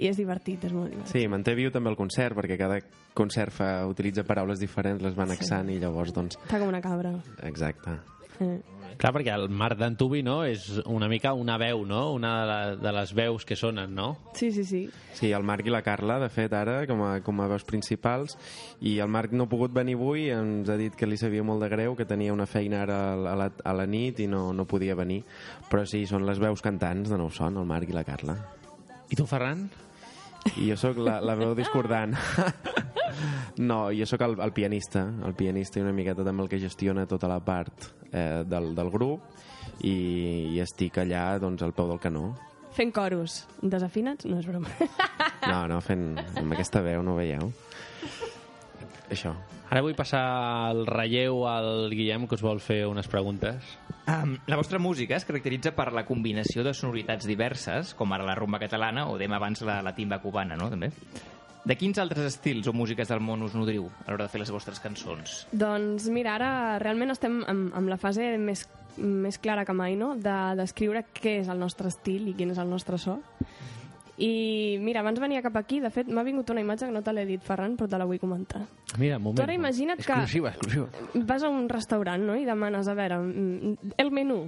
i 0.00 0.08
és 0.08 0.16
divertit, 0.16 0.64
és 0.64 0.72
molt 0.72 0.88
divertit. 0.94 1.12
Sí, 1.12 1.26
manté 1.28 1.54
viu 1.58 1.68
també 1.74 1.92
el 1.92 2.00
concert, 2.00 2.38
perquè 2.40 2.56
cada 2.56 2.80
concert 3.12 3.52
fa, 3.52 3.70
utilitza 3.90 4.24
paraules 4.24 4.64
diferents, 4.64 5.04
les 5.04 5.18
va 5.18 5.28
annexant 5.28 5.68
i 5.68 5.76
llavors, 5.82 6.16
doncs, 6.16 6.40
Està 6.46 6.56
com 6.62 6.72
una 6.72 6.80
cabra. 6.80 7.12
exacte. 7.44 7.98
Eh. 8.40 8.56
Clar, 9.00 9.14
perquè 9.16 9.32
el 9.32 9.46
Marc 9.48 9.78
d'Antubi, 9.80 10.20
no?, 10.20 10.42
és 10.44 10.66
una 10.84 11.06
mica 11.08 11.30
una 11.32 11.54
veu, 11.56 11.86
no?, 11.88 12.02
una 12.12 12.34
de, 12.36 12.48
la, 12.50 12.58
de 12.76 12.90
les 12.92 13.14
veus 13.16 13.46
que 13.48 13.56
sonen, 13.56 13.94
no? 13.96 14.10
Sí, 14.36 14.50
sí, 14.52 14.64
sí. 14.68 14.80
Sí, 15.16 15.30
el 15.32 15.46
Marc 15.48 15.64
i 15.64 15.72
la 15.72 15.80
Carla, 15.80 16.18
de 16.20 16.28
fet, 16.28 16.52
ara, 16.52 16.82
com 16.90 17.00
a, 17.06 17.14
com 17.24 17.40
a 17.40 17.46
veus 17.48 17.64
principals, 17.64 18.36
i 18.84 18.98
el 19.00 19.08
Marc 19.08 19.32
no 19.32 19.48
ha 19.48 19.52
pogut 19.52 19.72
venir 19.72 19.96
avui, 19.96 20.28
ens 20.36 20.68
ha 20.68 20.76
dit 20.76 20.92
que 20.92 21.08
li 21.08 21.16
sabia 21.16 21.46
molt 21.48 21.64
de 21.64 21.72
greu, 21.72 21.96
que 21.96 22.04
tenia 22.04 22.36
una 22.36 22.44
feina 22.44 22.82
ara 22.84 23.00
a 23.16 23.36
la, 23.40 23.48
a 23.48 23.76
la 23.80 23.88
nit 23.88 24.20
i 24.20 24.28
no, 24.28 24.50
no 24.52 24.68
podia 24.68 24.98
venir. 25.00 25.22
Però 25.72 25.86
sí, 25.88 26.04
són 26.04 26.28
les 26.28 26.42
veus 26.42 26.60
cantants 26.60 27.08
de 27.08 27.16
Nou 27.16 27.32
Son, 27.32 27.56
el 27.56 27.72
Marc 27.72 27.88
i 27.88 27.96
la 27.96 28.04
Carla. 28.04 28.36
I 29.08 29.16
tu, 29.16 29.24
Ferran? 29.24 29.70
I 30.56 30.70
jo 30.70 30.76
sóc 30.80 30.98
la, 31.02 31.18
la 31.20 31.36
veu 31.38 31.54
discordant. 31.58 32.14
no, 33.70 33.80
jo 33.92 34.06
sóc 34.08 34.22
el, 34.24 34.38
el 34.40 34.52
pianista, 34.56 35.04
el 35.26 35.34
pianista 35.36 35.80
i 35.80 35.84
una 35.84 35.94
miqueta 35.96 36.24
també 36.26 36.46
el 36.46 36.52
que 36.52 36.60
gestiona 36.62 37.06
tota 37.10 37.28
la 37.30 37.40
part 37.44 37.90
eh, 38.12 38.42
del, 38.48 38.72
del 38.76 38.92
grup 38.92 39.26
i, 39.84 39.94
i 40.54 40.60
estic 40.64 41.00
allà 41.02 41.34
doncs, 41.42 41.64
al 41.66 41.74
peu 41.76 41.90
del 41.90 42.00
canó. 42.02 42.30
Fent 42.76 42.92
coros 42.94 43.44
desafinats? 43.62 44.28
No 44.30 44.38
és 44.38 44.46
broma. 44.46 44.70
No, 45.40 45.64
no, 45.66 45.80
fent, 45.82 46.12
amb 46.38 46.52
aquesta 46.54 46.82
veu 46.84 47.02
no 47.02 47.16
ho 47.16 47.20
veieu. 47.20 47.50
Això. 49.10 49.34
Ara 49.70 49.84
vull 49.86 49.94
passar 49.94 50.20
el 50.72 50.82
relleu 50.88 51.44
al 51.46 51.92
Guillem, 51.94 52.24
que 52.26 52.34
us 52.34 52.42
vol 52.42 52.58
fer 52.58 52.80
unes 52.90 53.06
preguntes. 53.06 53.76
Um, 54.10 54.32
la 54.50 54.58
vostra 54.58 54.80
música 54.82 55.14
es 55.14 55.26
caracteritza 55.28 55.70
per 55.76 55.92
la 55.94 56.02
combinació 56.08 56.64
de 56.66 56.72
sonoritats 56.74 57.28
diverses, 57.30 57.92
com 57.94 58.10
ara 58.10 58.26
la 58.26 58.34
rumba 58.34 58.58
catalana 58.58 59.06
o 59.06 59.14
dèiem 59.20 59.36
abans 59.38 59.62
la, 59.62 59.78
la 59.86 59.94
timba 59.94 60.18
cubana, 60.18 60.58
no? 60.58 60.66
També. 60.72 60.90
De 61.62 61.76
quins 61.78 62.00
altres 62.02 62.26
estils 62.32 62.66
o 62.66 62.74
músiques 62.74 63.12
del 63.12 63.22
món 63.22 63.44
us 63.46 63.54
nodriu 63.54 63.86
a 63.86 64.10
l'hora 64.10 64.26
de 64.26 64.32
fer 64.32 64.40
les 64.42 64.50
vostres 64.50 64.80
cançons? 64.82 65.44
doncs 65.52 66.08
mira, 66.10 66.34
ara 66.34 66.78
realment 66.82 67.12
estem 67.14 67.42
amb, 67.44 67.70
amb 67.76 67.92
la 67.92 67.98
fase 68.00 68.32
més, 68.42 68.64
més 68.96 69.38
clara 69.38 69.66
que 69.68 69.76
mai, 69.76 69.94
no?, 70.00 70.16
de 70.18 70.38
descriure 70.58 71.04
què 71.14 71.36
és 71.44 71.52
el 71.52 71.60
nostre 71.62 71.92
estil 71.92 72.26
i 72.32 72.34
quin 72.34 72.56
és 72.56 72.58
el 72.58 72.72
nostre 72.72 72.98
so. 72.98 73.20
I 74.20 74.76
mira, 74.84 75.00
abans 75.00 75.18
venia 75.18 75.40
cap 75.42 75.56
aquí, 75.56 75.80
de 75.80 75.88
fet 75.90 76.08
m'ha 76.12 76.22
vingut 76.26 76.50
una 76.52 76.60
imatge 76.60 76.86
que 76.86 76.92
no 76.92 77.00
te 77.02 77.12
l'he 77.16 77.24
dit, 77.24 77.40
Ferran, 77.42 77.76
però 77.76 77.88
te 77.88 77.96
la 77.98 78.04
vull 78.04 78.20
comentar. 78.20 78.66
Mira, 78.98 79.16
un 79.16 79.22
moment. 79.22 79.38
Tu 79.40 79.42
ara 79.46 79.54
imagina't 79.56 79.96
que- 79.96 80.12
Exclusiva, 80.12 80.50
exclusiva. 80.50 80.88
Vas 81.14 81.42
a 81.42 81.48
un 81.48 81.68
restaurant, 81.68 82.22
no?, 82.22 82.36
i 82.36 82.44
demanes, 82.44 82.86
a 82.88 82.94
veure, 82.94 83.16
mm, 83.18 83.94
el 83.96 84.10
menú. 84.10 84.42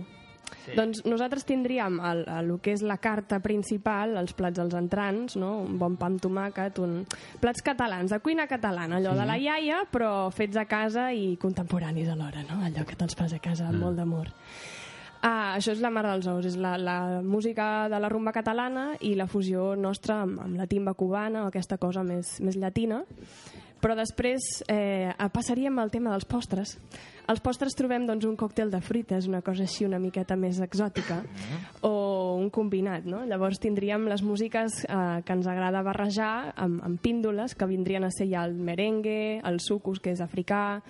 Sí. 0.67 0.73
Doncs 0.77 1.07
nosaltres 1.07 1.47
tindríem 1.49 1.97
el, 2.05 2.19
el, 2.29 2.51
el 2.53 2.61
que 2.61 2.73
és 2.75 2.83
la 2.85 2.99
carta 2.99 3.39
principal, 3.41 4.13
els 4.21 4.35
plats 4.37 4.59
als 4.61 4.75
entrants, 4.77 5.35
no? 5.41 5.63
un 5.65 5.79
bon 5.81 5.97
pa 5.97 6.07
amb 6.11 6.21
tomàquet, 6.21 6.77
un... 6.85 7.07
plats 7.41 7.63
catalans, 7.65 8.11
de 8.13 8.19
cuina 8.21 8.47
catalana, 8.47 8.99
allò 9.01 9.15
Sí. 9.15 9.19
de 9.19 9.27
la 9.27 9.39
iaia, 9.39 9.81
però 9.91 10.31
fets 10.31 10.57
a 10.61 10.67
casa 10.67 11.09
i 11.15 11.39
contemporanis 11.41 12.09
alhora, 12.13 12.45
no? 12.45 12.61
allò 12.67 12.85
que 12.85 12.95
te'ls 12.95 13.17
fas 13.17 13.33
a 13.33 13.39
casa 13.41 13.67
amb 13.69 13.79
Mm. 13.79 13.81
molt 13.81 13.97
d'amor. 13.97 14.29
Ah, 15.23 15.55
això 15.55 15.71
és 15.71 15.79
la 15.79 15.93
mare 15.95 16.11
dels 16.11 16.27
ous, 16.27 16.47
és 16.51 16.57
la, 16.59 16.75
la 16.83 17.23
música 17.23 17.87
de 17.87 17.99
la 18.03 18.09
rumba 18.11 18.33
catalana 18.35 18.89
i 19.07 19.15
la 19.15 19.29
fusió 19.31 19.77
nostra 19.79 20.25
amb, 20.25 20.41
amb 20.43 20.59
la 20.59 20.67
timba 20.67 20.97
cubana, 20.99 21.45
aquesta 21.47 21.79
cosa 21.79 22.03
més, 22.03 22.41
més 22.43 22.59
llatina. 22.59 23.05
Però 23.83 23.95
després 23.99 24.43
eh, 24.71 25.11
passaríem 25.35 25.79
al 25.79 25.91
tema 25.91 26.11
dels 26.11 26.27
postres. 26.27 26.77
Als 27.31 27.41
postres 27.43 27.75
trobem 27.79 28.05
doncs, 28.07 28.27
un 28.27 28.37
còctel 28.39 28.71
de 28.71 28.79
fruites, 28.83 29.27
una 29.31 29.41
cosa 29.47 29.63
així 29.63 29.87
una 29.87 29.99
miqueta 30.03 30.35
més 30.39 30.59
exòtica, 30.63 31.21
o 31.87 31.95
un 32.39 32.51
combinat. 32.51 33.07
No? 33.07 33.25
Llavors 33.27 33.63
tindríem 33.63 34.07
les 34.11 34.23
músiques 34.27 34.83
eh, 34.85 35.23
que 35.27 35.35
ens 35.39 35.51
agrada 35.51 35.83
barrejar 35.87 36.53
amb, 36.55 36.83
amb 36.83 37.03
píndoles, 37.03 37.55
que 37.55 37.71
vindrien 37.71 38.07
a 38.07 38.11
ser 38.15 38.27
ja 38.31 38.43
el 38.47 38.55
merengue, 38.59 39.39
el 39.39 39.59
sucus, 39.63 40.03
que 40.03 40.15
és 40.15 40.23
africà, 40.23 40.83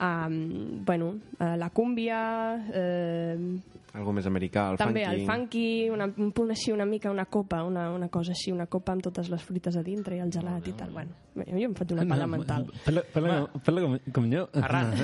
eh, 0.00 0.80
bueno, 0.84 1.16
eh, 1.40 1.56
la 1.56 1.70
cúmbia, 1.70 2.64
eh, 2.72 3.58
Algo 3.94 4.12
més 4.12 4.26
americà, 4.26 4.70
el 4.72 4.78
també 4.80 5.04
funky. 5.04 5.20
el 5.20 5.26
funky, 5.28 5.66
una, 5.94 6.08
un 6.18 6.32
punt 6.34 6.50
així 6.50 6.72
una 6.74 6.86
mica, 6.86 7.10
una 7.14 7.26
copa, 7.26 7.62
una, 7.62 7.90
una 7.94 8.08
cosa 8.08 8.32
així, 8.34 8.50
una 8.50 8.66
copa 8.66 8.92
amb 8.92 9.04
totes 9.06 9.30
les 9.30 9.42
fruites 9.42 9.76
a 9.78 9.82
dintre 9.86 10.16
i 10.16 10.22
el 10.24 10.32
gelat 10.34 10.66
i 10.66 10.72
tal. 10.74 10.90
Bueno, 10.94 11.14
jo 11.36 11.68
em 11.68 11.74
faig 11.78 11.92
una 11.94 12.06
palla 12.10 12.26
mental. 12.30 12.66
Parla, 12.84 13.04
parla, 13.14 13.36
parla 13.66 13.84
com, 13.84 13.98
com 14.16 14.26
yo. 14.32 14.48
Arran. 14.60 14.94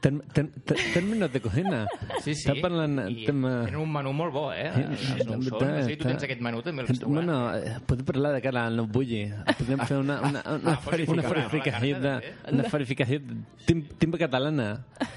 Términos 0.00 1.32
de 1.32 1.40
cocina. 1.40 1.86
Sí, 2.20 2.34
sí. 2.34 2.44
Està 2.44 2.56
parlant... 2.60 2.98
I 3.08 3.24
tema... 3.26 3.54
tenen 3.64 3.80
un 3.80 3.92
menú 3.92 4.12
molt 4.16 4.34
bo, 4.34 4.44
eh? 4.52 4.68
Els 4.68 5.26
no 5.28 5.38
són. 5.44 5.64
No 5.64 5.80
sé 5.80 5.84
si 5.88 5.96
tu 6.00 6.08
tens 6.08 6.24
aquest 6.26 6.44
menú 6.44 6.62
també. 6.64 6.84
Bueno, 7.04 7.38
eh, 7.56 7.76
podem 7.88 8.04
parlar 8.08 8.34
de 8.36 8.42
cara 8.44 8.66
al 8.68 8.76
no 8.76 8.86
bulli. 8.90 9.22
Podem 9.58 9.84
fer 9.88 10.00
una, 10.00 10.20
una, 10.28 10.44
una, 10.58 10.70
Ah, 10.70 10.96
una 11.08 11.22
verificació 11.22 11.98
de... 12.00 12.12
Una 12.52 12.64
verificació 12.70 13.20
de 13.20 13.36
tim, 13.66 13.82
timba 14.00 14.18
catalana. 14.20 14.68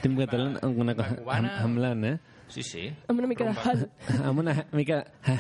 Timba 0.01 0.25
catalana 0.27 0.59
una 0.67 0.95
cosa... 0.97 1.19
Amb, 1.37 1.49
amb 1.65 1.81
l'an, 1.83 2.05
eh? 2.05 2.17
Sí, 2.53 2.61
sí. 2.63 2.83
Amb 3.09 3.19
una 3.23 3.27
mica 3.27 3.45
de 3.47 3.53
hal. 3.63 3.87
amb 4.29 4.39
una 4.43 4.55
mica 4.71 4.99
de... 5.25 5.37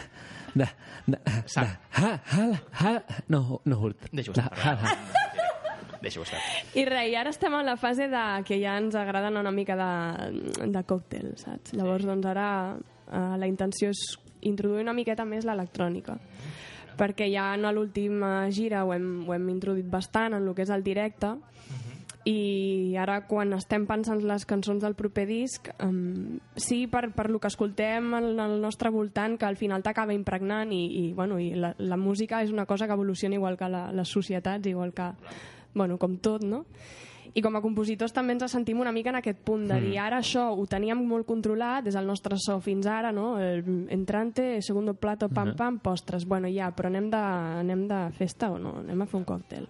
de, 0.55 0.67
de, 1.07 1.17
de 1.17 1.61
ha, 1.61 2.09
ha, 2.31 2.47
ha, 2.79 2.93
no, 3.27 3.61
no 3.65 3.79
hurt. 3.79 4.07
Deixa-ho 4.11 4.33
De- 4.33 4.41
estar. 4.41 4.53
ha, 4.63 4.73
ha. 4.81 5.99
Deixa-ho 6.01 6.23
estar. 6.25 6.39
I 6.75 6.83
res, 6.89 7.11
i 7.11 7.15
ara 7.15 7.31
estem 7.31 7.53
en 7.55 7.65
la 7.65 7.77
fase 7.79 8.09
de 8.11 8.23
que 8.47 8.57
ja 8.59 8.75
ens 8.81 8.95
agraden 8.99 9.37
una 9.39 9.51
mica 9.55 9.77
de, 9.79 10.65
de 10.73 10.83
còctel, 10.89 11.31
saps? 11.39 11.71
Llavors, 11.77 12.03
doncs 12.09 12.27
ara 12.27 12.47
eh, 12.75 13.37
la 13.39 13.47
intenció 13.47 13.93
és 13.93 14.03
introduir 14.43 14.83
una 14.83 14.95
miqueta 14.97 15.23
més 15.23 15.45
l'electrònica 15.47 16.17
perquè 16.99 17.25
ja 17.31 17.47
en 17.55 17.63
l'última 17.73 18.49
gira 18.53 18.83
ho 18.85 18.91
hem, 18.93 19.23
ho 19.25 19.33
hem 19.33 19.47
introduït 19.49 19.87
bastant 19.89 20.35
en 20.35 20.43
el 20.43 20.53
que 20.53 20.61
és 20.61 20.69
el 20.69 20.83
directe 20.85 21.31
i 22.29 22.95
ara 22.95 23.17
quan 23.27 23.51
estem 23.57 23.83
pensant 23.87 24.21
les 24.23 24.45
cançons 24.47 24.79
del 24.83 24.95
proper 24.95 25.25
disc 25.27 25.67
um, 25.83 26.39
sí 26.55 26.85
per, 26.87 27.09
per 27.11 27.27
lo 27.29 27.41
que 27.43 27.49
escoltem 27.51 28.13
al, 28.15 28.29
al 28.39 28.55
nostre 28.63 28.91
voltant 28.95 29.35
que 29.39 29.47
al 29.47 29.59
final 29.59 29.83
t'acaba 29.83 30.15
impregnant 30.15 30.71
i, 30.71 30.83
i, 31.01 31.03
bueno, 31.13 31.39
i 31.39 31.51
la, 31.59 31.73
la 31.77 31.97
música 31.99 32.39
és 32.43 32.53
una 32.55 32.65
cosa 32.65 32.87
que 32.87 32.95
evoluciona 32.95 33.35
igual 33.35 33.59
que 33.59 33.67
la, 33.67 33.89
les 33.91 34.07
societats 34.07 34.71
igual 34.71 34.93
que, 34.95 35.09
bueno, 35.75 35.99
com 35.99 36.15
tot 36.23 36.47
no? 36.47 36.63
I 37.35 37.41
com 37.41 37.55
a 37.55 37.61
compositors 37.61 38.13
també 38.13 38.33
ens 38.33 38.51
sentim 38.51 38.79
una 38.79 38.91
mica 38.91 39.09
en 39.09 39.15
aquest 39.15 39.39
punt 39.43 39.67
de 39.67 39.79
dir 39.81 39.95
Mm. 39.97 40.05
ara 40.05 40.19
això 40.19 40.51
ho 40.55 40.65
teníem 40.67 40.99
molt 41.07 41.25
controlat 41.25 41.83
des 41.83 41.93
del 41.95 42.05
nostre 42.05 42.35
so 42.37 42.59
fins 42.61 42.85
ara, 42.85 43.11
no? 43.11 43.39
El 43.39 43.87
entrante, 43.89 44.61
segundo 44.61 44.93
plato, 44.93 45.29
pam, 45.29 45.49
Mhm. 45.49 45.55
pam, 45.55 45.79
postres. 45.79 46.25
Bueno, 46.25 46.47
ja, 46.47 46.69
però 46.75 46.87
anem 46.87 47.09
de, 47.09 47.17
anem 47.17 47.87
de 47.87 48.11
festa 48.11 48.51
o 48.51 48.59
no? 48.59 48.77
Anem 48.79 49.01
a 49.01 49.05
fer 49.07 49.17
un 49.19 49.25
còctel. 49.25 49.67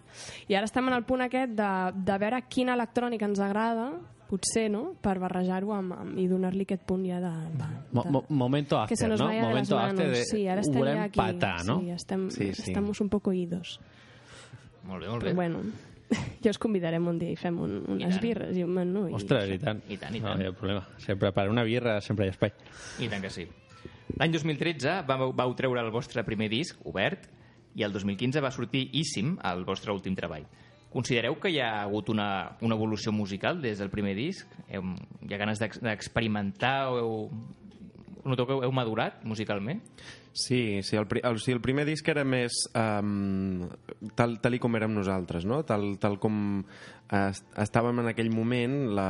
I 0.49 0.55
ara 0.55 0.65
estem 0.65 0.87
en 0.87 0.93
el 0.93 1.03
punt 1.03 1.21
aquest 1.21 1.53
de, 1.53 1.91
de 1.95 2.17
veure 2.17 2.41
quina 2.49 2.73
electrònica 2.75 3.25
ens 3.25 3.39
agrada, 3.39 3.93
potser, 4.27 4.69
no?, 4.71 4.95
per 4.99 5.19
barrejar-ho 5.19 5.71
amb, 5.73 5.93
amb, 5.93 6.17
i 6.17 6.27
donar-li 6.27 6.63
aquest 6.63 6.81
punt 6.83 7.05
ja 7.05 7.19
de... 7.21 7.29
de, 7.29 8.01
de 8.03 8.09
mo 8.11 8.23
momento 8.29 8.83
que 8.87 8.95
se 8.97 9.05
after, 9.05 9.09
nos 9.09 9.19
no? 9.19 9.27
vaya 9.27 9.39
de 9.47 9.53
las 9.53 9.69
Momento 9.69 9.79
after 9.79 10.09
de... 10.09 10.25
Sí, 10.25 10.47
ara 10.47 10.61
estem 10.61 10.79
volem 10.79 10.97
ja 10.97 11.03
aquí. 11.03 11.17
patar, 11.19 11.65
no? 11.65 11.79
Sí, 11.79 11.89
estem, 11.91 12.29
Sí, 12.31 12.53
sí. 12.53 12.71
estamos 12.71 12.99
un 12.99 13.09
poco 13.09 13.31
idos. 13.31 13.79
Molt 14.85 15.03
bé, 15.03 15.09
molt 15.09 15.21
Però 15.23 15.29
bé. 15.29 15.33
bueno, 15.35 15.59
jo 16.43 16.49
us 16.53 16.59
convidarem 16.61 17.05
un 17.07 17.19
dia 17.19 17.31
i 17.33 17.35
fem 17.39 17.57
un, 17.61 17.77
unes 17.87 18.15
tant. 18.15 18.21
birres 18.23 18.57
i 18.57 18.63
un 18.63 18.73
menú. 18.73 19.07
I... 19.09 19.13
Ostres, 19.17 19.49
i 19.53 19.59
tant. 19.61 19.81
I 19.89 19.97
tant, 19.97 20.15
i 20.15 20.21
No, 20.21 20.29
tant. 20.33 20.41
hi 20.43 20.47
ha 20.49 20.55
problema. 20.57 20.85
Sempre 21.03 21.31
per 21.35 21.47
una 21.49 21.63
birra 21.67 21.99
sempre 22.01 22.25
hi 22.25 22.31
ha 22.33 22.35
espai. 22.37 22.51
I 23.03 23.09
tant 23.11 23.21
que 23.25 23.29
sí. 23.33 23.47
L'any 24.19 24.33
2013 24.35 24.99
vau, 25.07 25.31
vau 25.33 25.53
treure 25.57 25.81
el 25.81 25.89
vostre 25.91 26.23
primer 26.27 26.49
disc, 26.51 26.77
Obert, 26.85 27.29
i 27.75 27.81
el 27.83 27.93
2015 27.95 28.41
va 28.43 28.51
sortir 28.53 28.87
Íssim, 28.93 29.37
el 29.49 29.63
vostre 29.65 29.91
últim 29.95 30.13
treball. 30.15 30.43
Considereu 30.93 31.39
que 31.41 31.49
hi 31.49 31.57
ha 31.63 31.79
hagut 31.81 32.11
una, 32.13 32.51
una 32.61 32.75
evolució 32.77 33.09
musical 33.11 33.57
des 33.63 33.79
del 33.81 33.89
primer 33.89 34.13
disc? 34.13 34.45
Heu, 34.69 34.83
hi 35.25 35.33
ha 35.33 35.39
ganes 35.41 35.57
d'ex- 35.57 35.79
d'experimentar 35.81 36.91
o 36.91 36.99
heu, 36.99 37.15
noteu 38.25 38.47
que 38.47 38.57
heu, 38.57 38.73
madurat 38.75 39.23
musicalment? 39.27 39.81
Sí, 40.33 40.81
sí 40.81 40.97
el, 40.97 41.05
el, 41.21 41.39
sí, 41.39 41.51
el 41.53 41.61
primer 41.61 41.85
disc 41.85 42.07
era 42.09 42.23
més 42.25 42.63
um, 42.73 43.67
tal, 44.17 44.39
tal 44.41 44.57
i 44.57 44.59
com 44.61 44.73
érem 44.79 44.95
nosaltres, 44.95 45.45
no? 45.45 45.61
tal, 45.67 45.93
tal 46.01 46.17
com 46.21 46.63
est 47.13 47.45
estàvem 47.61 48.01
en 48.01 48.09
aquell 48.09 48.31
moment, 48.33 48.77
la, 48.97 49.09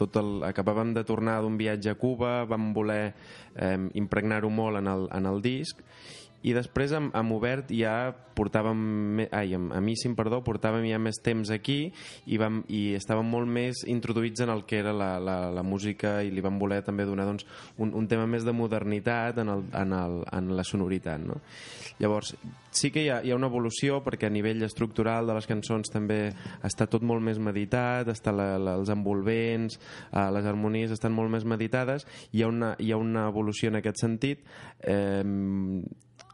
tot 0.00 0.18
el, 0.18 0.32
acabàvem 0.48 0.90
de 0.96 1.04
tornar 1.06 1.38
d'un 1.44 1.60
viatge 1.60 1.92
a 1.92 1.98
Cuba, 2.00 2.40
vam 2.50 2.72
voler 2.74 3.12
um, 3.54 3.86
impregnar-ho 4.02 4.50
molt 4.50 4.82
en 4.82 4.90
el, 4.90 5.06
en 5.14 5.30
el 5.30 5.38
disc, 5.44 5.84
i 6.46 6.54
després 6.54 6.92
amb, 6.94 7.14
amb 7.18 7.34
Obert 7.34 7.72
ja 7.74 8.12
portàvem 8.38 9.24
ai, 9.34 9.54
amb, 9.56 9.72
amb 9.74 9.90
Issim, 9.90 10.14
perdó, 10.18 10.38
portàvem 10.46 10.84
ja 10.86 11.00
més 11.02 11.18
temps 11.24 11.50
aquí 11.50 11.90
i, 11.90 12.38
vam, 12.38 12.60
i 12.70 12.94
estàvem 12.98 13.26
molt 13.26 13.50
més 13.50 13.82
introduïts 13.90 14.44
en 14.44 14.52
el 14.54 14.62
que 14.68 14.78
era 14.78 14.92
la, 14.94 15.16
la, 15.18 15.38
la 15.54 15.64
música 15.66 16.18
i 16.22 16.30
li 16.30 16.44
vam 16.44 16.60
voler 16.60 16.80
també 16.86 17.06
donar 17.08 17.26
doncs, 17.26 17.46
un, 17.82 17.92
un 17.98 18.06
tema 18.10 18.28
més 18.30 18.46
de 18.46 18.54
modernitat 18.54 19.42
en, 19.42 19.50
el, 19.56 19.66
en, 19.82 19.96
el, 19.98 20.16
en 20.38 20.54
la 20.54 20.66
sonoritat 20.66 21.26
no? 21.26 21.40
llavors 21.98 22.34
sí 22.70 22.92
que 22.94 23.02
hi 23.02 23.10
ha, 23.10 23.20
hi 23.26 23.34
ha 23.34 23.38
una 23.38 23.50
evolució 23.50 23.98
perquè 24.06 24.30
a 24.30 24.34
nivell 24.34 24.62
estructural 24.62 25.26
de 25.26 25.34
les 25.34 25.50
cançons 25.50 25.90
també 25.90 26.20
està 26.62 26.86
tot 26.86 27.02
molt 27.02 27.24
més 27.24 27.42
meditat 27.42 28.06
està 28.14 28.34
la, 28.34 28.52
la, 28.62 28.78
els 28.78 28.92
envolvents 28.94 29.80
eh, 29.80 30.28
les 30.36 30.46
harmonies 30.46 30.94
estan 30.94 31.16
molt 31.16 31.34
més 31.34 31.48
meditades 31.48 32.06
hi 32.30 32.46
ha 32.46 32.52
una, 32.52 32.76
hi 32.78 32.92
ha 32.94 33.00
una 33.02 33.26
evolució 33.32 33.72
en 33.72 33.80
aquest 33.82 34.06
sentit 34.06 34.46
eh, 34.86 35.24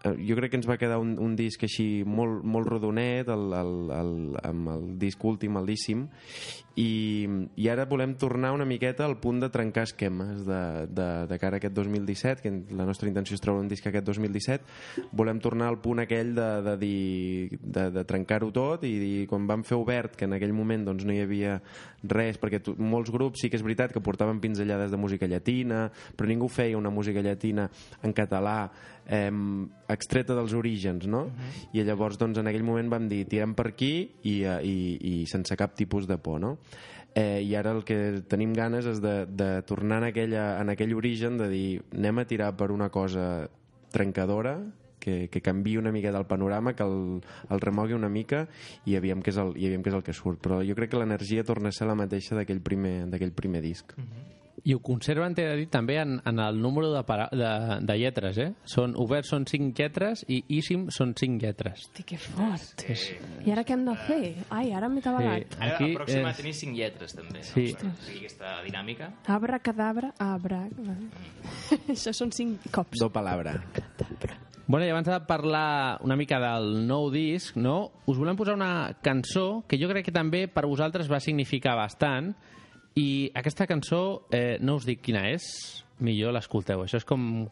jo 0.04 0.36
crec 0.36 0.52
que 0.52 0.58
ens 0.60 0.68
va 0.68 0.78
quedar 0.80 0.98
un, 1.00 1.14
un 1.22 1.34
disc 1.38 1.62
així 1.64 2.04
molt, 2.06 2.44
molt 2.44 2.68
rodonet 2.68 3.30
el, 3.32 3.46
el, 3.56 3.74
el, 3.94 4.14
amb 4.44 4.72
el 4.74 4.86
disc 5.00 5.24
últim, 5.24 5.56
el 5.60 5.68
Díssim 5.70 6.06
i, 6.76 7.28
i 7.54 7.68
ara 7.70 7.84
volem 7.86 8.16
tornar 8.18 8.50
una 8.54 8.66
miqueta 8.66 9.04
al 9.06 9.16
punt 9.22 9.38
de 9.42 9.50
trencar 9.54 9.84
esquemes 9.86 10.42
de, 10.46 10.62
de, 10.90 11.08
de 11.30 11.38
cara 11.38 11.58
a 11.58 11.62
aquest 11.62 11.74
2017 11.76 12.42
que 12.42 12.52
la 12.74 12.86
nostra 12.88 13.08
intenció 13.08 13.38
és 13.38 13.44
treure 13.44 13.62
un 13.62 13.70
disc 13.70 13.86
aquest 13.86 14.08
2017 14.08 15.06
volem 15.14 15.38
tornar 15.42 15.68
al 15.70 15.78
punt 15.84 16.02
aquell 16.02 16.34
de, 16.34 16.48
de, 16.66 16.76
dir, 16.80 17.60
de, 17.60 17.88
de 17.94 18.04
trencar-ho 18.08 18.50
tot 18.54 18.86
i 18.88 18.94
dir, 18.98 19.14
quan 19.30 19.46
vam 19.46 19.62
fer 19.66 19.78
obert 19.78 20.18
que 20.18 20.26
en 20.26 20.34
aquell 20.34 20.54
moment 20.56 20.88
doncs, 20.88 21.06
no 21.06 21.14
hi 21.14 21.22
havia 21.22 21.60
res 22.10 22.40
perquè 22.42 22.60
tu, 22.64 22.74
molts 22.78 23.14
grups 23.14 23.44
sí 23.44 23.52
que 23.52 23.60
és 23.60 23.66
veritat 23.66 23.94
que 23.94 24.02
portaven 24.04 24.42
pinzellades 24.42 24.90
de 24.90 25.00
música 25.00 25.30
llatina 25.30 25.86
però 26.16 26.28
ningú 26.28 26.50
feia 26.50 26.78
una 26.78 26.90
música 26.90 27.22
llatina 27.22 27.68
en 28.02 28.12
català. 28.12 28.58
Eh, 29.06 29.30
extreta 29.88 30.36
dels 30.36 30.54
orígens 30.56 31.06
no? 31.10 31.26
i 31.72 31.82
llavors 31.84 32.18
doncs, 32.20 32.38
en 32.40 32.48
aquell 32.50 32.64
moment 32.66 32.90
vam 32.92 33.08
dir 33.10 33.24
tirem 33.30 33.54
per 33.54 33.68
aquí 33.72 33.94
i, 34.22 34.42
eh, 34.42 34.60
i, 34.64 34.76
i 35.10 35.14
sense 35.30 35.56
cap 35.60 35.74
tipus 35.76 36.08
de 36.10 36.18
por 36.18 36.40
no? 36.40 36.56
eh, 37.14 37.42
i 37.42 37.54
ara 37.56 37.74
el 37.76 37.84
que 37.84 38.22
tenim 38.28 38.54
ganes 38.56 38.86
és 38.90 39.02
de, 39.04 39.24
de 39.26 39.50
tornar 39.68 40.02
en, 40.02 40.08
aquella, 40.10 40.46
en 40.60 40.72
aquell 40.72 40.94
origen 40.96 41.38
de 41.40 41.50
dir 41.52 41.68
anem 41.94 42.22
a 42.22 42.28
tirar 42.30 42.54
per 42.58 42.70
una 42.74 42.90
cosa 42.90 43.48
trencadora 43.94 44.58
que, 45.04 45.28
que 45.28 45.42
canvi 45.44 45.76
una 45.76 45.92
mica 45.92 46.10
del 46.10 46.24
panorama, 46.24 46.72
que 46.74 46.82
el, 46.82 47.20
el 47.50 47.60
remogui 47.60 47.92
una 47.92 48.08
mica 48.08 48.46
i 48.88 48.96
aviam 48.96 49.20
què 49.20 49.34
és 49.34 49.40
el, 49.42 49.52
i 49.60 49.68
aviam 49.68 49.84
què 49.84 49.92
és 49.92 49.98
el 49.98 50.06
que 50.06 50.16
surt. 50.16 50.40
Però 50.40 50.62
jo 50.64 50.76
crec 50.78 50.94
que 50.94 51.02
l'energia 51.02 51.44
torna 51.44 51.68
a 51.68 51.76
ser 51.76 51.90
la 51.90 51.98
mateixa 51.98 52.38
d'aquell 52.38 52.62
primer, 52.64 53.04
primer 53.36 53.60
disc. 53.60 53.92
I 54.64 54.72
ho 54.72 54.78
conserven, 54.80 55.34
t'he 55.34 55.42
de 55.44 55.56
dir, 55.58 55.66
també 55.68 55.96
en, 56.00 56.20
en 56.24 56.38
el 56.40 56.60
número 56.62 56.92
de, 56.92 57.02
para, 57.04 57.26
de, 57.34 57.48
de 57.84 57.96
lletres, 57.98 58.38
eh? 58.38 58.46
Són, 58.70 58.94
obert 58.96 59.26
són 59.26 59.44
5 59.50 59.74
lletres 59.76 60.22
i 60.30 60.38
íssim 60.56 60.86
són 60.94 61.12
5 61.18 61.42
lletres. 61.42 61.82
Hosti, 61.88 62.04
que 62.06 62.16
fort. 62.22 62.84
Sí. 62.86 63.16
I 63.44 63.52
ara 63.52 63.64
què 63.66 63.74
hem 63.74 63.84
de 63.88 63.96
fer? 64.06 64.20
Ai, 64.54 64.70
ara 64.72 64.88
m'he 64.88 65.02
tabalat. 65.04 65.58
Ara 65.58 65.74
Aquí 65.74 65.90
la 65.92 65.98
pròxima 66.04 66.30
és- 66.30 66.38
tenir 66.40 66.54
cinc 66.54 66.78
lletres, 66.78 67.16
també. 67.18 67.42
Sí. 67.42 67.66
No? 67.74 67.90
Per 67.90 68.06
seguir 68.06 68.22
aquesta 68.24 68.54
dinàmica. 68.64 69.10
Abra, 69.34 69.58
cadabra, 69.58 70.14
abra... 70.22 70.62
Això 71.92 72.14
són 72.14 72.32
cinc 72.32 72.70
cops. 72.72 73.02
Do 73.02 73.10
palabra. 73.12 73.58
Bueno, 74.66 74.86
i 74.86 74.90
abans 74.94 75.06
de 75.10 75.18
parlar 75.28 75.98
una 76.06 76.16
mica 76.16 76.38
del 76.40 76.86
nou 76.88 77.10
disc, 77.12 77.56
no? 77.60 77.90
us 78.08 78.16
volem 78.16 78.36
posar 78.36 78.54
una 78.56 78.94
cançó 79.04 79.62
que 79.68 79.76
jo 79.76 79.90
crec 79.90 80.06
que 80.06 80.14
també 80.14 80.46
per 80.48 80.64
vosaltres 80.64 81.10
va 81.10 81.20
significar 81.20 81.74
bastant 81.76 82.30
i 82.94 83.30
aquesta 83.34 83.66
cançó, 83.66 84.26
eh, 84.30 84.58
no 84.62 84.76
us 84.78 84.86
dic 84.86 85.02
quina 85.02 85.24
és, 85.32 85.44
millor 85.98 86.34
l'escolteu. 86.34 86.84
Això 86.84 87.00
és 87.00 87.06
com 87.06 87.48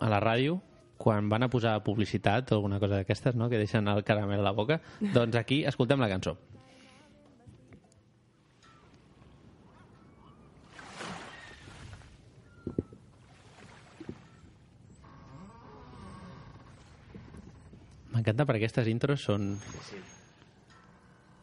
a 0.00 0.08
la 0.12 0.20
ràdio, 0.20 0.58
quan 1.00 1.30
van 1.32 1.42
a 1.42 1.50
posar 1.50 1.78
publicitat 1.82 2.52
o 2.52 2.60
alguna 2.60 2.78
cosa 2.78 3.00
d'aquestes, 3.00 3.34
no? 3.34 3.48
que 3.48 3.58
deixen 3.58 3.88
el 3.88 4.04
caramel 4.04 4.40
a 4.40 4.50
la 4.50 4.52
boca. 4.52 4.80
doncs 5.16 5.36
aquí 5.40 5.64
escoltem 5.64 6.00
la 6.00 6.12
cançó. 6.12 6.36
M'encanta 18.12 18.44
perquè 18.44 18.66
aquestes 18.68 18.92
intros 18.92 19.24
són... 19.24 19.54
Sí. 19.88 19.96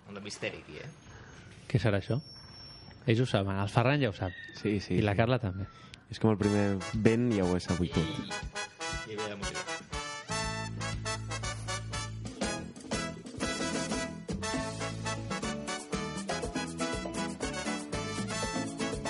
Un 0.07 0.17
de 0.17 0.21
misteri, 0.21 0.61
aquí, 0.61 0.77
eh? 0.85 1.65
Què 1.69 1.81
serà 1.81 1.97
això? 1.97 2.21
Ells 3.09 3.21
ho 3.23 3.25
saben, 3.29 3.57
el 3.63 3.69
Ferran 3.73 4.01
ja 4.03 4.09
ho 4.11 4.15
sap. 4.17 4.35
Sí, 4.61 4.75
sí. 4.85 4.99
I 4.99 5.05
la 5.05 5.15
Carla 5.17 5.39
també. 5.41 5.65
És 6.13 6.19
com 6.21 6.31
el 6.33 6.37
primer 6.41 6.65
vent 7.07 7.29
ja 7.35 7.45
ho 7.47 7.55
he 7.57 7.61
sabut 7.65 7.93
tot. 7.95 8.35
I 9.09 9.17
ve 9.17 9.35
música. 9.39 9.65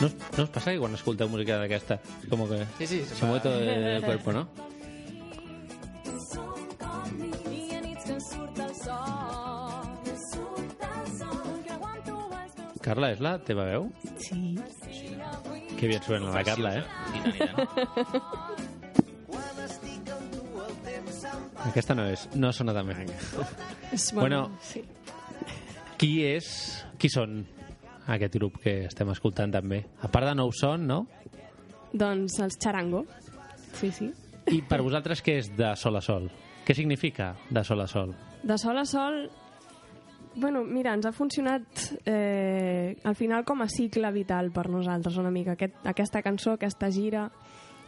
No, 0.02 0.08
us- 0.08 0.16
no 0.38 0.43
us 0.43 0.50
passa 0.50 0.72
que 0.72 0.80
quan 0.80 0.93
escolteu 0.95 1.28
música 1.28 1.58
d'aquesta 1.60 1.97
és 2.24 2.30
com 2.32 2.45
que 2.47 2.60
Sí, 2.80 2.88
sí, 2.88 3.00
se 3.06 3.20
va. 3.20 3.28
mueve 3.28 3.41
todo 3.43 3.60
el 3.60 4.02
cuerpo, 4.08 4.32
no? 4.32 4.47
Carla, 12.90 13.12
és 13.14 13.22
la 13.22 13.36
teva 13.46 13.68
veu? 13.70 13.88
Sí. 14.18 14.56
Que 15.78 15.88
bien 15.88 16.02
suena 16.04 16.34
la 16.34 16.44
Carla, 16.44 16.72
eh? 16.80 16.84
Aquesta 21.70 21.96
no 21.96 22.06
és, 22.10 22.26
no 22.40 22.52
sona 22.56 22.74
tan 22.76 22.88
bé. 22.90 23.06
És 23.94 24.10
Bueno, 24.18 24.46
sí. 24.64 24.82
qui 26.00 26.12
és, 26.26 26.48
qui 26.98 27.12
són 27.12 27.44
aquest 28.10 28.38
grup 28.40 28.58
que 28.64 28.86
estem 28.88 29.12
escoltant 29.14 29.52
també? 29.54 29.84
A 30.02 30.10
part 30.12 30.30
de 30.32 30.36
Nou 30.40 30.54
Son, 30.56 30.88
no? 30.88 31.04
Doncs 31.94 32.40
els 32.46 32.58
Charango. 32.62 33.04
Sí, 33.78 33.92
sí. 33.94 34.10
I 34.50 34.64
per 34.66 34.82
vosaltres 34.82 35.22
què 35.26 35.38
és 35.44 35.52
de 35.58 35.74
sol 35.78 36.00
a 36.00 36.02
sol? 36.02 36.30
Què 36.66 36.74
significa 36.78 37.34
de 37.50 37.64
sol 37.66 37.84
a 37.84 37.88
sol? 37.90 38.16
De 38.44 38.58
sol 38.58 38.78
a 38.80 38.86
sol, 38.88 39.26
bueno, 40.36 40.63
mira, 40.63 40.93
ens 40.93 41.05
ha 41.05 41.11
funcionat 41.11 41.65
eh, 42.05 42.97
al 43.03 43.15
final 43.15 43.45
com 43.45 43.61
a 43.61 43.69
cicle 43.69 44.11
vital 44.11 44.51
per 44.51 44.69
nosaltres 44.69 45.17
una 45.17 45.32
mica. 45.32 45.57
Aquest, 45.57 45.80
aquesta 45.89 46.21
cançó, 46.25 46.55
aquesta 46.55 46.91
gira 46.93 47.30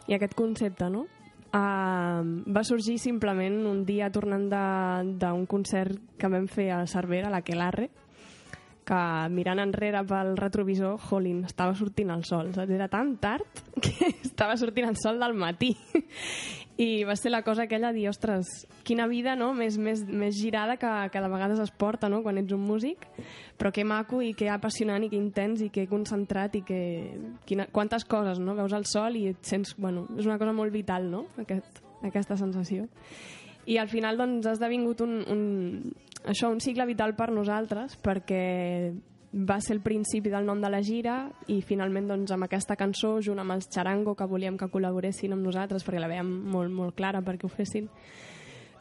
i 0.08 0.16
aquest 0.16 0.34
concepte, 0.34 0.90
no? 0.90 1.06
Uh, 1.52 2.24
va 2.48 2.62
sorgir 2.64 2.96
simplement 2.96 3.58
un 3.68 3.82
dia 3.84 4.08
tornant 4.08 4.46
d'un 5.20 5.42
concert 5.44 5.98
que 6.16 6.30
vam 6.32 6.46
fer 6.48 6.70
a 6.72 6.86
Cervera, 6.88 7.28
a 7.28 7.34
la 7.34 7.42
Quelarre, 7.44 7.90
que 8.88 9.00
mirant 9.30 9.60
enrere 9.62 10.00
pel 10.08 10.32
retrovisor, 10.38 10.96
jolín, 11.10 11.44
estava 11.46 11.76
sortint 11.78 12.10
el 12.14 12.24
sol, 12.24 12.54
saps? 12.56 12.72
Era 12.72 12.88
tan 12.88 13.18
tard 13.22 13.62
que 13.84 14.14
estava 14.24 14.56
sortint 14.56 14.88
el 14.88 14.96
sol 14.96 15.20
del 15.20 15.36
matí. 15.38 15.74
I 16.80 17.04
va 17.04 17.14
ser 17.20 17.30
la 17.30 17.42
cosa 17.44 17.66
aquella 17.66 17.90
de 17.92 18.00
dir, 18.00 18.06
ostres, 18.08 18.48
quina 18.82 19.04
vida 19.06 19.34
no? 19.36 19.50
més, 19.52 19.76
més, 19.76 20.06
més 20.08 20.38
girada 20.38 20.78
que, 20.80 20.88
que 21.12 21.20
de 21.20 21.28
vegades 21.28 21.60
es 21.60 21.70
porta 21.70 22.08
no? 22.08 22.22
quan 22.24 22.40
ets 22.40 22.54
un 22.56 22.64
músic, 22.64 23.04
però 23.60 23.72
que 23.74 23.84
maco 23.84 24.22
i 24.24 24.32
que 24.32 24.48
apassionant 24.48 25.04
i 25.04 25.10
que 25.12 25.20
intens 25.20 25.60
i 25.66 25.68
que 25.74 25.84
concentrat 25.90 26.56
i 26.56 26.64
que... 26.64 26.80
Quina, 27.44 27.68
quantes 27.68 28.06
coses, 28.08 28.40
no? 28.40 28.56
Veus 28.56 28.72
el 28.72 28.88
sol 28.88 29.20
i 29.20 29.26
et 29.34 29.44
sents... 29.44 29.76
Bueno, 29.76 30.06
és 30.16 30.24
una 30.24 30.38
cosa 30.40 30.56
molt 30.56 30.72
vital, 30.72 31.10
no? 31.12 31.26
Aquest, 31.44 31.82
aquesta 32.08 32.40
sensació. 32.40 32.88
I 33.68 33.76
al 33.78 33.92
final 33.92 34.16
doncs, 34.18 34.48
ha 34.48 34.56
esdevingut 34.56 35.04
un, 35.04 35.18
un, 35.30 35.42
això, 36.24 36.50
un 36.50 36.60
cicle 36.64 36.88
vital 36.88 37.14
per 37.18 37.30
nosaltres 37.30 37.98
perquè 38.02 38.42
va 39.32 39.60
ser 39.64 39.76
el 39.76 39.80
principi 39.80 40.28
del 40.28 40.44
nom 40.44 40.60
de 40.60 40.68
la 40.68 40.82
gira 40.84 41.30
i 41.48 41.62
finalment 41.64 42.10
doncs, 42.10 42.32
amb 42.34 42.44
aquesta 42.44 42.76
cançó, 42.76 43.14
junt 43.24 43.40
amb 43.40 43.54
els 43.54 43.70
Charango, 43.72 44.14
que 44.14 44.28
volíem 44.28 44.58
que 44.60 44.68
col·laboressin 44.68 45.32
amb 45.32 45.46
nosaltres 45.46 45.86
perquè 45.86 46.02
la 46.02 46.10
veiem 46.10 46.28
molt, 46.52 46.72
molt 46.72 46.94
clara 46.98 47.22
perquè 47.24 47.48
ho 47.48 47.52
fessin, 47.52 47.88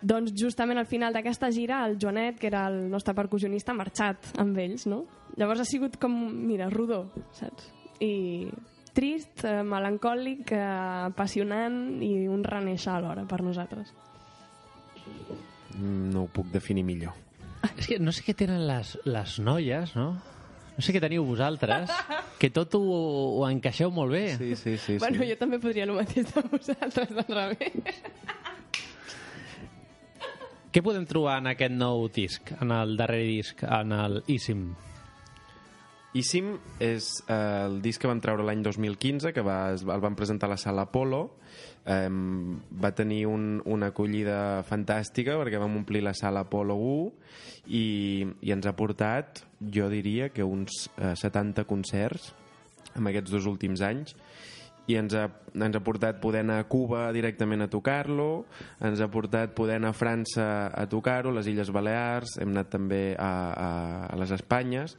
doncs 0.02 0.34
justament 0.36 0.82
al 0.82 0.90
final 0.90 1.14
d'aquesta 1.14 1.52
gira 1.54 1.86
el 1.86 1.98
Joanet, 2.02 2.40
que 2.40 2.50
era 2.50 2.66
el 2.68 2.90
nostre 2.90 3.14
percussionista, 3.16 3.72
ha 3.72 3.78
marxat 3.80 4.34
amb 4.42 4.58
ells, 4.60 4.88
no? 4.90 5.06
Llavors 5.38 5.62
ha 5.62 5.68
sigut 5.70 5.96
com, 6.02 6.16
mira, 6.48 6.70
rodó, 6.74 7.06
saps? 7.38 7.70
I 8.02 8.50
trist, 8.98 9.46
eh, 9.46 9.62
melancòlic, 9.64 10.52
eh, 10.52 10.62
apassionant 11.06 12.02
i 12.04 12.28
un 12.28 12.44
reneixer 12.44 12.92
alhora 12.96 13.24
per 13.30 13.42
nosaltres. 13.46 13.94
Mm, 15.78 16.10
No 16.12 16.24
ho 16.24 16.28
puc 16.28 16.48
definir 16.52 16.84
millor. 16.84 17.14
És 17.78 17.88
que 17.88 18.00
no 18.00 18.12
sé 18.12 18.26
què 18.26 18.34
tenen 18.36 18.66
les, 18.68 18.98
les 19.06 19.40
noies, 19.40 19.96
no? 19.96 20.18
No 20.76 20.84
sé 20.86 20.94
què 20.96 21.02
teniu 21.04 21.26
vosaltres, 21.28 21.92
que 22.40 22.50
tot 22.54 22.78
ho, 22.80 22.82
ho 23.42 23.48
encaixeu 23.50 23.92
molt 23.94 24.16
bé. 24.16 24.24
Sí, 24.40 24.56
sí, 24.56 24.78
sí. 24.80 24.98
bueno, 25.02 25.24
jo 25.28 25.36
també 25.40 25.60
podria 25.62 25.88
el 25.88 25.96
mateix 25.98 26.32
de 26.32 26.44
vosaltres, 26.48 27.12
al 27.24 27.36
revés. 27.36 28.00
Què 30.72 30.80
podem 30.80 31.04
trobar 31.04 31.42
en 31.42 31.52
aquest 31.52 31.74
nou 31.76 32.06
disc, 32.16 32.54
en 32.64 32.72
el 32.72 32.96
darrer 32.96 33.26
disc, 33.28 33.60
en 33.68 33.92
el 33.92 34.22
Isim? 34.32 34.70
Isim 36.16 36.54
és 36.84 37.10
eh, 37.28 37.36
el 37.66 37.82
disc 37.84 38.00
que 38.00 38.08
van 38.08 38.22
treure 38.24 38.44
l'any 38.48 38.64
2015, 38.64 39.34
que 39.36 39.44
va, 39.44 39.60
el 39.76 40.04
van 40.04 40.16
presentar 40.20 40.48
a 40.48 40.54
la 40.56 40.60
sala 40.60 40.88
Apolo. 40.88 41.26
Eh, 41.82 42.10
va 42.84 42.92
tenir 42.94 43.24
un, 43.26 43.56
una 43.66 43.90
acollida 43.90 44.62
fantàstica 44.68 45.34
perquè 45.40 45.58
vam 45.58 45.80
omplir 45.80 46.04
la 46.06 46.14
sala 46.14 46.44
Apolo 46.46 46.76
1 46.78 47.08
i, 47.74 47.86
i 48.46 48.54
ens 48.54 48.68
ha 48.70 48.76
portat, 48.78 49.42
jo 49.74 49.90
diria, 49.90 50.30
que 50.30 50.46
uns 50.46 50.86
eh, 50.98 51.16
70 51.18 51.66
concerts 51.66 52.36
en 52.94 53.10
aquests 53.10 53.34
dos 53.34 53.50
últims 53.50 53.82
anys 53.82 54.14
i 54.90 54.98
ens 55.00 55.14
ha, 55.16 55.28
ens 55.54 55.78
ha 55.78 55.84
portat 55.84 56.20
poder 56.22 56.42
anar 56.46 56.60
a 56.62 56.68
Cuba 56.70 57.08
directament 57.16 57.66
a 57.66 57.70
tocar-lo, 57.72 58.46
ens 58.84 59.02
ha 59.02 59.10
portat 59.14 59.54
poder 59.58 59.78
anar 59.80 59.94
a 59.94 59.98
França 59.98 60.48
a 60.74 60.88
tocar-ho, 60.90 61.34
les 61.36 61.50
Illes 61.52 61.72
Balears, 61.74 62.38
hem 62.42 62.54
anat 62.54 62.72
també 62.74 63.04
a, 63.18 63.32
a, 63.52 63.70
a 64.10 64.20
les 64.20 64.34
Espanyes, 64.36 64.98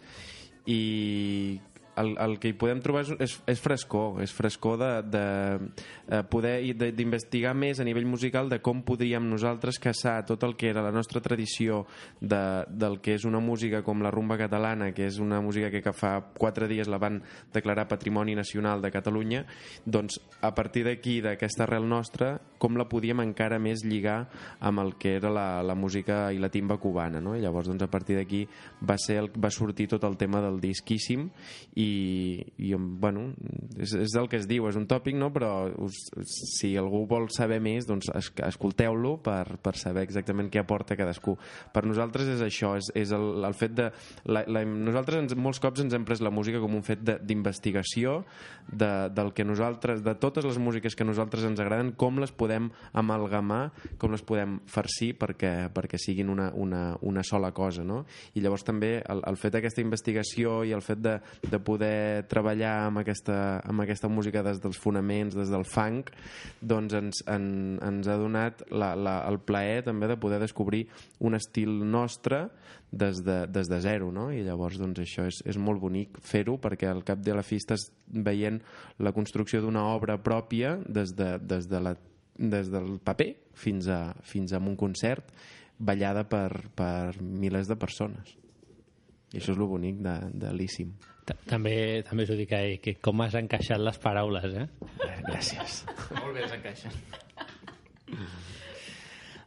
i 0.70 1.58
el, 2.00 2.14
el 2.18 2.38
que 2.40 2.48
hi 2.48 2.54
podem 2.56 2.80
trobar 2.80 3.02
és, 3.04 3.10
és, 3.20 3.34
és 3.52 3.60
frescor, 3.60 4.22
és 4.24 4.32
frescor 4.32 4.78
de, 4.80 4.90
de 5.12 5.24
eh, 6.08 6.22
poder 6.30 6.54
de- 6.78 6.90
d'investigar 6.96 7.52
més 7.54 7.80
a 7.80 7.84
nivell 7.84 8.06
musical 8.08 8.48
de 8.48 8.60
com 8.64 8.80
podríem 8.86 9.26
nosaltres 9.28 9.78
caçar 9.82 10.22
tot 10.28 10.42
el 10.46 10.56
que 10.56 10.70
era 10.70 10.82
la 10.84 10.92
nostra 10.94 11.20
tradició 11.20 11.82
de, 12.20 12.64
del 12.68 13.00
que 13.04 13.14
és 13.18 13.26
una 13.28 13.40
música 13.44 13.82
com 13.84 14.00
la 14.02 14.10
rumba 14.10 14.38
catalana, 14.40 14.92
que 14.96 15.06
és 15.10 15.18
una 15.20 15.40
música 15.44 15.70
que, 15.70 15.82
que 15.84 15.92
fa 15.92 16.14
quatre 16.38 16.68
dies 16.70 16.88
la 16.88 16.98
van 17.02 17.20
declarar 17.52 17.88
Patrimoni 17.88 18.34
Nacional 18.34 18.80
de 18.80 18.90
Catalunya, 18.90 19.44
doncs 19.84 20.20
a 20.40 20.54
partir 20.54 20.86
d'aquí, 20.88 21.20
d'aquesta 21.20 21.64
arrel 21.66 21.88
nostra, 21.88 22.38
com 22.62 22.78
la 22.78 22.86
podíem 22.86 23.18
encara 23.24 23.58
més 23.62 23.82
lligar 23.82 24.28
amb 24.62 24.82
el 24.84 24.94
que 25.02 25.16
era 25.18 25.32
la, 25.34 25.46
la 25.66 25.74
música 25.74 26.28
i 26.30 26.38
la 26.38 26.50
timba 26.52 26.78
cubana, 26.82 27.18
no? 27.20 27.34
I 27.34 27.42
llavors, 27.42 27.66
doncs, 27.70 27.82
a 27.82 27.90
partir 27.90 28.16
d'aquí 28.20 28.44
va, 28.86 28.94
ser 29.02 29.18
el, 29.24 29.30
va 29.34 29.50
sortir 29.50 29.88
tot 29.90 30.04
el 30.06 30.14
tema 30.20 30.38
del 30.44 30.60
disquíssim 30.62 31.26
i, 31.74 31.88
i 32.62 32.72
bueno, 32.78 33.32
és, 33.78 33.96
és 34.04 34.14
el 34.18 34.28
que 34.30 34.38
es 34.38 34.46
diu, 34.50 34.68
és 34.70 34.78
un 34.78 34.86
tòpic, 34.90 35.16
no? 35.18 35.32
però 35.34 35.50
us, 35.82 35.98
si 36.54 36.74
algú 36.78 37.02
vol 37.10 37.28
saber 37.34 37.58
més, 37.64 37.86
doncs 37.88 38.10
es, 38.14 38.30
escolteu-lo 38.46 39.16
per, 39.24 39.56
per 39.62 39.74
saber 39.80 40.04
exactament 40.06 40.50
què 40.52 40.62
aporta 40.62 40.96
cadascú. 40.98 41.36
Per 41.72 41.84
nosaltres 41.88 42.30
és 42.36 42.44
això, 42.44 42.74
és, 42.78 42.92
és 42.98 43.14
el, 43.16 43.42
el 43.48 43.56
fet 43.58 43.74
de... 43.78 43.90
La, 44.28 44.44
la, 44.46 44.62
nosaltres 44.68 45.24
ens, 45.24 45.36
molts 45.38 45.60
cops 45.62 45.82
ens 45.82 45.96
hem 45.96 46.06
pres 46.06 46.22
la 46.22 46.30
música 46.30 46.60
com 46.62 46.76
un 46.78 46.84
fet 46.86 47.02
de- 47.02 47.18
d'investigació 47.22 48.20
de, 48.68 49.08
del 49.14 49.32
que 49.34 49.46
nosaltres, 49.48 50.04
de 50.04 50.14
totes 50.20 50.46
les 50.46 50.60
músiques 50.62 50.94
que 50.94 51.06
nosaltres 51.08 51.48
ens 51.48 51.60
agraden, 51.62 51.94
com 51.96 52.20
les 52.22 52.30
podem 52.30 52.51
amalgamar, 52.92 53.72
com 54.00 54.12
les 54.14 54.24
podem 54.26 54.58
farcir 54.70 55.12
perquè, 55.20 55.70
perquè 55.74 56.00
siguin 56.00 56.32
una, 56.32 56.50
una, 56.58 56.82
una 57.00 57.24
sola 57.26 57.52
cosa, 57.56 57.84
no? 57.86 58.02
I 58.34 58.42
llavors 58.44 58.66
també 58.66 58.94
el, 59.00 59.22
el 59.28 59.38
fet 59.40 59.56
d'aquesta 59.56 59.84
investigació 59.84 60.60
i 60.68 60.74
el 60.76 60.84
fet 60.84 61.02
de, 61.04 61.16
de 61.48 61.62
poder 61.62 62.26
treballar 62.30 62.74
amb 62.88 63.02
aquesta, 63.02 63.38
amb 63.68 63.84
aquesta 63.84 64.10
música 64.12 64.44
des 64.46 64.60
dels 64.62 64.80
fonaments, 64.80 65.36
des 65.36 65.52
del 65.52 65.66
funk, 65.68 66.12
doncs 66.60 66.98
ens, 66.98 67.22
en, 67.30 67.46
ens 67.82 68.08
ha 68.08 68.18
donat 68.20 68.66
la, 68.70 68.92
la, 68.96 69.20
el 69.30 69.40
plaer 69.42 69.82
també 69.86 70.10
de 70.10 70.18
poder 70.20 70.40
descobrir 70.42 70.86
un 71.20 71.38
estil 71.38 71.80
nostre 71.88 72.46
des 72.92 73.24
de, 73.24 73.46
des 73.48 73.68
de 73.68 73.80
zero, 73.80 74.12
no? 74.12 74.28
I 74.30 74.44
llavors 74.44 74.76
doncs 74.78 75.00
això 75.00 75.24
és, 75.26 75.40
és 75.48 75.56
molt 75.56 75.80
bonic 75.80 76.20
fer-ho 76.28 76.58
perquè 76.60 76.90
al 76.90 77.00
cap 77.08 77.22
de 77.24 77.34
la 77.34 77.44
fi 77.46 77.56
estàs 77.56 77.88
veient 78.12 78.60
la 79.00 79.14
construcció 79.16 79.62
d'una 79.64 79.86
obra 79.94 80.18
pròpia 80.20 80.76
des, 80.84 81.14
de, 81.16 81.38
des, 81.40 81.68
de 81.70 81.80
la, 81.80 81.96
des 82.38 82.70
del 82.72 82.98
paper 83.04 83.30
fins 83.54 83.88
a, 83.92 84.14
fins 84.22 84.52
a 84.52 84.58
un 84.58 84.76
concert 84.76 85.28
ballada 85.78 86.24
per, 86.28 86.68
per 86.74 87.20
milers 87.20 87.68
de 87.68 87.76
persones. 87.76 88.36
I 89.32 89.38
això 89.40 89.52
és 89.54 89.58
el 89.58 89.66
bonic 89.68 90.00
de, 90.04 90.14
de 90.42 90.52
l'Íssim. 90.52 90.92
Ta- 91.24 91.36
També, 91.48 92.02
també 92.04 92.24
us 92.26 92.30
ho 92.34 92.36
dic, 92.36 92.52
eh, 92.52 92.78
que 92.82 92.96
com 93.00 93.20
has 93.24 93.34
encaixat 93.38 93.80
les 93.80 93.98
paraules, 94.02 94.44
eh? 94.58 94.66
Gràcies. 95.28 95.82
Molt 96.18 96.34
bé, 96.36 96.48
s'encaixa. 96.50 96.90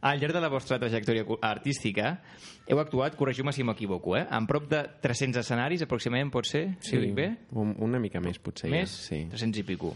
Al 0.05 0.19
llarg 0.21 0.35
de 0.37 0.41
la 0.43 0.49
vostra 0.53 0.77
trajectòria 0.77 1.25
artística 1.47 2.11
heu 2.69 2.77
actuat, 2.81 3.15
corregiu-me 3.17 3.53
si 3.53 3.63
m'equivoco, 3.65 4.13
eh? 4.17 4.25
en 4.37 4.45
prop 4.49 4.67
de 4.69 4.83
300 5.01 5.39
escenaris 5.41 5.81
aproximadament, 5.85 6.31
pot 6.33 6.45
ser? 6.49 6.63
Si 6.85 6.97
ho 6.97 7.01
dic 7.01 7.13
bé? 7.17 7.27
un, 7.57 7.71
una 7.81 7.99
mica 8.01 8.21
més, 8.21 8.37
potser. 8.41 8.69
Més? 8.73 8.91
Ja, 8.93 9.07
sí. 9.09 9.19
300 9.33 9.61
i 9.61 9.65
pico. 9.65 9.95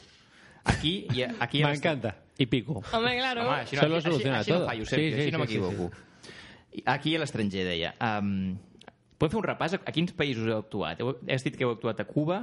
Aquí, 0.66 1.08
i 1.16 1.24
aquí 1.24 1.64
M'encanta. 1.64 2.16
I 2.38 2.46
pico. 2.46 2.82
Home, 2.94 3.18
claro. 3.18 3.42
Home, 3.48 3.60
així 3.62 3.76
no, 3.76 3.82
Se 3.82 3.90
lo 3.90 3.96
així, 3.98 4.08
soluciona 4.10 4.40
així 4.40 4.52
no 4.52 4.58
todo. 4.60 4.68
fallo, 4.68 4.86
Sí, 4.86 4.96
sí, 4.96 5.14
així 5.14 5.32
no 5.32 5.38
sí, 5.38 5.42
m'equivoco. 5.44 5.92
I 6.74 6.84
Aquí 6.86 7.16
a 7.16 7.20
l'estranger, 7.20 7.66
deia. 7.66 7.96
Um, 8.00 8.58
podem 9.18 9.32
fer 9.34 9.40
un 9.42 9.44
repàs? 9.48 9.74
A 9.80 9.92
quins 9.92 10.14
països 10.16 10.48
heu 10.48 10.60
actuat? 10.62 11.02
Heu, 11.02 11.16
has 11.28 11.44
dit 11.44 11.58
que 11.58 11.66
heu 11.66 11.72
actuat 11.74 12.00
a 12.00 12.06
Cuba, 12.08 12.38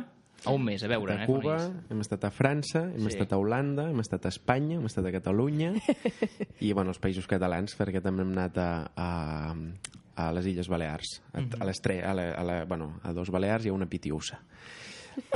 a 0.45 0.53
un 0.53 0.65
mes, 0.67 0.83
a 0.85 0.89
veure. 0.89 1.15
a 1.15 1.23
eh, 1.23 1.27
Cuba, 1.27 1.55
és. 1.57 1.71
hem 1.91 2.01
estat 2.05 2.25
a 2.29 2.31
França, 2.31 2.83
hem 2.93 3.07
Sí. 3.07 3.15
estat 3.15 3.33
a 3.33 3.39
Holanda, 3.39 3.89
hem 3.89 4.01
estat 4.01 4.27
a 4.27 4.29
Espanya, 4.29 4.77
hem 4.77 4.85
estat 4.85 5.07
a 5.07 5.13
Catalunya 5.13 5.73
i 6.61 6.73
bueno, 6.73 6.91
els 6.91 7.01
països 7.01 7.27
catalans, 7.27 7.73
perquè 7.79 8.03
també 8.03 8.23
hem 8.23 8.33
anat 8.37 8.59
a, 8.59 8.91
a, 8.95 9.55
a 10.17 10.33
les 10.37 10.47
Illes 10.53 10.69
Balears, 10.69 11.23
a, 11.33 11.41
Mhm. 11.41 11.63
a 11.63 11.65
les 11.65 11.81
a, 12.05 12.13
la, 12.15 12.31
a, 12.33 12.45
la, 12.45 12.65
bueno, 12.67 13.01
a 13.03 13.13
dos 13.15 13.31
Balears 13.31 13.65
i 13.65 13.69
a 13.71 13.73
una 13.73 13.87
Pitiusa. 13.87 14.41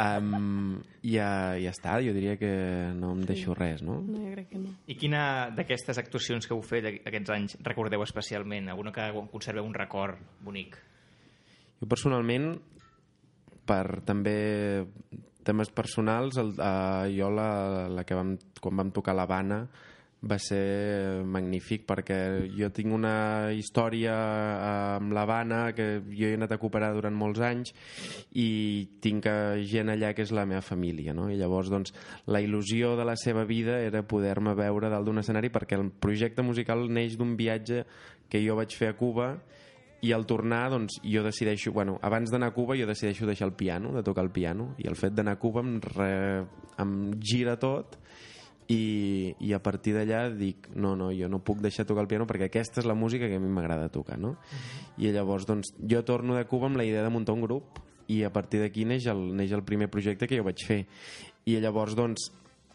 Um, 0.00 0.80
i 1.02 1.14
ja, 1.16 1.56
ja 1.60 1.72
està, 1.72 1.96
jo 2.04 2.12
diria 2.16 2.36
que 2.40 2.50
no 2.96 3.12
em 3.16 3.22
deixo 3.28 3.54
res, 3.56 3.82
no? 3.84 3.98
No, 4.04 4.20
jo 4.22 4.32
crec 4.34 4.50
que 4.52 4.60
no. 4.60 4.74
I 4.90 4.96
quina 5.00 5.22
d'aquestes 5.56 6.00
actuacions 6.02 6.48
que 6.48 6.54
heu 6.56 6.62
fet 6.64 6.88
aquests 6.90 7.34
anys 7.34 7.56
recordeu 7.66 8.04
especialment? 8.04 8.70
Alguna 8.72 8.92
que 8.96 9.10
conserveu 9.32 9.66
un 9.66 9.76
record 9.76 10.20
bonic? 10.44 10.76
Jo 11.80 11.88
personalment, 11.88 12.52
per 13.68 14.00
també 14.08 14.36
temes 15.46 15.70
personals, 15.72 16.36
el, 16.40 16.52
uh, 16.60 17.06
jo 17.12 17.30
la, 17.32 17.88
la 17.88 18.04
que 18.04 18.18
vam, 18.18 18.34
quan 18.60 18.82
vam 18.82 18.92
tocar 18.94 19.16
l'Havana 19.16 19.64
va 20.20 20.36
ser 20.36 21.22
magnífic 21.24 21.86
perquè 21.88 22.18
jo 22.52 22.68
tinc 22.76 22.92
una 22.92 23.52
història 23.56 24.12
eh, 24.12 24.98
amb 24.98 25.14
l'Havana 25.16 25.60
que 25.76 25.86
jo 26.10 26.28
he 26.28 26.36
anat 26.36 26.52
a 26.52 26.58
cooperar 26.60 26.92
durant 26.96 27.16
molts 27.16 27.40
anys 27.40 27.72
i 28.36 29.00
tinc 29.00 29.30
eh, 29.30 29.62
gent 29.64 29.92
allà 29.94 30.12
que 30.16 30.26
és 30.26 30.34
la 30.36 30.44
meva 30.44 30.60
família 30.64 31.14
no? 31.16 31.30
i 31.32 31.38
llavors 31.40 31.72
doncs 31.72 31.94
la 32.28 32.42
il·lusió 32.44 32.96
de 33.00 33.08
la 33.08 33.16
seva 33.16 33.46
vida 33.48 33.78
era 33.80 34.04
poder-me 34.04 34.54
veure 34.58 34.92
dalt 34.92 35.08
d'un 35.08 35.22
escenari 35.24 35.48
perquè 35.48 35.80
el 35.80 35.88
projecte 35.88 36.44
musical 36.44 36.84
neix 36.92 37.16
d'un 37.16 37.32
viatge 37.38 37.86
que 38.28 38.44
jo 38.44 38.60
vaig 38.60 38.76
fer 38.76 38.92
a 38.92 38.98
Cuba 38.98 39.32
i 40.00 40.14
al 40.16 40.24
tornar, 40.24 40.70
doncs, 40.72 40.96
jo 41.04 41.20
decideixo... 41.20 41.74
Bueno, 41.76 41.98
abans 42.00 42.30
d'anar 42.32 42.50
a 42.50 42.54
Cuba 42.56 42.76
jo 42.78 42.86
decideixo 42.88 43.26
deixar 43.28 43.50
el 43.50 43.52
piano, 43.52 43.92
de 43.92 44.02
tocar 44.02 44.24
el 44.24 44.30
piano, 44.32 44.70
i 44.80 44.88
el 44.88 44.96
fet 44.96 45.12
d'anar 45.12 45.34
a 45.36 45.40
Cuba 45.42 45.60
em, 45.60 45.74
re, 45.84 46.14
em 46.80 46.94
gira 47.20 47.58
tot 47.60 47.98
i, 48.70 49.34
i 49.42 49.52
a 49.52 49.58
partir 49.62 49.96
d'allà 49.96 50.28
dic 50.30 50.68
no, 50.78 50.94
no, 50.98 51.10
jo 51.16 51.28
no 51.28 51.42
puc 51.42 51.58
deixar 51.64 51.86
tocar 51.88 52.04
el 52.04 52.10
piano 52.10 52.26
perquè 52.30 52.46
aquesta 52.46 52.82
és 52.82 52.88
la 52.88 52.94
música 52.94 53.28
que 53.28 53.40
a 53.40 53.42
mi 53.42 53.50
m'agrada 53.50 53.90
tocar 53.90 54.18
no? 54.20 54.36
i 54.98 55.10
llavors 55.10 55.46
doncs, 55.48 55.74
jo 55.80 56.02
torno 56.06 56.38
de 56.38 56.46
Cuba 56.46 56.70
amb 56.70 56.78
la 56.78 56.86
idea 56.86 57.02
de 57.02 57.10
muntar 57.10 57.34
un 57.34 57.42
grup 57.46 57.80
i 58.10 58.22
a 58.26 58.30
partir 58.34 58.60
d'aquí 58.62 58.86
neix, 58.86 59.06
el, 59.10 59.30
neix 59.36 59.54
el 59.54 59.66
primer 59.66 59.90
projecte 59.90 60.28
que 60.30 60.38
jo 60.38 60.46
vaig 60.46 60.62
fer 60.66 60.84
i 61.50 61.58
llavors 61.58 61.96
doncs 61.98 62.30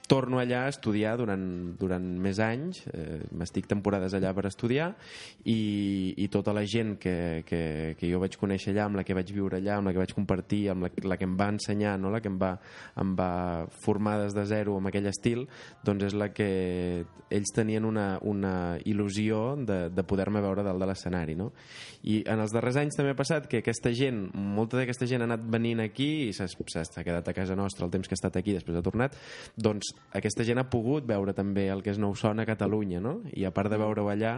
torno 0.07 0.39
allà 0.39 0.65
a 0.65 0.71
estudiar 0.73 1.15
durant, 1.17 1.45
durant 1.79 2.05
més 2.21 2.39
anys, 2.43 2.83
eh, 2.93 3.21
m'estic 3.35 3.67
temporades 3.69 4.13
allà 4.17 4.33
per 4.35 4.45
estudiar 4.49 4.91
i, 5.43 6.13
i 6.21 6.27
tota 6.33 6.53
la 6.55 6.65
gent 6.69 6.95
que, 7.01 7.43
que, 7.47 7.61
que 7.99 8.09
jo 8.11 8.19
vaig 8.21 8.37
conèixer 8.39 8.73
allà, 8.73 8.85
amb 8.89 8.99
la 8.99 9.05
que 9.07 9.17
vaig 9.17 9.31
viure 9.33 9.59
allà, 9.59 9.79
amb 9.79 9.89
la 9.89 9.95
que 9.95 10.03
vaig 10.03 10.13
compartir, 10.17 10.61
amb 10.73 10.87
la, 10.87 10.91
la 11.05 11.17
que 11.17 11.27
em 11.27 11.35
va 11.39 11.49
ensenyar, 11.55 11.97
no? 12.01 12.11
la 12.13 12.21
que 12.21 12.31
em 12.31 12.37
va, 12.41 12.53
em 13.01 13.15
va 13.17 13.31
formar 13.85 14.17
des 14.23 14.37
de 14.37 14.45
zero 14.49 14.77
amb 14.77 14.91
aquell 14.91 15.09
estil, 15.11 15.45
doncs 15.85 16.09
és 16.11 16.17
la 16.17 16.29
que 16.35 16.49
ells 17.33 17.53
tenien 17.55 17.85
una, 17.87 18.19
una 18.21 18.55
il·lusió 18.85 19.55
de, 19.65 19.79
de 19.89 20.05
poder-me 20.05 20.43
veure 20.43 20.63
dalt 20.65 20.81
de 20.81 20.89
l'escenari. 20.89 21.35
No? 21.39 21.51
I 22.05 22.21
en 22.29 22.43
els 22.43 22.53
darrers 22.53 22.77
anys 22.81 22.97
també 22.97 23.15
ha 23.15 23.17
passat 23.17 23.49
que 23.49 23.63
aquesta 23.63 23.93
gent, 23.95 24.27
molta 24.35 24.77
d'aquesta 24.77 25.09
gent 25.09 25.25
ha 25.25 25.29
anat 25.29 25.45
venint 25.49 25.81
aquí 25.83 26.29
i 26.29 26.33
s'ha 26.35 26.47
quedat 27.01 27.27
a 27.27 27.33
casa 27.33 27.57
nostra 27.57 27.85
el 27.85 27.93
temps 27.93 28.07
que 28.07 28.13
ha 28.13 28.19
estat 28.21 28.37
aquí, 28.37 28.53
després 28.53 28.77
ha 28.77 28.85
tornat, 28.85 29.17
doncs 29.57 29.94
aquesta 30.15 30.45
gent 30.47 30.59
ha 30.61 30.69
pogut 30.69 31.05
veure 31.07 31.33
també 31.35 31.67
el 31.71 31.81
que 31.83 31.91
és 31.91 31.99
Nou 31.99 32.15
Son 32.15 32.39
a 32.39 32.45
Catalunya, 32.47 33.01
no? 33.03 33.17
I 33.35 33.43
a 33.45 33.51
part 33.51 33.69
de 33.71 33.79
veure-ho 33.81 34.07
allà, 34.11 34.37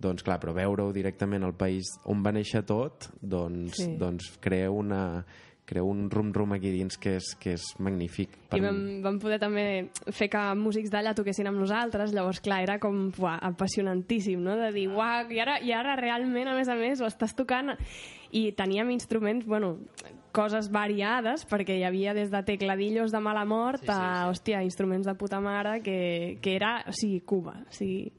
doncs 0.00 0.24
clar, 0.24 0.38
però 0.40 0.54
veure-ho 0.56 0.92
directament 0.92 1.44
al 1.44 1.54
país 1.58 1.90
on 2.08 2.22
va 2.24 2.32
néixer 2.32 2.64
tot, 2.64 3.10
doncs, 3.20 3.76
Sí. 3.76 3.96
doncs 4.00 4.38
crea 4.40 4.70
una 4.70 5.24
crea 5.68 5.84
un 5.84 6.08
rum-rum 6.08 6.54
aquí 6.54 6.70
dins 6.72 6.96
que 6.96 7.16
és, 7.18 7.34
que 7.36 7.52
és 7.52 7.64
magnífic. 7.78 8.30
I 8.56 8.60
vam, 8.64 9.02
vam 9.04 9.18
poder 9.20 9.36
també 9.38 9.90
fer 10.16 10.30
que 10.32 10.40
músics 10.56 10.88
d'allà 10.88 11.12
toquessin 11.12 11.50
amb 11.50 11.60
nosaltres, 11.60 12.14
llavors, 12.16 12.40
clar, 12.40 12.62
era 12.64 12.78
com 12.80 13.10
uah, 13.12 13.36
apassionantíssim, 13.50 14.40
no?, 14.40 14.56
de 14.56 14.72
dir, 14.72 14.86
uah, 14.88 15.26
i 15.28 15.42
ara, 15.44 15.58
i 15.60 15.74
ara 15.76 15.94
realment, 16.00 16.48
a 16.48 16.56
més 16.56 16.72
a 16.72 16.74
més, 16.74 17.02
ho 17.02 17.10
estàs 17.10 17.36
tocant... 17.36 17.76
I 18.28 18.52
teníem 18.52 18.90
instruments, 18.92 19.46
bueno, 19.48 19.78
coses 20.38 20.70
variades, 20.70 21.42
perquè 21.50 21.80
hi 21.80 21.84
havia 21.88 22.14
des 22.14 22.30
de 22.30 22.42
tecladillos 22.46 23.10
de 23.14 23.20
mala 23.24 23.44
mort 23.48 23.82
sí, 23.82 23.90
sí, 23.90 23.94
a, 23.98 24.28
hòstia, 24.30 24.62
instruments 24.66 25.10
de 25.10 25.18
puta 25.18 25.42
mare, 25.42 25.80
que, 25.82 26.38
que 26.42 26.54
era, 26.56 26.78
o 26.86 26.94
sigui, 26.94 27.20
Cuba, 27.26 27.58
o 27.66 27.74
sigui, 27.74 28.12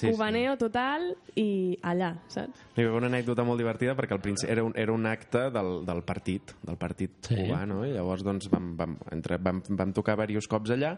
Sí, 0.00 0.06
sí, 0.06 0.12
cubaneo 0.14 0.54
total 0.56 1.10
i 1.36 1.76
allà, 1.84 2.14
saps? 2.30 2.62
Hi 2.78 2.84
haver 2.86 2.94
una 2.96 3.08
anècdota 3.10 3.44
molt 3.44 3.60
divertida 3.60 3.92
perquè 3.98 4.14
al 4.16 4.22
principi 4.24 4.48
era 4.54 4.62
un, 4.64 4.72
era 4.78 4.94
un 4.94 5.04
acte 5.10 5.42
del, 5.52 5.82
del 5.84 6.00
partit, 6.08 6.54
del 6.64 6.78
partit 6.80 7.18
Sí. 7.26 7.34
sí. 7.34 7.42
cubà, 7.42 7.66
no? 7.68 7.82
I 7.84 7.92
llavors 7.92 8.24
doncs, 8.24 8.48
vam, 8.48 8.70
vam, 8.78 8.94
entre, 9.12 9.36
vam, 9.42 9.60
vam 9.68 9.92
tocar 9.92 10.16
diversos 10.16 10.48
cops 10.48 10.72
allà, 10.72 10.94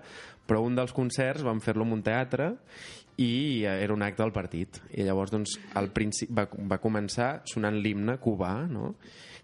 però 0.47 0.63
un 0.63 0.79
dels 0.79 0.95
concerts 0.95 1.43
vam 1.43 1.59
fer-lo 1.65 1.89
en 1.89 1.97
un 1.97 2.05
teatre 2.07 2.53
i 3.17 3.65
eh, 3.65 3.75
era 3.83 3.97
un 3.97 4.07
acte 4.07 4.23
del 4.23 4.35
partit. 4.37 4.79
I 4.95 5.09
llavors 5.09 5.35
doncs, 5.35 5.57
al 5.75 5.91
principi 5.97 6.31
va, 6.39 6.47
va 6.71 6.79
començar 6.79 7.41
sonant 7.49 7.81
l'himne 7.83 8.21
cubà, 8.23 8.55
no? 8.71 8.95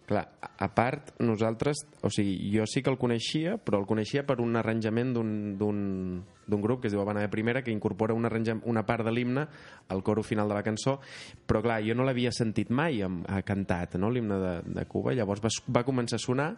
Clar, 0.08 0.22
a- 0.40 0.70
part, 0.72 1.10
nosaltres, 1.20 1.82
o 2.00 2.08
sigui, 2.08 2.48
jo 2.48 2.64
sí 2.66 2.80
que 2.82 2.88
el 2.88 2.96
coneixia, 2.96 3.58
però 3.60 3.76
el 3.82 3.84
coneixia 3.86 4.22
per 4.24 4.38
un 4.40 4.56
arranjament 4.56 5.12
d'un- 5.12 6.24
d'un 6.48 6.62
grup 6.64 6.80
que 6.80 6.88
es 6.88 6.94
diu 6.94 7.02
Habana 7.02 7.20
de 7.20 7.28
Primera, 7.28 7.60
que 7.62 7.70
incorpora 7.70 8.14
una, 8.16 8.30
una 8.64 8.86
part 8.86 9.04
de 9.04 9.12
l'himne 9.12 9.46
al 9.88 10.02
coro 10.02 10.22
final 10.22 10.48
de 10.48 10.54
la 10.54 10.62
cançó, 10.62 10.98
però 11.46 11.60
clar, 11.60 11.82
jo 11.84 11.94
no 11.94 12.04
l'havia 12.08 12.32
sentit 12.32 12.70
mai 12.70 13.02
amb, 13.04 13.26
a 13.28 13.42
cantat, 13.42 13.98
no?, 14.00 14.08
l'himne 14.08 14.38
de, 14.40 14.54
de 14.80 14.86
Cuba, 14.86 15.12
llavors 15.12 15.42
va, 15.44 15.50
va 15.68 15.84
començar 15.84 16.16
a 16.16 16.24
sonar 16.24 16.48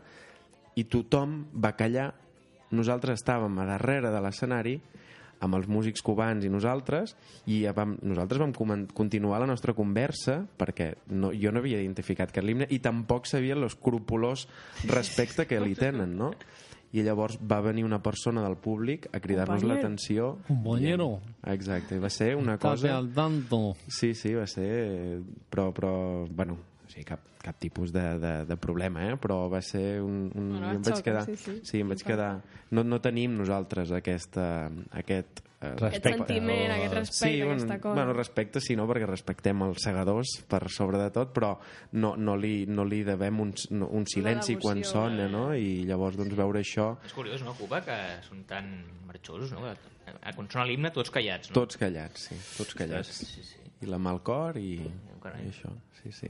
i 0.77 0.85
tothom 0.85 1.49
va 1.53 1.75
callar, 1.75 2.15
nosaltres 2.71 3.19
estàvem 3.19 3.59
a 3.59 3.67
darrere 3.67 4.13
de 4.15 4.21
l'escenari 4.23 4.77
amb 5.41 5.57
els 5.57 5.69
músics 5.71 6.03
cubans 6.05 6.45
i 6.45 6.51
nosaltres 6.53 7.15
i 7.51 7.63
vam, 7.77 7.97
nosaltres 8.03 8.41
vam 8.43 8.87
continuar 8.95 9.41
la 9.41 9.49
nostra 9.49 9.75
conversa 9.77 10.41
perquè 10.59 10.93
no, 11.11 11.33
jo 11.33 11.53
no 11.53 11.63
havia 11.63 11.81
identificat 11.81 12.31
aquest 12.31 12.47
l'himne 12.47 12.69
i 12.71 12.81
tampoc 12.85 13.29
sabia 13.29 13.59
l'escrupolós 13.59 14.47
respecte 14.91 15.47
que 15.49 15.61
li 15.61 15.77
tenen, 15.79 16.17
no? 16.17 16.33
I 16.91 17.05
llavors 17.07 17.37
va 17.39 17.61
venir 17.63 17.85
una 17.87 18.01
persona 18.03 18.43
del 18.43 18.57
públic 18.59 19.07
a 19.15 19.21
cridar-nos 19.23 19.63
l'atenció. 19.63 20.33
Compañero. 20.49 21.21
Exacte, 21.47 22.01
va 22.03 22.11
ser 22.11 22.33
una 22.35 22.57
Estate 22.59 22.81
cosa... 22.83 22.97
al 22.97 23.13
tanto. 23.15 23.61
Sí, 23.87 24.11
sí, 24.19 24.35
va 24.35 24.49
ser... 24.51 25.21
Però, 25.53 25.69
però 25.77 25.93
bueno, 26.27 26.59
o 26.91 26.93
sigui, 26.93 27.05
cap, 27.07 27.23
cap 27.41 27.59
tipus 27.63 27.93
de, 27.95 28.03
de, 28.19 28.33
de 28.49 28.57
problema, 28.59 29.05
eh? 29.13 29.15
però 29.23 29.45
va 29.53 29.61
ser 29.63 30.01
un... 30.03 30.25
un 30.35 30.49
Bueno, 30.57 30.65
jo 30.67 30.81
em 30.81 30.83
vaig 30.83 30.97
xoca, 30.99 31.07
quedar... 31.07 31.23
sí, 31.29 31.37
sí. 31.39 31.55
sí, 31.69 31.85
em 31.85 31.95
vaig 31.95 32.03
quedar... 32.03 32.33
No, 32.75 32.83
no 32.83 32.99
tenim 33.05 33.37
nosaltres 33.39 33.93
aquesta, 33.95 34.49
aquest... 34.99 35.45
eh, 35.61 35.71
Aquest 35.87 36.09
sentiment, 36.09 36.73
aquest 36.75 36.95
respecte, 36.97 37.45
bueno, 37.45 37.55
aquesta 37.55 37.79
cosa. 37.85 37.95
Bueno, 37.95 38.15
respecte 38.17 38.63
sí, 38.65 38.77
no, 38.79 38.87
perquè 38.91 39.07
respectem 39.07 39.63
els 39.69 39.85
segadors 39.87 40.35
per 40.51 40.63
sobre 40.73 40.99
de 40.99 41.11
tot, 41.15 41.31
però 41.37 41.53
no, 41.93 42.17
no, 42.19 42.35
li, 42.41 42.65
no 42.67 42.87
li 42.89 43.03
devem 43.07 43.39
un, 43.47 43.55
no, 43.77 43.91
un 44.01 44.09
silenci 44.11 44.57
quan 44.59 44.83
sona, 44.89 45.29
no? 45.31 45.51
I 45.55 45.85
llavors 45.87 46.19
doncs, 46.19 46.35
veure 46.39 46.65
això... 46.65 46.91
És 47.07 47.15
curiós, 47.15 47.45
no, 47.47 47.55
Cuba, 47.61 47.85
que 47.87 48.01
són 48.27 48.43
tan 48.51 48.73
marxosos, 49.07 49.55
no? 49.55 49.63
Que, 49.69 49.95
eh, 50.11 50.35
Quan 50.35 50.49
sona 50.51 50.65
l'himne, 50.67 50.91
tots 50.97 51.13
callats, 51.15 51.53
no? 51.53 51.61
Tots 51.61 51.79
callats, 51.79 52.29
sí, 52.31 52.41
tots 52.57 52.75
callats. 52.79 53.13
Sí, 53.23 53.45
sí. 53.47 53.59
I 53.81 53.89
la 53.89 53.99
mà 53.99 54.13
al 54.13 54.21
cor 54.25 54.59
i, 54.61 54.75
carai. 55.23 55.47
i 55.47 55.53
això, 55.53 55.71
sí, 56.01 56.13
sí. 56.13 56.29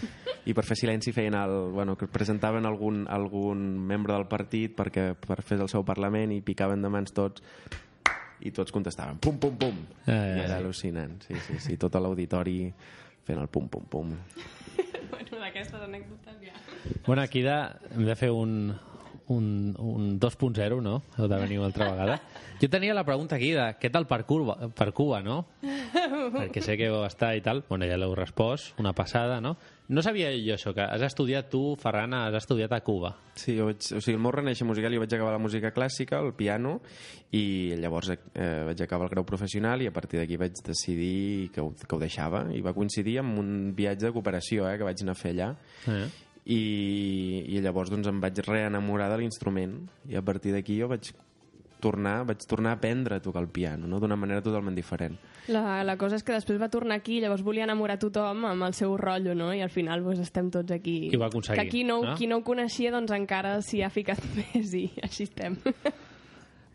I 0.48 0.54
per 0.56 0.64
fer 0.68 0.76
silenci 0.76 1.14
feien 1.16 1.36
el... 1.38 1.54
Bueno, 1.72 1.96
que 1.96 2.08
presentaven 2.10 2.66
algun, 2.68 3.06
algun 3.08 3.62
membre 3.88 4.16
del 4.16 4.26
partit 4.28 4.74
perquè 4.76 5.12
per 5.14 5.40
fer 5.42 5.60
el 5.60 5.70
seu 5.72 5.84
parlament 5.86 6.34
i 6.36 6.42
picaven 6.44 6.82
de 6.84 6.92
mans 6.92 7.16
tots 7.16 7.44
i 8.40 8.52
tots 8.56 8.72
contestaven 8.72 9.18
pum, 9.20 9.36
pum, 9.40 9.56
pum. 9.60 9.80
Eh, 10.06 10.12
I 10.12 10.44
era 10.44 10.56
sí. 10.56 10.60
al·lucinant, 10.62 11.18
sí, 11.26 11.36
sí, 11.46 11.58
sí. 11.60 11.76
Tot 11.80 11.96
l'auditori 12.00 12.62
fent 13.26 13.40
el 13.40 13.48
pum, 13.52 13.68
pum, 13.68 13.84
pum. 13.90 14.14
bueno, 15.12 15.40
d'aquestes 15.42 15.82
anècdotes 15.88 16.38
ja. 16.44 16.56
Bueno, 17.06 17.22
aquí 17.22 17.42
de, 17.44 17.56
hem 17.92 18.06
de 18.08 18.16
fer 18.16 18.30
un, 18.32 18.72
un, 19.30 19.74
un 19.78 20.18
2.0, 20.20 20.80
no? 20.82 21.00
Heu 21.16 21.28
de 21.30 21.38
venir 21.40 21.58
una 21.58 21.70
altra 21.70 21.90
vegada. 21.92 22.20
Jo 22.60 22.68
tenia 22.68 22.92
la 22.92 23.06
pregunta 23.08 23.38
aquí 23.38 23.52
de 23.56 23.70
què 23.80 23.88
tal 23.92 24.04
per 24.10 24.24
Cuba, 24.28 24.56
per 24.76 24.90
Cuba 24.92 25.22
no? 25.24 25.46
Perquè 26.36 26.60
sé 26.60 26.76
que 26.76 26.90
vau 26.92 27.06
estar 27.06 27.32
i 27.38 27.44
tal. 27.44 27.62
Bueno, 27.68 27.88
ja 27.88 27.96
l'heu 27.96 28.14
respost, 28.18 28.74
una 28.82 28.92
passada, 28.92 29.40
no? 29.40 29.56
No 29.90 30.04
sabia 30.06 30.28
jo 30.36 30.54
això, 30.54 30.70
que 30.74 30.84
has 30.84 31.02
estudiat 31.02 31.48
tu, 31.50 31.74
Ferran, 31.80 32.12
has 32.14 32.36
estudiat 32.38 32.70
a 32.76 32.82
Cuba. 32.86 33.14
Sí, 33.34 33.56
jo 33.58 33.66
vaig, 33.70 33.80
o 33.80 33.98
sigui, 33.98 34.14
el 34.18 34.22
meu 34.22 34.34
reneixer 34.34 34.66
musical 34.68 34.94
jo 34.94 35.00
vaig 35.02 35.16
acabar 35.16 35.32
la 35.34 35.42
música 35.42 35.72
clàssica, 35.74 36.20
el 36.22 36.34
piano, 36.38 36.76
i 37.34 37.74
llavors 37.80 38.12
eh, 38.12 38.18
vaig 38.68 38.82
acabar 38.84 39.08
el 39.08 39.14
grau 39.16 39.26
professional 39.26 39.82
i 39.82 39.88
a 39.90 39.94
partir 39.94 40.20
d'aquí 40.20 40.38
vaig 40.38 40.62
decidir 40.66 41.50
que 41.54 41.62
ho, 41.62 41.72
que 41.74 41.96
ho 41.96 42.00
deixava 42.02 42.44
i 42.54 42.62
va 42.62 42.74
coincidir 42.74 43.20
amb 43.22 43.38
un 43.38 43.52
viatge 43.78 44.08
de 44.08 44.14
cooperació 44.14 44.66
eh, 44.68 44.76
que 44.78 44.86
vaig 44.86 45.02
anar 45.02 45.14
a 45.16 45.22
fer 45.22 45.34
allà 45.36 45.50
Eh? 45.90 46.08
I, 46.46 47.44
i 47.48 47.60
llavors 47.60 47.90
doncs, 47.92 48.08
em 48.08 48.20
vaig 48.22 48.38
reenamorar 48.46 49.10
de 49.12 49.18
l'instrument 49.20 49.74
i 50.08 50.16
a 50.16 50.22
partir 50.22 50.54
d'aquí 50.54 50.78
jo 50.80 50.88
vaig 50.88 51.10
tornar, 51.80 52.26
vaig 52.28 52.42
tornar 52.48 52.74
a 52.74 52.76
aprendre 52.76 53.16
a 53.16 53.22
tocar 53.24 53.40
el 53.42 53.48
piano 53.48 53.86
no? 53.88 54.00
d'una 54.00 54.16
manera 54.16 54.42
totalment 54.44 54.76
diferent 54.76 55.16
La, 55.48 55.82
la 55.84 55.96
cosa 55.96 56.16
és 56.18 56.22
que 56.22 56.34
després 56.36 56.60
va 56.60 56.68
tornar 56.70 56.98
aquí 57.00 57.16
i 57.18 57.20
llavors 57.24 57.42
volia 57.42 57.64
enamorar 57.64 57.96
tothom 57.98 58.44
amb 58.46 58.66
el 58.66 58.74
seu 58.76 58.92
rotllo, 59.00 59.32
no? 59.34 59.48
I 59.56 59.62
al 59.64 59.70
final 59.72 60.04
doncs, 60.04 60.20
estem 60.20 60.50
tots 60.52 60.70
aquí. 60.70 61.08
I 61.10 61.16
ho 61.16 61.20
va 61.22 61.30
aconseguir, 61.32 61.62
Que 61.64 61.72
qui 61.72 61.80
no, 61.88 61.96
no? 62.04 62.12
qui 62.14 62.28
no 62.30 62.36
ho 62.38 62.44
coneixia 62.46 62.92
doncs 62.92 63.10
encara 63.16 63.56
s'hi 63.64 63.80
ha 63.82 63.88
ficat 63.90 64.20
més 64.38 64.74
i 64.76 64.84
així 65.02 65.24
estem. 65.26 65.56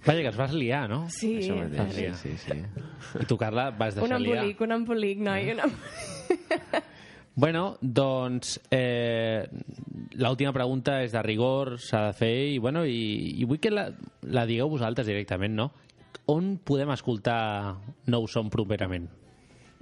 Vaja, 0.06 0.20
que 0.26 0.28
es 0.34 0.36
vas 0.38 0.52
liar, 0.58 0.90
no? 0.90 1.06
Sí, 1.14 1.36
Això 1.44 1.56
eh, 1.62 1.70
mateix, 1.78 2.18
sí. 2.20 2.34
sí, 2.36 2.50
sí. 2.50 3.22
I 3.22 3.30
tocar-la 3.30 3.70
vas 3.78 3.96
un 3.96 4.02
deixar 4.10 4.20
liar. 4.20 4.42
embolic, 4.42 4.62
un 4.66 4.76
embolic, 4.80 5.24
noi. 5.30 5.48
Un 5.54 5.64
embolic. 5.70 6.84
Bueno, 7.36 7.78
doncs 7.82 8.62
eh, 8.72 9.44
l'última 10.16 10.54
pregunta 10.56 11.02
és 11.04 11.12
de 11.12 11.20
rigor, 11.26 11.74
s'ha 11.84 12.06
de 12.08 12.14
fer 12.16 12.36
i, 12.54 12.62
bueno, 12.64 12.86
i, 12.88 13.36
i 13.36 13.48
vull 13.50 13.60
que 13.60 13.74
la, 13.74 13.90
la 14.32 14.46
digueu 14.48 14.72
vosaltres 14.72 15.10
directament, 15.10 15.58
no? 15.60 15.68
On 16.32 16.56
podem 16.64 16.96
escoltar 16.96 17.76
Nou 18.08 18.30
Som 18.32 18.48
properament? 18.54 19.10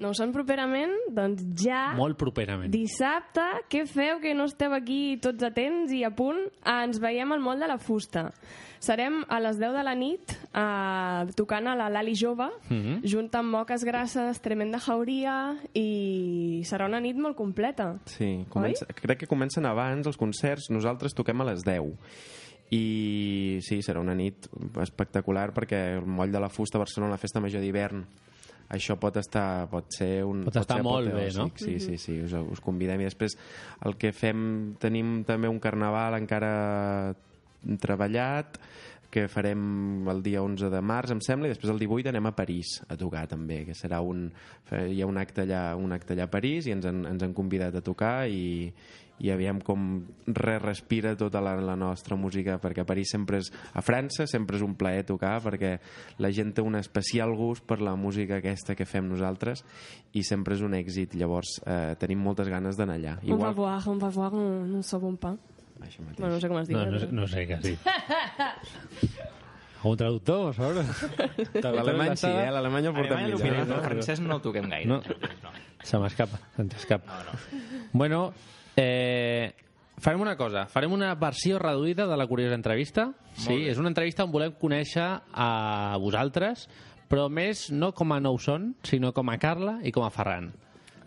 No 0.02 0.10
ho 0.10 0.16
són 0.18 0.32
properament? 0.34 0.92
Doncs 1.14 1.44
ja... 1.62 1.94
Molt 1.96 2.18
properament. 2.18 2.72
Dissabte, 2.74 3.44
què 3.70 3.84
feu 3.88 4.18
que 4.24 4.34
no 4.34 4.48
esteu 4.50 4.74
aquí 4.74 5.18
tots 5.22 5.44
atents 5.46 5.92
i 5.94 6.02
a 6.04 6.10
punt? 6.16 6.40
Ah, 6.66 6.82
ens 6.88 6.98
veiem 7.00 7.32
al 7.36 7.44
Moll 7.46 7.62
de 7.62 7.68
la 7.70 7.78
Fusta. 7.78 8.32
Serem 8.84 9.22
a 9.32 9.38
les 9.40 9.56
10 9.62 9.72
de 9.78 9.84
la 9.86 9.94
nit 9.96 10.34
eh, 10.34 11.32
tocant 11.38 11.70
a 11.72 11.76
la 11.80 11.86
Lali 11.94 12.16
Jove, 12.20 12.50
Mhm. 12.70 12.98
junt 13.08 13.30
amb 13.40 13.54
Moques 13.54 13.86
Grasses, 13.88 14.42
Tremenda 14.44 14.80
Jauria 14.84 15.56
i 15.74 16.64
serà 16.66 16.90
una 16.90 17.00
nit 17.00 17.16
molt 17.16 17.38
completa. 17.38 17.94
Sí, 18.06 18.46
comença, 18.50 18.86
crec 18.88 19.20
que 19.24 19.28
comencen 19.32 19.66
abans 19.70 20.06
els 20.10 20.18
concerts, 20.18 20.68
nosaltres 20.70 21.14
toquem 21.16 21.40
a 21.40 21.46
les 21.54 21.64
10 21.64 21.94
i 22.74 23.60
sí, 23.62 23.80
serà 23.86 24.02
una 24.02 24.16
nit 24.18 24.48
espectacular 24.82 25.52
perquè 25.54 25.80
el 26.00 26.06
Moll 26.06 26.32
de 26.34 26.40
la 26.42 26.50
Fusta 26.50 26.78
a 26.78 26.84
Barcelona, 26.84 27.14
la 27.14 27.22
festa 27.22 27.40
major 27.40 27.62
d'hivern 27.62 28.04
això 28.70 28.98
pot 29.00 29.18
estar 29.20 29.68
pot 29.72 29.92
ser 29.96 30.24
un 30.28 30.46
Pot 30.48 30.62
estar 30.62 30.80
ser 30.80 30.86
molt 30.86 31.12
bé, 31.14 31.28
no? 31.36 31.50
sí, 31.60 31.80
sí, 31.84 31.98
sí, 32.02 32.20
us, 32.24 32.34
us 32.34 32.64
convidem. 32.64 33.02
I 33.04 33.10
després 33.10 33.38
el 33.86 33.98
que 34.00 34.14
fem 34.16 34.74
tenim 34.82 35.22
també 35.28 35.52
un 35.52 35.62
carnaval 35.64 36.18
encara 36.20 37.14
treballat 37.80 38.60
que 39.14 39.28
farem 39.30 40.08
el 40.10 40.24
dia 40.26 40.42
11 40.42 40.72
de 40.74 40.80
març, 40.82 41.12
em 41.14 41.20
sembla, 41.22 41.46
i 41.46 41.54
després 41.54 41.70
el 41.70 41.78
18 41.84 42.10
anem 42.10 42.26
a 42.26 42.34
París 42.34 42.80
a 42.90 42.98
tocar 42.98 43.28
també, 43.30 43.60
que 43.68 43.76
serà 43.78 44.00
un... 44.02 44.26
hi 44.74 45.04
ha 45.04 45.10
un 45.10 45.20
acte 45.22 45.46
allà, 45.46 45.76
un 45.78 45.94
acte 45.94 46.16
allà 46.16 46.26
a 46.26 46.34
París 46.34 46.66
i 46.66 46.74
ens 46.74 46.88
han, 46.90 47.04
ens 47.12 47.22
han 47.22 47.36
convidat 47.38 47.78
a 47.78 47.84
tocar 47.86 48.26
i, 48.26 48.72
i 49.22 49.30
aviam 49.32 49.60
com 49.62 50.04
re 50.26 50.56
respira 50.60 51.14
tota 51.16 51.40
la, 51.40 51.54
la 51.62 51.76
nostra 51.78 52.16
música 52.18 52.58
perquè 52.60 52.82
a 52.82 52.86
París 52.90 53.12
sempre 53.14 53.38
és, 53.44 53.52
a 53.74 53.82
França 53.86 54.26
sempre 54.28 54.58
és 54.58 54.64
un 54.66 54.74
plaer 54.76 55.04
tocar 55.06 55.36
perquè 55.46 55.76
la 56.20 56.32
gent 56.34 56.52
té 56.58 56.62
un 56.66 56.76
especial 56.76 57.32
gust 57.38 57.64
per 57.70 57.80
la 57.80 57.94
música 57.96 58.40
aquesta 58.42 58.74
que 58.76 58.86
fem 58.90 59.06
nosaltres 59.08 59.62
i 60.18 60.24
sempre 60.26 60.58
és 60.58 60.62
un 60.66 60.74
èxit 60.74 61.14
llavors 61.16 61.60
eh, 61.66 61.94
tenim 62.02 62.20
moltes 62.26 62.50
ganes 62.50 62.76
d'anar 62.76 62.98
allà 62.98 63.18
On 63.30 63.38
va 63.40 63.52
voir, 63.54 63.78
on 63.88 64.02
va 64.02 64.10
voir 64.10 64.34
un, 64.34 64.74
un 64.80 64.84
second 64.84 65.18
pas. 65.22 65.38
Això 65.84 66.02
mateix. 66.02 66.20
Bueno, 66.20 66.34
no 66.36 66.40
sé 66.42 66.48
com 66.50 66.58
es 66.62 66.68
diu. 66.70 66.78
No, 66.78 66.86
no, 66.92 67.00
sé- 67.00 67.12
no 67.12 67.28
sé 67.28 67.46
què 67.48 67.58
has 67.58 67.64
dit. 67.64 67.80
Un 69.84 69.98
traductor, 70.00 70.50
a 70.50 70.54
sobre. 70.56 70.84
L'alemany 71.60 72.14
sí, 72.16 72.30
eh? 72.30 72.48
L'alemany 72.56 72.86
el 72.88 72.94
portem 72.96 73.18
Alemany 73.18 73.34
el 73.34 73.42
millor. 73.42 73.58
donem, 73.66 73.74
el 73.76 73.84
francès 73.84 74.22
no 74.24 74.38
el 74.38 74.44
toquem 74.46 74.70
gaire. 74.72 74.88
No. 74.88 75.02
Se 75.84 76.00
m'escapa, 76.00 76.40
se'ns 76.56 76.78
escapa. 76.80 77.18
No, 77.20 77.34
no. 77.34 77.60
Bueno, 77.92 78.22
eh, 78.78 79.54
farem 80.00 80.24
una 80.24 80.38
cosa. 80.40 80.66
Farem 80.72 80.94
una 80.96 81.14
versió 81.20 81.60
reduïda 81.62 82.08
de 82.10 82.18
la 82.18 82.28
curiosa 82.28 82.58
entrevista. 82.58 83.12
Sí, 83.34 83.64
és 83.70 83.80
una 83.82 83.92
entrevista 83.92 84.26
on 84.26 84.34
volem 84.34 84.54
conèixer 84.60 85.06
a 85.34 85.98
vosaltres, 86.02 86.68
però 87.10 87.30
més 87.30 87.70
no 87.74 87.94
com 87.98 88.14
a 88.14 88.22
nou 88.22 88.38
son, 88.42 88.74
sinó 88.86 89.14
com 89.14 89.30
a 89.30 89.40
Carla 89.42 89.80
i 89.84 89.94
com 89.94 90.06
a 90.06 90.12
Ferran. 90.14 90.52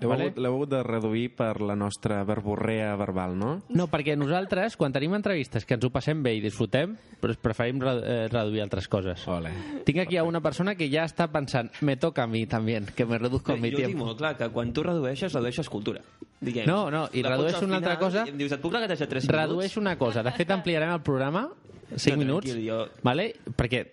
L'heu 0.00 0.10
Vale? 0.10 0.32
hagut, 0.36 0.68
de 0.68 0.82
reduir 0.82 1.30
per 1.34 1.60
la 1.60 1.74
nostra 1.74 2.22
verborrea 2.24 2.94
verbal, 2.96 3.36
no? 3.38 3.62
No, 3.70 3.86
perquè 3.88 4.16
nosaltres, 4.16 4.76
quan 4.76 4.92
tenim 4.92 5.14
entrevistes 5.16 5.64
que 5.64 5.74
ens 5.74 5.84
ho 5.84 5.90
passem 5.90 6.22
bé 6.22 6.34
i 6.36 6.40
disfrutem, 6.44 6.96
però 7.20 7.34
preferim 7.40 7.80
re 7.80 7.94
eh, 8.02 8.28
reduir 8.28 8.60
altres 8.62 8.88
coses. 8.88 9.26
Ole. 9.28 9.50
Tinc 9.84 9.98
aquí 10.04 10.16
a 10.18 10.24
una 10.24 10.40
persona 10.44 10.74
que 10.74 10.90
ja 10.92 11.04
està 11.08 11.28
pensant, 11.32 11.70
me 11.80 11.96
toca 11.96 12.24
a 12.24 12.26
mi 12.26 12.44
també, 12.46 12.82
que 12.94 13.06
me 13.06 13.18
reduzco 13.18 13.52
el 13.54 13.60
mi 13.60 13.70
jo 13.70 13.76
tinc 13.78 13.86
tiempo. 13.94 14.04
molt 14.06 14.18
clar 14.18 14.36
que 14.36 14.48
quan 14.50 14.72
tu 14.72 14.82
redueixes, 14.82 15.32
redueixes 15.32 15.68
cultura. 15.68 16.00
Diguem. 16.40 16.66
No, 16.68 16.90
no, 16.90 17.06
i 17.14 17.22
La 17.22 17.30
redueix 17.30 17.62
una 17.62 17.76
altra 17.78 17.98
cosa- 17.98 18.26
i 18.26 18.30
Em 18.30 18.36
dius, 18.38 18.52
et 18.52 18.60
puc 18.60 18.72
regatejar 18.74 19.08
3 19.08 19.24
minuts? 19.24 19.40
Redueix 19.46 19.76
una 19.78 19.96
cosa. 19.96 20.22
De 20.22 20.32
fet, 20.32 20.50
ampliarem 20.50 20.92
el 20.92 21.00
programa 21.00 21.48
5 21.96 22.16
No, 22.16 22.18
minuts, 22.22 22.52
jo- 22.66 22.88
vale? 23.02 23.32
perquè 23.56 23.86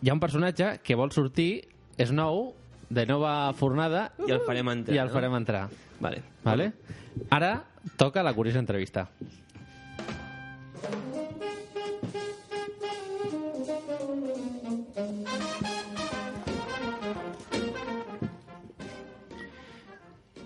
hi 0.00 0.08
ha 0.08 0.14
un 0.14 0.20
personatge 0.20 0.80
que 0.82 0.94
vol 0.96 1.12
sortir, 1.12 1.68
és 1.98 2.10
nou, 2.12 2.54
de 2.90 3.06
nova 3.06 3.52
fornada, 3.54 4.10
I 4.26 4.32
el 4.34 4.42
farem 4.42 4.68
entrar, 4.68 4.94
i 4.94 4.98
el 4.98 5.08
no? 5.08 5.14
farem 5.14 5.34
entrar. 5.38 5.68
Vale. 6.02 6.22
Vale? 6.42 6.72
Ara 7.30 7.52
toca 7.96 8.22
la 8.22 8.34
curiosa 8.34 8.58
entrevista. 8.58 9.08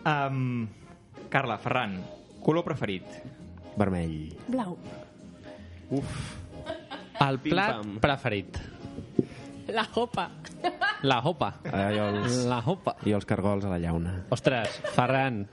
Um, 0.05 0.69
Carla, 1.31 1.57
Ferran, 1.59 1.97
color 2.45 2.65
preferit? 2.65 3.05
Vermell. 3.77 4.37
Blau. 4.49 4.77
El 7.25 7.39
plat 7.41 7.81
preferit. 8.05 8.59
La 9.73 9.87
jopa. 9.89 10.29
La 11.05 11.19
hopa. 11.21 11.53
I, 11.69 11.99
els, 12.01 12.45
La 12.49 12.63
hopa. 12.65 12.97
I 13.05 13.13
els 13.13 13.27
cargols 13.29 13.65
a 13.69 13.73
la 13.75 13.79
llauna. 13.79 14.23
Ostras, 14.33 14.81
Ferran. 14.95 15.45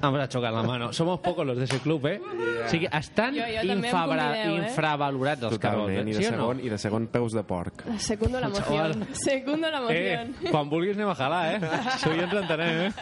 Vamos 0.00 0.20
a 0.22 0.28
chocar 0.30 0.52
la 0.52 0.62
mano. 0.62 0.92
Somos 0.94 1.20
pocos 1.20 1.44
los 1.44 1.58
de 1.58 1.64
ese 1.64 1.78
club, 1.80 2.06
eh? 2.06 2.20
O 2.64 2.68
sigui, 2.70 2.86
estan 2.90 3.34
Jo- 3.34 3.42
jo 3.44 3.72
infabra, 3.74 4.28
convideu, 4.30 4.54
eh? 4.54 4.68
infravalorats 4.68 5.42
els 5.42 5.58
cargols. 5.58 5.90
Eh? 5.92 6.04
i, 6.08 6.14
Sí 6.14 6.22
de 6.22 6.28
o 6.28 6.30
no? 6.30 6.36
segon, 6.38 6.60
i 6.64 6.68
de 6.70 6.78
segon 6.78 7.06
peus 7.08 7.32
de 7.36 7.42
porc. 7.44 7.84
Segundo 7.98 8.40
la 8.40 8.46
emoción. 8.46 9.06
Segundo 9.12 9.70
la 9.70 9.82
Eh, 9.92 10.14
emoción. 10.14 10.34
quan 10.50 10.70
vulguis 10.70 10.96
anem 10.96 11.10
a 11.10 11.14
jalar, 11.14 11.42
eh? 11.54 11.60
Això 11.96 12.14
ja 12.16 12.24
ens 12.24 12.32
entenem, 12.32 12.86
eh? 12.86 12.92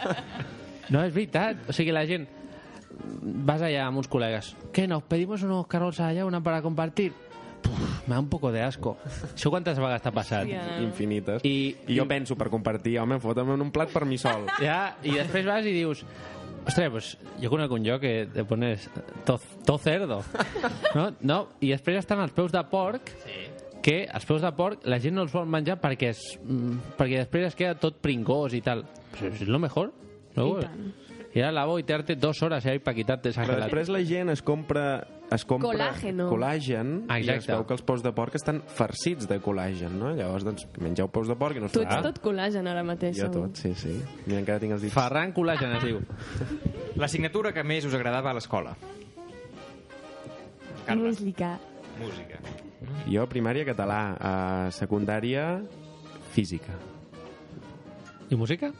No, 0.89 1.03
és 1.05 1.13
veritat. 1.13 1.69
O 1.69 1.73
sigui, 1.73 1.93
la 1.95 2.03
gent... 2.09 2.27
Vas 3.23 3.61
allà 3.63 3.85
amb 3.87 4.01
uns 4.01 4.09
col·legues. 4.11 4.55
¿Qué, 4.73 4.85
nos 4.87 5.03
pedimos 5.03 5.41
unos 5.43 5.67
cargols 5.67 6.01
allá, 6.01 6.25
una 6.25 6.41
para 6.43 6.61
compartir? 6.61 7.13
Puf, 7.61 7.98
me 8.09 8.15
da 8.15 8.19
un 8.19 8.29
poco 8.29 8.51
de 8.51 8.63
asco. 8.65 8.97
Això 9.29 9.51
quantes 9.53 9.77
vegades 9.77 10.01
t'ha 10.01 10.11
passat? 10.15 10.47
Hòstia. 10.47 10.81
Infinites. 10.81 11.45
I, 11.45 11.75
I 11.85 11.99
jo 11.99 12.07
penso, 12.09 12.35
per 12.39 12.49
compartir, 12.49 12.97
home, 12.99 13.19
fota'm 13.21 13.53
en 13.53 13.67
un 13.67 13.71
plat 13.75 13.93
per 13.93 14.05
mi 14.09 14.17
sol. 14.17 14.49
Ja, 14.65 14.95
i 15.05 15.13
després 15.13 15.45
vas 15.47 15.65
i 15.69 15.75
dius 15.75 16.03
ostres, 16.65 16.89
pues 16.91 17.11
jo 17.39 17.49
conec 17.53 17.71
un 17.71 17.85
lloc 17.85 18.01
que 18.03 18.27
te 18.33 18.43
pones 18.45 18.89
to, 19.25 19.37
to 19.65 19.77
cerdo 19.79 20.19
no? 20.97 21.05
no? 21.21 21.37
i 21.63 21.71
després 21.71 22.01
estan 22.01 22.19
els 22.21 22.33
peus 22.35 22.51
de 22.51 22.61
porc 22.69 23.13
sí. 23.23 23.37
que 23.85 24.01
els 24.05 24.27
peus 24.27 24.43
de 24.43 24.51
porc 24.57 24.83
la 24.91 24.99
gent 25.01 25.15
no 25.15 25.23
els 25.25 25.33
vol 25.33 25.47
menjar 25.49 25.79
perquè, 25.81 26.11
és, 26.11 26.25
mm, 26.43 26.95
perquè 26.99 27.23
després 27.23 27.47
es 27.47 27.57
queda 27.57 27.77
tot 27.79 28.01
pringós 28.03 28.57
i 28.57 28.61
tal 28.65 28.83
però 29.15 29.31
és 29.31 29.47
lo 29.47 29.61
mejor 29.63 29.93
no? 30.35 30.49
I 30.59 30.67
tant. 30.67 30.91
ir 31.33 31.45
al 31.47 31.55
lavabo 31.55 31.79
y 31.79 31.83
tirarte 31.83 32.15
dos 32.15 32.43
horas 32.43 32.65
ahí 32.65 32.79
para 32.79 32.95
quitarte 32.95 33.29
esa 33.29 33.41
Però 33.41 33.55
gelatina 33.55 33.69
després 33.71 33.93
la 33.95 34.03
gent 34.03 34.35
es 34.35 34.43
compra 34.43 34.85
es 35.31 35.43
compra 35.45 35.69
Colàgeno. 35.69 36.25
col·làgen 36.31 36.93
i 37.21 37.29
es 37.29 37.45
veu 37.47 37.65
que 37.67 37.73
els 37.75 37.83
peus 37.85 38.01
de 38.01 38.11
porc 38.17 38.35
estan 38.35 38.61
farcits 38.65 39.27
de 39.29 39.37
col·làgen, 39.39 39.91
no? 39.99 40.11
Llavors, 40.17 40.43
doncs, 40.47 40.65
mengeu 40.81 41.07
peus 41.13 41.27
de 41.29 41.35
porc 41.37 41.55
i 41.57 41.59
no 41.59 41.67
us 41.69 41.71
Tu 41.75 41.81
ets 41.83 41.91
farà. 41.91 42.01
tot 42.03 42.21
col·làgen 42.23 42.67
ara 42.67 42.83
mateix. 42.83 43.15
Jo 43.17 43.27
segur. 43.27 43.47
tot, 43.49 43.57
sí, 43.61 43.73
sí. 43.75 43.93
Mira, 44.25 44.39
encara 44.39 44.59
tinc 44.59 44.73
els 44.73 44.81
dits. 44.81 44.93
Ferran 44.93 45.33
Col·lagen 45.33 45.75
es 45.77 45.83
diu 45.83 45.99
L'assignatura 46.97 47.53
que 47.53 47.63
més 47.63 47.85
us 47.85 47.93
agradava 47.93 48.31
a 48.31 48.33
l'escola? 48.33 48.75
Música. 50.95 51.59
música. 51.99 52.39
Jo, 53.07 53.27
primària, 53.29 53.65
català. 53.65 53.99
A 54.19 54.71
secundària, 54.71 55.61
física. 56.31 56.73
i 58.29 58.35
música? 58.35 58.71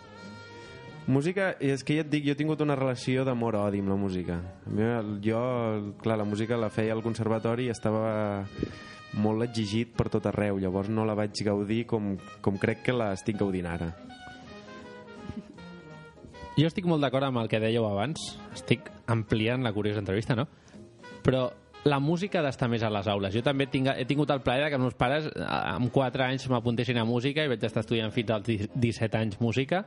Música, 1.08 1.56
és 1.60 1.82
que 1.84 1.96
ja 1.98 2.04
et 2.04 2.10
dic, 2.12 2.26
jo 2.28 2.36
he 2.36 2.38
tingut 2.38 2.60
una 2.62 2.76
relació 2.78 3.24
d'amor-odi 3.26 3.80
amb 3.82 3.90
la 3.90 3.98
música. 3.98 4.36
Jo, 5.26 5.40
clar, 6.04 6.20
la 6.22 6.28
música 6.28 6.58
la 6.58 6.70
feia 6.70 6.94
al 6.94 7.02
conservatori 7.02 7.66
i 7.66 7.74
estava 7.74 8.44
molt 9.18 9.48
exigit 9.48 9.96
per 9.98 10.10
tot 10.14 10.28
arreu, 10.30 10.60
llavors 10.62 10.92
no 10.94 11.06
la 11.08 11.16
vaig 11.18 11.34
gaudir 11.46 11.86
com, 11.90 12.14
com 12.46 12.60
crec 12.62 12.84
que 12.86 12.94
la 12.94 13.14
estic 13.18 13.40
gaudint 13.42 13.66
ara. 13.66 13.90
Jo 16.60 16.68
estic 16.68 16.86
molt 16.90 17.02
d'acord 17.02 17.24
amb 17.24 17.40
el 17.40 17.48
que 17.48 17.62
dèieu 17.64 17.86
abans. 17.88 18.36
Estic 18.54 18.90
ampliant 19.08 19.64
la 19.64 19.72
curiosa 19.74 20.02
entrevista, 20.04 20.36
no? 20.36 20.46
Però 21.24 21.48
la 21.86 22.00
música 22.00 22.40
ha 22.40 22.44
d'estar 22.44 22.68
més 22.72 22.84
a 22.84 22.90
les 22.92 23.08
aules. 23.08 23.32
Jo 23.34 23.42
també 23.46 23.68
tinc, 23.72 23.88
he 23.96 24.06
tingut 24.08 24.32
el 24.34 24.42
plaer 24.44 24.68
que 24.68 24.76
els 24.78 24.84
meus 24.84 24.98
pares 25.00 25.30
eh, 25.30 25.46
amb 25.46 25.92
4 25.96 26.26
anys 26.26 26.48
m'apuntessin 26.52 27.00
a 27.00 27.06
música 27.08 27.46
i 27.46 27.52
vaig 27.52 27.64
estar 27.64 27.84
estudiant 27.86 28.12
fins 28.16 28.34
als 28.36 28.50
17 28.50 29.20
anys 29.20 29.40
música, 29.40 29.84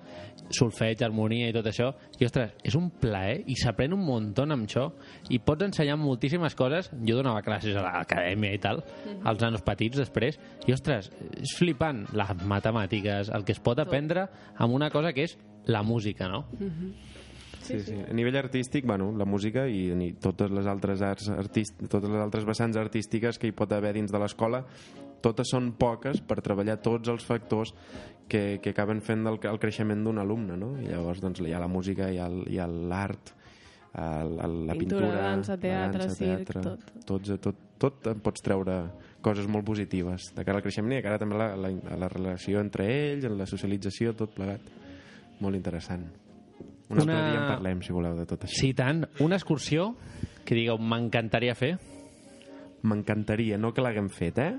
solfeig, 0.56 1.02
harmonia 1.04 1.50
i 1.50 1.56
tot 1.56 1.68
això. 1.68 1.90
I, 2.18 2.26
ostres, 2.28 2.54
és 2.64 2.76
un 2.78 2.88
plaer 3.02 3.42
i 3.46 3.56
s'aprèn 3.60 3.96
un 3.96 4.04
muntó 4.06 4.46
amb 4.46 4.66
això 4.66 4.88
i 5.30 5.40
pots 5.44 5.68
ensenyar 5.68 5.98
moltíssimes 6.00 6.56
coses. 6.58 6.90
Jo 7.04 7.18
donava 7.20 7.44
classes 7.44 7.76
a 7.76 7.84
l'acadèmia 7.84 8.56
i 8.56 8.62
tal, 8.62 8.82
als 9.22 9.44
nanos 9.44 9.64
petits 9.66 10.00
després, 10.00 10.40
i, 10.66 10.72
ostres, 10.72 11.10
és 11.36 11.56
flipant 11.58 12.06
les 12.16 12.36
matemàtiques, 12.48 13.32
el 13.36 13.44
que 13.44 13.56
es 13.56 13.60
pot 13.62 13.78
aprendre 13.82 14.28
amb 14.56 14.72
una 14.72 14.90
cosa 14.90 15.12
que 15.12 15.28
és 15.28 15.36
la 15.68 15.82
música, 15.86 16.28
no? 16.28 16.46
Sí, 17.62 17.78
sí. 17.80 17.94
A 18.08 18.12
nivell 18.12 18.36
artístic, 18.40 18.84
bueno, 18.86 19.10
la 19.16 19.24
música 19.24 19.66
i, 19.70 19.92
i 19.92 20.12
totes 20.18 20.50
les 20.50 20.66
altres 20.66 21.02
arts 21.06 21.28
artist, 21.30 21.78
totes 21.88 22.10
les 22.10 22.20
altres 22.22 22.44
vessants 22.48 22.76
artístiques 22.80 23.38
que 23.38 23.46
hi 23.50 23.54
pot 23.56 23.70
haver 23.72 23.92
dins 23.94 24.10
de 24.10 24.18
l'escola, 24.18 24.64
totes 25.22 25.52
són 25.54 25.72
poques 25.78 26.18
per 26.26 26.40
treballar 26.42 26.80
tots 26.82 27.08
els 27.12 27.22
factors 27.24 27.70
que, 28.28 28.58
que 28.62 28.70
acaben 28.74 29.00
fent 29.04 29.22
el, 29.30 29.38
el 29.46 29.60
creixement 29.62 30.02
d'un 30.02 30.18
alumne, 30.18 30.56
no? 30.58 30.72
I 30.82 30.88
llavors 30.90 31.20
doncs, 31.22 31.38
hi 31.46 31.52
ha 31.54 31.60
la 31.62 31.68
música, 31.70 32.10
hi 32.10 32.18
ha 32.58 32.66
l'art, 32.66 33.30
el- 33.94 34.34
la 34.66 34.74
Pintura, 34.74 34.78
pintura, 34.78 35.22
dansa, 35.28 35.56
teatre, 35.60 35.98
la 35.98 36.06
dansa, 36.08 36.16
circ, 36.16 36.46
teatre, 36.48 36.62
tot. 36.64 37.04
Tots, 37.06 37.34
tot, 37.44 37.62
tot 37.78 38.06
en 38.10 38.20
pots 38.24 38.42
treure 38.42 38.76
coses 39.22 39.46
molt 39.46 39.62
positives 39.68 40.32
de 40.34 40.42
cara 40.44 40.58
al 40.58 40.64
creixement 40.64 40.96
i 40.96 40.98
de 40.98 41.04
cara 41.04 41.18
també 41.22 41.36
a 41.36 41.42
la, 41.44 41.48
la, 41.68 41.70
a 41.94 41.98
la 42.00 42.08
relació 42.10 42.58
entre 42.64 42.88
ells, 42.90 43.28
en 43.28 43.36
la 43.38 43.46
socialització, 43.46 44.16
tot 44.18 44.34
plegat. 44.34 44.64
Molt 45.42 45.54
interessant. 45.58 46.08
Un 46.92 47.00
Una- 47.02 47.12
altre 47.16 47.30
dia 47.30 47.40
en 47.40 47.48
parlem, 47.48 47.80
si 47.82 47.92
voleu, 47.92 48.14
de 48.16 48.26
tot 48.26 48.44
això. 48.44 48.60
Sí, 48.60 48.74
tant. 48.74 49.06
Una 49.20 49.36
excursió 49.36 49.96
que 50.44 50.54
digueu, 50.54 50.76
m'encantaria 50.78 51.54
fer. 51.54 51.78
M'encantaria, 52.82 53.56
no 53.58 53.72
que 53.72 53.80
l'haguem 53.80 54.08
fet, 54.10 54.38
eh? 54.38 54.58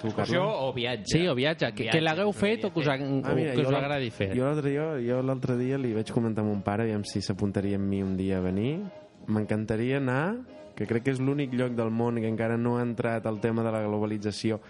Tu, 0.00 0.08
Excursió 0.08 0.42
o 0.44 0.72
viatge? 0.74 1.06
Sí, 1.06 1.26
o 1.26 1.34
viatge. 1.34 1.70
Que, 1.72 1.86
que 1.88 2.00
l'hagueu 2.04 2.32
fet 2.36 2.66
o 2.68 2.70
que 2.72 2.80
us, 2.82 2.88
ha- 2.88 2.98
Ah, 2.98 3.32
mira, 3.34 3.54
que 3.54 3.62
us 3.64 3.72
agradi 3.72 4.10
fer. 4.10 4.34
Jo 4.36 4.44
l'altre 4.44 4.70
dia, 4.70 4.84
jo 5.00 5.22
l'altre 5.24 5.56
dia 5.56 5.78
li 5.78 5.94
vaig 5.96 6.10
comentar 6.12 6.44
a 6.44 6.46
mon 6.46 6.60
pare 6.62 6.84
aviam 6.84 7.02
si 7.04 7.22
s'apuntaria 7.22 7.76
amb 7.80 7.88
mi 7.88 8.02
un 8.02 8.16
dia 8.16 8.36
a 8.38 8.40
venir. 8.44 8.82
M'encantaria 9.26 9.96
anar, 9.96 10.36
que 10.76 10.86
crec 10.86 11.04
que 11.04 11.10
és 11.16 11.18
l'únic 11.20 11.54
lloc 11.54 11.72
del 11.72 11.90
món 11.90 12.20
que 12.20 12.28
encara 12.28 12.58
no 12.58 12.76
ha 12.76 12.82
entrat 12.82 13.24
el 13.26 13.40
tema 13.40 13.64
de 13.64 13.72
la 13.72 13.80
globalització, 13.86 14.60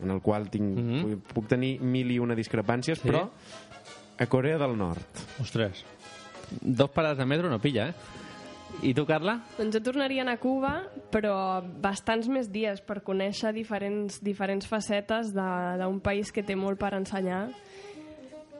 en 0.00 0.10
el 0.10 0.20
qual 0.22 0.48
tinc, 0.48 0.78
Mhm. 0.78 1.02
puc, 1.02 1.32
puc 1.34 1.48
tenir 1.48 1.80
mil 1.80 2.08
i 2.12 2.20
una 2.20 2.36
discrepàncies, 2.36 3.00
Sí. 3.00 3.08
però 3.08 3.28
a 4.20 4.26
Corea 4.26 4.58
del 4.58 4.76
Nord. 4.78 5.00
Ostres. 5.40 5.84
Dos 6.60 6.90
parades 6.90 7.18
de 7.18 7.24
metro 7.26 7.48
no 7.50 7.58
pilla, 7.58 7.88
eh? 7.90 7.94
I 8.82 8.94
tu, 8.94 9.04
Carla? 9.04 9.40
Doncs 9.58 9.74
jo 9.76 9.80
tornaria 9.82 10.22
a 10.22 10.24
anar 10.24 10.36
a 10.38 10.40
Cuba, 10.40 10.74
però 11.12 11.34
bastants 11.82 12.28
més 12.30 12.48
dies 12.52 12.80
per 12.80 13.00
conèixer 13.04 13.50
diferents, 13.52 14.20
diferents 14.24 14.66
facetes 14.70 15.34
de- 15.34 15.76
d'un 15.82 15.98
país 16.00 16.30
que 16.32 16.42
té 16.46 16.54
molt 16.56 16.78
per 16.78 16.94
ensenyar 16.94 17.48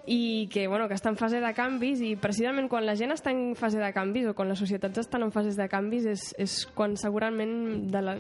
i 0.06 0.48
que, 0.50 0.66
bueno, 0.66 0.88
que 0.88 0.94
està 0.96 1.10
en 1.12 1.16
fase 1.20 1.38
de 1.40 1.50
canvis 1.54 2.00
i 2.02 2.16
precisament 2.16 2.68
quan 2.72 2.84
la 2.88 2.96
gent 2.96 3.12
està 3.12 3.30
en 3.30 3.54
fase 3.54 3.78
de 3.78 3.92
canvis 3.94 4.26
o 4.26 4.34
quan 4.34 4.48
les 4.48 4.58
societats 4.58 4.98
estan 4.98 5.22
en 5.22 5.30
fases 5.30 5.56
de 5.60 5.68
canvis 5.70 6.06
és, 6.08 6.22
és 6.40 6.54
quan 6.74 6.96
segurament 6.96 7.86
de 7.92 8.02
la... 8.02 8.16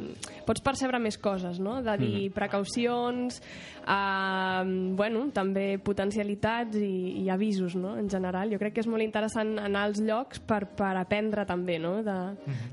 pots 0.46 0.60
percebre 0.62 1.00
més 1.02 1.18
coses, 1.18 1.58
no? 1.58 1.80
De 1.82 1.96
dir 1.98 2.28
Mhm. 2.28 2.34
precaucions, 2.36 3.42
eh, 3.86 4.92
bueno, 4.96 5.26
també 5.34 5.78
potencialitats 5.82 6.76
i, 6.80 7.22
i 7.22 7.28
avisos, 7.32 7.76
no? 7.76 7.96
En 7.98 8.10
general, 8.10 8.52
jo 8.52 8.58
crec 8.60 8.76
que 8.76 8.84
és 8.84 8.88
molt 8.90 9.04
interessant 9.04 9.56
anar 9.58 9.86
als 9.88 10.00
llocs 10.04 10.42
per, 10.44 10.62
per 10.78 10.92
aprendre 11.00 11.46
també, 11.48 11.78
no? 11.82 11.98
De, 12.06 12.18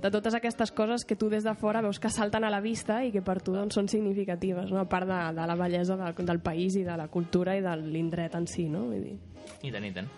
de 0.03 0.11
totes 0.13 0.37
aquestes 0.37 0.71
coses 0.75 1.05
que 1.07 1.17
tu 1.19 1.29
des 1.33 1.45
de 1.47 1.55
fora 1.57 1.81
veus 1.85 1.99
que 1.99 2.11
salten 2.13 2.45
a 2.47 2.51
la 2.53 2.61
vista 2.63 3.01
i 3.05 3.11
que 3.13 3.23
per 3.25 3.39
tu 3.41 3.55
doncs, 3.55 3.77
són 3.77 3.89
significatives, 3.91 4.71
no? 4.71 4.79
a 4.81 4.87
part 4.89 5.07
de, 5.09 5.19
de 5.37 5.47
la 5.49 5.57
bellesa 5.59 5.97
de, 5.99 6.13
del 6.25 6.39
país 6.43 6.77
i 6.79 6.85
de 6.87 6.97
la 6.97 7.07
cultura 7.11 7.57
i 7.57 7.61
de 7.65 7.75
l'indret 7.81 8.35
en 8.37 8.47
si, 8.47 8.67
no? 8.71 8.87
Vull 8.91 9.03
dir, 9.03 9.17
I 9.63 9.71
tant, 9.73 9.85
i 9.85 9.93
tant. 9.95 10.09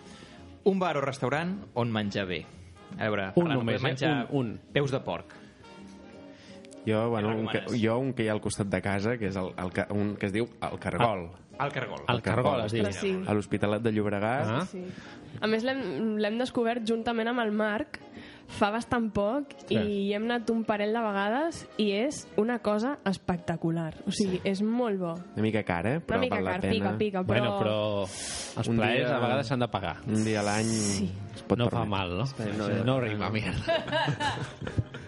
Un 0.70 0.80
bar 0.80 0.96
o 0.98 1.04
restaurant 1.04 1.54
on 1.80 1.92
menjar 1.92 2.26
bé. 2.28 2.42
A 2.98 3.06
veure, 3.06 3.30
Un 3.38 3.48
només, 3.48 3.78
podem 3.78 3.86
menjar 3.92 4.14
eh? 4.24 4.26
Un, 4.36 4.56
peus 4.74 4.92
de 4.92 5.00
porc. 5.04 5.39
Jo, 6.86 7.10
bueno, 7.10 7.34
un 7.36 7.46
que, 7.48 7.60
jo 7.78 7.98
un 7.98 8.12
que 8.14 8.24
hi 8.24 8.28
ha 8.28 8.32
al 8.32 8.40
costat 8.40 8.66
de 8.72 8.80
casa, 8.82 9.16
que 9.20 9.28
és 9.28 9.36
el, 9.36 9.52
el, 9.60 9.70
un 9.92 10.14
que 10.16 10.26
es 10.26 10.32
diu 10.32 10.46
el 10.70 10.78
Cargol. 10.80 11.28
Ah, 11.60 11.66
el 11.66 11.72
Cargol. 11.72 12.00
El 12.08 12.22
Cargol 12.24 12.62
es 12.64 12.72
diu. 12.72 12.86
Sí. 12.96 13.10
A 13.28 13.34
l'Hospitalet 13.36 13.82
de 13.84 13.92
Llobregat. 13.92 14.46
Ah. 14.48 14.62
Sí. 14.70 14.80
A 15.40 15.46
més, 15.46 15.62
l'hem 15.64 16.16
l'hem 16.18 16.38
descobert 16.40 16.86
juntament 16.88 17.28
amb 17.28 17.40
el 17.44 17.52
Marc 17.52 17.98
fa 18.50 18.70
bastant 18.74 19.10
poc 19.14 19.52
i 19.70 19.76
hi 19.78 20.14
hem 20.16 20.24
anat 20.26 20.48
un 20.50 20.64
parell 20.66 20.90
de 20.96 21.02
vegades 21.04 21.60
i 21.78 21.90
és 21.94 22.24
una 22.40 22.56
cosa 22.64 22.96
espectacular. 23.06 23.92
O 24.08 24.10
sigui, 24.10 24.40
és 24.42 24.62
molt 24.64 24.98
bo. 24.98 25.12
Una 25.36 25.44
mica 25.44 25.62
cara, 25.62 25.92
eh, 25.96 26.00
però 26.00 26.16
Una 26.18 26.24
mica 26.24 26.34
val 26.40 26.44
la 26.48 26.50
car, 26.56 26.60
pena. 26.64 26.72
pica, 26.72 26.94
pica, 26.98 27.22
però... 27.22 27.26
Bueno, 27.28 27.58
però 27.60 28.58
els 28.58 28.68
Un 28.72 28.76
plaers 28.80 29.06
dia- 29.06 29.16
a 29.16 29.20
vegades 29.20 29.46
s'han 29.52 29.60
de 29.60 29.68
pagar. 29.68 29.96
Un 30.08 30.24
dia 30.24 30.40
a 30.40 30.42
l'any 30.48 30.64
sí. 30.72 31.10
es 31.36 31.42
pot 31.44 31.58
No 31.60 31.68
fa 31.68 31.84
permetre. 31.84 31.90
mal, 31.90 32.16
no? 32.18 32.24
No, 32.58 32.68
No, 32.74 32.84
no 32.84 33.00
rima, 33.00 33.30
mierda. 33.30 33.84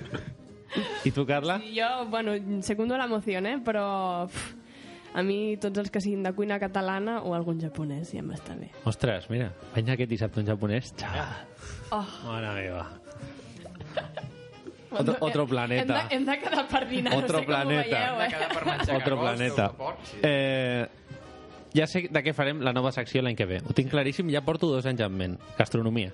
I 1.04 1.10
tu, 1.12 1.26
Carla? 1.26 1.60
Jo, 1.74 2.06
bueno, 2.08 2.32
segundo 2.62 2.96
la 2.96 3.06
moción, 3.06 3.46
eh? 3.46 3.58
Però 3.64 4.24
uf, 4.24 4.54
a 5.14 5.22
mi 5.22 5.56
tots 5.60 5.78
els 5.82 5.90
que 5.92 6.00
siguin 6.00 6.22
de 6.24 6.32
cuina 6.32 6.58
catalana 6.58 7.20
o 7.22 7.34
algun 7.36 7.60
japonès 7.60 8.12
ja 8.14 8.22
m'està 8.24 8.56
bé. 8.56 8.70
Ostres, 8.88 9.28
mira, 9.30 9.50
vaig 9.74 9.84
anar 9.84 9.98
aquest 9.98 10.10
dissabte 10.10 10.40
un 10.40 10.46
japonès. 10.48 10.94
Xaval. 10.96 11.46
Oh. 11.92 12.06
Mare 12.26 12.54
meva. 12.56 12.86
Otro, 14.92 15.16
otro 15.20 15.42
Hem 15.44 15.48
planeta. 15.48 15.94
de, 16.06 16.14
hem 16.16 16.24
de 16.26 16.34
quedar 16.38 16.66
per 16.68 16.82
dinar, 16.88 17.14
Otro 17.16 17.38
no 17.38 17.40
sé 17.40 17.46
planeta. 17.46 18.00
com 18.08 18.14
ho 18.14 18.18
veieu, 18.18 18.90
eh? 18.92 18.96
Otro 18.98 19.18
planeta. 19.20 19.72
Eh, 20.22 20.86
ja 21.72 21.86
sé 21.88 22.02
de 22.12 22.20
què 22.22 22.34
farem 22.36 22.60
la 22.60 22.74
nova 22.76 22.92
secció 22.92 23.22
l'any 23.24 23.32
que 23.38 23.46
ve. 23.48 23.62
Ho 23.64 23.72
tinc 23.72 23.88
claríssim, 23.88 24.28
ja 24.28 24.42
porto 24.44 24.68
dos 24.68 24.84
anys 24.84 25.00
en 25.00 25.16
ment. 25.16 25.38
Gastronomia. 25.56 26.12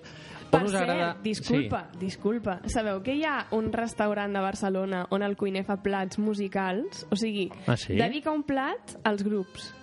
Per 0.51 0.62
cert, 0.70 0.82
agrada... 0.88 1.16
disculpa, 1.22 1.82
disculpa. 2.01 2.59
Sabeu 2.72 3.03
que 3.05 3.14
hi 3.18 3.24
ha 3.24 3.46
un 3.53 3.72
restaurant 3.72 4.32
de 4.32 4.40
Barcelona 4.40 5.07
on 5.11 5.22
el 5.22 5.36
cuiner 5.36 5.64
fa 5.64 5.76
plats 5.82 6.18
musicals? 6.18 7.07
O 7.11 7.16
sigui, 7.16 7.51
Ah, 7.66 7.76
sí? 7.76 7.94
dedica 7.99 8.32
un 8.32 8.42
plat 8.49 8.96
als 9.05 9.22
grups. 9.26 9.74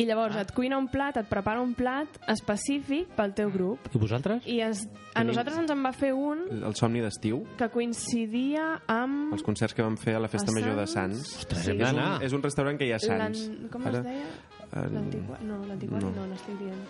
I 0.00 0.06
llavors 0.08 0.36
et 0.40 0.48
cuina 0.56 0.78
un 0.80 0.86
plat, 0.88 1.16
et 1.20 1.26
prepara 1.28 1.60
un 1.60 1.74
plat 1.76 2.08
específic 2.32 3.10
pel 3.16 3.34
teu 3.36 3.50
grup. 3.52 3.90
I 3.92 3.98
vosaltres? 4.00 4.46
I 4.48 4.60
es, 4.64 4.86
a 4.86 5.20
Tenim- 5.20 5.28
nosaltres 5.34 5.58
ens 5.60 5.70
en 5.70 5.82
va 5.84 5.92
fer 5.92 6.14
un 6.16 6.46
El 6.64 6.74
somni 6.74 7.02
d'estiu, 7.04 7.42
que 7.60 7.68
coincidia 7.68 8.80
amb... 8.88 9.34
els 9.36 9.44
concerts 9.44 9.76
que 9.76 9.84
vam 9.84 9.98
fer 10.00 10.14
a 10.16 10.20
la 10.24 10.28
Festa 10.32 10.50
A 10.50 10.54
Major 10.56 10.76
de 10.80 10.86
Sants? 10.88 11.36
Ostres, 11.44 11.68
hem 11.68 11.80
és, 11.84 11.92
un, 11.92 12.22
és 12.24 12.32
un 12.32 12.42
restaurant 12.42 12.80
que 12.80 12.88
hi 12.88 12.92
ha 12.92 12.96
a 12.96 13.04
Sants. 13.04 13.44
Com 13.70 13.84
Ara- 13.86 14.00
es 14.00 14.04
deia? 14.08 14.32
L'antiquari? 14.72 15.44
No, 15.44 15.60
l'antiquari 15.68 16.04
no. 16.06 16.10
no, 16.16 16.26
n'estic 16.32 16.56
dient. 16.58 16.84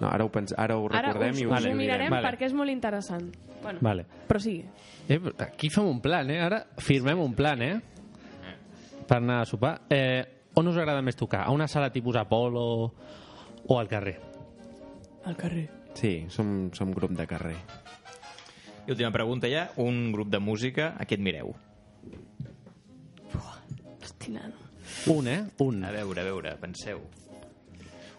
No, 0.00 0.08
ara 0.08 0.24
ho, 0.24 0.30
pens... 0.30 0.52
ara 0.56 0.76
ho 0.78 0.86
Ara 0.86 1.08
recordem 1.08 1.32
us, 1.34 1.40
i 1.40 1.46
us 1.46 1.52
us 1.58 1.66
ho 1.66 1.74
mirarem 1.76 2.08
direm. 2.12 2.24
perquè 2.24 2.46
és 2.46 2.52
molt 2.54 2.70
interessant. 2.70 3.28
Bueno, 3.62 3.78
Vale. 3.82 4.04
però 4.28 4.38
sí. 4.40 4.60
Eh, 5.08 5.18
aquí 5.42 5.70
fem 5.70 5.86
un 5.90 6.00
plan, 6.00 6.30
eh? 6.30 6.40
Ara 6.40 6.60
firmem 6.78 7.18
un 7.18 7.34
plan, 7.34 7.62
eh? 7.62 7.80
Per 9.08 9.16
anar 9.16 9.40
a 9.42 9.46
sopar. 9.48 9.80
Eh, 9.90 10.22
on 10.54 10.68
us 10.68 10.76
agrada 10.76 11.02
més 11.02 11.16
tocar? 11.16 11.42
A 11.46 11.50
una 11.50 11.66
sala 11.66 11.90
tipus 11.90 12.16
Apolo 12.16 12.92
o 13.66 13.78
al 13.78 13.88
carrer? 13.88 14.18
Al 15.24 15.36
carrer. 15.36 15.68
Sí, 15.94 16.26
som, 16.30 16.70
som 16.72 16.92
grup 16.94 17.10
de 17.18 17.26
carrer. 17.26 17.56
I 18.86 18.90
última 18.92 19.10
pregunta 19.12 19.48
ja, 19.50 19.70
un 19.76 20.12
grup 20.12 20.28
de 20.30 20.38
música, 20.38 20.94
a 20.96 21.04
què 21.04 21.18
et 21.18 21.20
mireu? 21.24 21.50
Hosti, 24.02 24.30
nano. 24.32 24.54
Un, 25.06 25.28
eh? 25.28 25.42
Un. 25.58 25.82
A 25.84 25.90
veure, 25.92 26.20
a 26.20 26.24
veure, 26.24 26.54
penseu. 26.60 27.00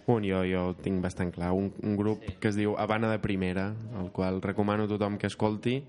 Un, 0.10 0.26
jo, 0.26 0.41
jo 0.49 0.70
ho 0.70 0.76
tinc 0.78 1.03
bastant 1.03 1.32
clar. 1.36 1.51
Un, 1.53 1.72
un 1.86 1.97
grup 1.99 2.24
que 2.41 2.49
es 2.49 2.57
diu 2.57 2.74
Habana 2.82 3.12
de 3.12 3.20
Primera, 3.22 3.70
el 4.01 4.10
qual 4.16 4.41
recomano 4.41 4.88
a 4.88 4.91
tothom 4.91 5.20
que 5.22 5.30
escolti, 5.30 5.80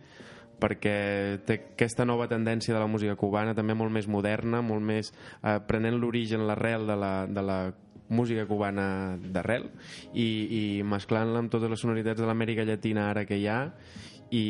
perquè 0.60 0.94
té 1.48 1.56
aquesta 1.72 2.04
nova 2.04 2.28
tendència 2.28 2.74
de 2.76 2.82
la 2.82 2.90
música 2.90 3.16
cubana, 3.16 3.56
també 3.56 3.74
molt 3.74 3.94
més 3.94 4.08
moderna, 4.12 4.60
molt 4.60 4.84
més 4.84 5.08
eh, 5.10 5.56
prenent 5.66 5.96
l'origen, 5.96 6.44
l'arrel 6.46 6.84
de 6.90 6.98
la, 7.00 7.14
de 7.26 7.44
la 7.44 7.60
música 8.10 8.44
cubana 8.46 9.16
d'arrel 9.22 9.68
i, 10.12 10.26
i 10.26 10.62
mesclant-la 10.82 11.40
amb 11.40 11.52
totes 11.52 11.70
les 11.70 11.80
sonoritats 11.80 12.20
de 12.20 12.26
l'Amèrica 12.26 12.66
Llatina 12.66 13.06
ara 13.08 13.22
que 13.24 13.38
hi 13.38 13.46
ha 13.46 13.60
i 14.34 14.44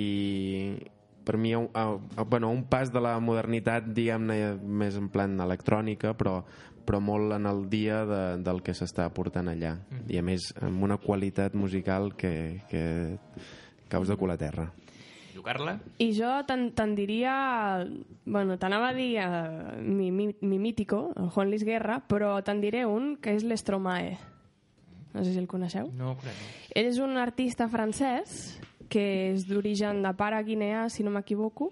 per 1.24 1.36
mi 1.36 1.54
a, 1.54 1.60
a, 1.74 1.84
a, 2.16 2.24
bueno, 2.24 2.50
un 2.50 2.64
pas 2.70 2.92
de 2.92 3.00
la 3.02 3.18
modernitat 3.20 3.86
diguem-ne 3.94 4.56
més 4.60 4.96
en 4.98 5.08
plan 5.12 5.38
electrònica 5.40 6.14
però, 6.18 6.40
però 6.86 7.00
molt 7.00 7.36
en 7.36 7.46
el 7.50 7.66
dia 7.70 8.04
de, 8.08 8.22
del 8.44 8.62
que 8.66 8.74
s'està 8.74 9.08
portant 9.14 9.50
allà 9.52 9.76
i 10.08 10.18
a 10.18 10.24
més 10.26 10.50
amb 10.60 10.82
una 10.86 10.98
qualitat 11.00 11.54
musical 11.54 12.14
que, 12.16 12.62
que 12.70 12.84
caus 13.88 14.08
de 14.08 14.16
cul 14.16 14.32
a 14.32 14.38
terra 14.40 14.70
Tu, 15.40 15.44
Carla? 15.46 15.76
I 16.02 16.10
jo 16.12 16.30
te'n 16.44 16.66
te 16.76 16.84
diria... 16.98 17.32
Bueno, 18.26 18.58
t'anava 18.60 18.90
a 18.90 18.96
dir 18.96 19.14
uh, 19.22 19.78
mi, 19.80 20.10
mi, 20.12 20.28
mi 20.40 20.58
mítico, 20.58 21.12
el 21.16 21.30
Juan 21.30 21.48
Luis 21.48 21.64
Guerra, 21.64 22.00
però 22.06 22.34
te'n 22.44 22.60
diré 22.60 22.84
un 22.84 23.14
que 23.22 23.32
és 23.38 23.46
l'Estromae. 23.46 24.18
No 25.14 25.24
sé 25.24 25.32
si 25.32 25.40
el 25.40 25.48
coneixeu. 25.50 25.88
No, 25.96 26.16
crec. 26.20 26.42
Ell 26.76 26.90
és 26.90 27.00
un 27.02 27.16
artista 27.18 27.70
francès 27.70 28.60
que 28.90 29.04
és 29.30 29.46
d'origen 29.48 30.02
de 30.04 30.12
pare 30.18 30.40
guineà, 30.46 30.88
si 30.90 31.06
no 31.06 31.12
m'equivoco, 31.14 31.70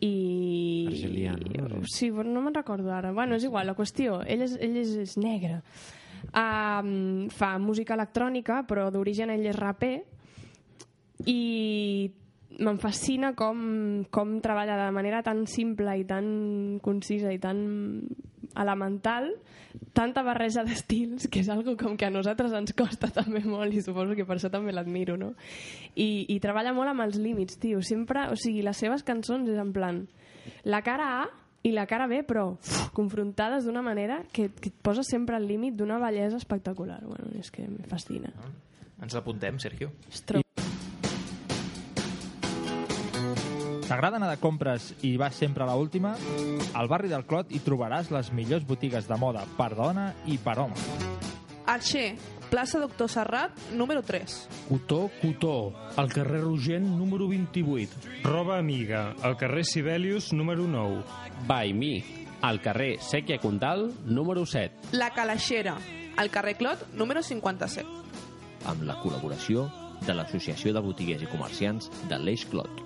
i... 0.00 0.86
Argelià, 0.88 1.34
no? 1.36 1.82
Sí, 1.88 2.10
però 2.12 2.28
no 2.28 2.44
me'n 2.44 2.56
recordo 2.56 2.92
ara. 2.92 3.12
Bueno, 3.16 3.36
és 3.36 3.44
igual, 3.44 3.68
la 3.68 3.76
qüestió. 3.76 4.20
Ell 4.24 4.46
és, 4.46 4.56
ell 4.60 4.78
és, 4.80 4.94
és 5.02 5.16
negre. 5.20 5.60
Um, 6.30 7.28
fa 7.32 7.54
música 7.60 7.96
electrònica, 7.96 8.62
però 8.68 8.88
d'origen 8.92 9.32
ell 9.34 9.44
és 9.50 9.58
raper, 9.58 9.94
i 11.28 12.10
me'n 12.58 12.80
fascina 12.82 13.34
com, 13.38 14.04
com 14.10 14.38
treballa 14.42 14.76
de 14.80 14.90
manera 14.92 15.22
tan 15.22 15.46
simple 15.46 15.94
i 16.00 16.04
tan 16.08 16.80
concisa 16.82 17.32
i 17.32 17.38
tan 17.38 18.02
elemental 18.58 19.30
tanta 19.94 20.24
barreja 20.26 20.64
d'estils 20.66 21.28
que 21.30 21.44
és 21.44 21.50
algo 21.52 21.76
com 21.78 21.96
que 21.96 22.08
a 22.08 22.10
nosaltres 22.10 22.54
ens 22.56 22.74
costa 22.74 23.10
també 23.20 23.44
molt 23.46 23.74
i 23.74 23.82
suposo 23.84 24.16
que 24.18 24.26
per 24.26 24.38
això 24.38 24.50
també 24.50 24.74
l'admiro 24.74 25.16
no? 25.20 25.34
I, 25.94 26.26
i 26.28 26.40
treballa 26.42 26.74
molt 26.74 26.90
amb 26.90 27.06
els 27.06 27.20
límits 27.20 27.60
tio. 27.62 27.82
sempre, 27.82 28.26
o 28.30 28.36
sigui, 28.36 28.64
les 28.66 28.76
seves 28.76 29.06
cançons 29.06 29.48
és 29.48 29.60
en 29.60 29.70
plan 29.76 30.02
la 30.64 30.82
cara 30.82 31.12
A 31.20 31.28
i 31.62 31.74
la 31.76 31.86
cara 31.86 32.08
B 32.10 32.24
però 32.26 32.56
uf, 32.56 32.90
confrontades 32.96 33.68
d'una 33.68 33.84
manera 33.84 34.24
que, 34.32 34.48
que 34.50 34.72
et 34.72 34.82
posa 34.82 35.04
sempre 35.06 35.36
al 35.36 35.46
límit 35.46 35.76
d'una 35.78 36.00
bellesa 36.02 36.40
espectacular 36.40 36.98
bueno, 37.04 37.30
és 37.38 37.52
que 37.54 37.68
em 37.68 37.78
fascina 37.86 38.34
Ens 39.00 39.14
l'apuntem, 39.16 39.56
Sergio. 39.56 39.94
Estro 40.12 40.42
T'agrada 43.90 44.20
anar 44.20 44.28
de 44.30 44.38
compres 44.38 44.92
i 45.02 45.16
vas 45.18 45.34
sempre 45.34 45.64
a 45.64 45.66
la 45.66 45.74
última? 45.74 46.12
Al 46.78 46.86
barri 46.86 47.08
del 47.10 47.24
Clot 47.26 47.48
hi 47.50 47.58
trobaràs 47.64 48.12
les 48.14 48.28
millors 48.30 48.62
botigues 48.62 49.08
de 49.10 49.16
moda 49.18 49.42
per 49.56 49.72
dona 49.74 50.12
i 50.30 50.36
per 50.38 50.60
home. 50.62 50.78
Arxer, 51.66 52.12
plaça 52.52 52.78
Doctor 52.78 53.10
Serrat, 53.10 53.58
número 53.74 54.04
3. 54.06 54.36
Cotó, 54.68 55.00
Cotó, 55.18 55.72
al 55.98 56.06
carrer 56.14 56.38
Rogent, 56.44 56.86
número 56.86 57.26
28. 57.34 58.22
Roba 58.22 58.58
Amiga, 58.58 59.16
al 59.26 59.36
carrer 59.36 59.64
Sibelius, 59.64 60.32
número 60.32 60.68
9. 60.70 61.02
By 61.50 61.74
Me, 61.74 62.04
al 62.42 62.62
carrer 62.62 63.00
Sèquia 63.02 63.40
Contal, 63.42 63.88
número 64.06 64.46
7. 64.46 64.94
La 64.94 65.10
Calaixera, 65.18 65.74
al 66.16 66.30
carrer 66.30 66.54
Clot, 66.62 66.92
número 66.94 67.24
57. 67.26 67.98
amb 68.70 68.82
la 68.84 68.94
col·laboració 69.02 69.66
de 70.06 70.14
l'Associació 70.16 70.74
de 70.74 70.82
Botiguers 70.84 71.24
i 71.24 71.30
Comerciants 71.30 71.90
de 72.08 72.18
l'Eix 72.18 72.46
Clot. 72.50 72.82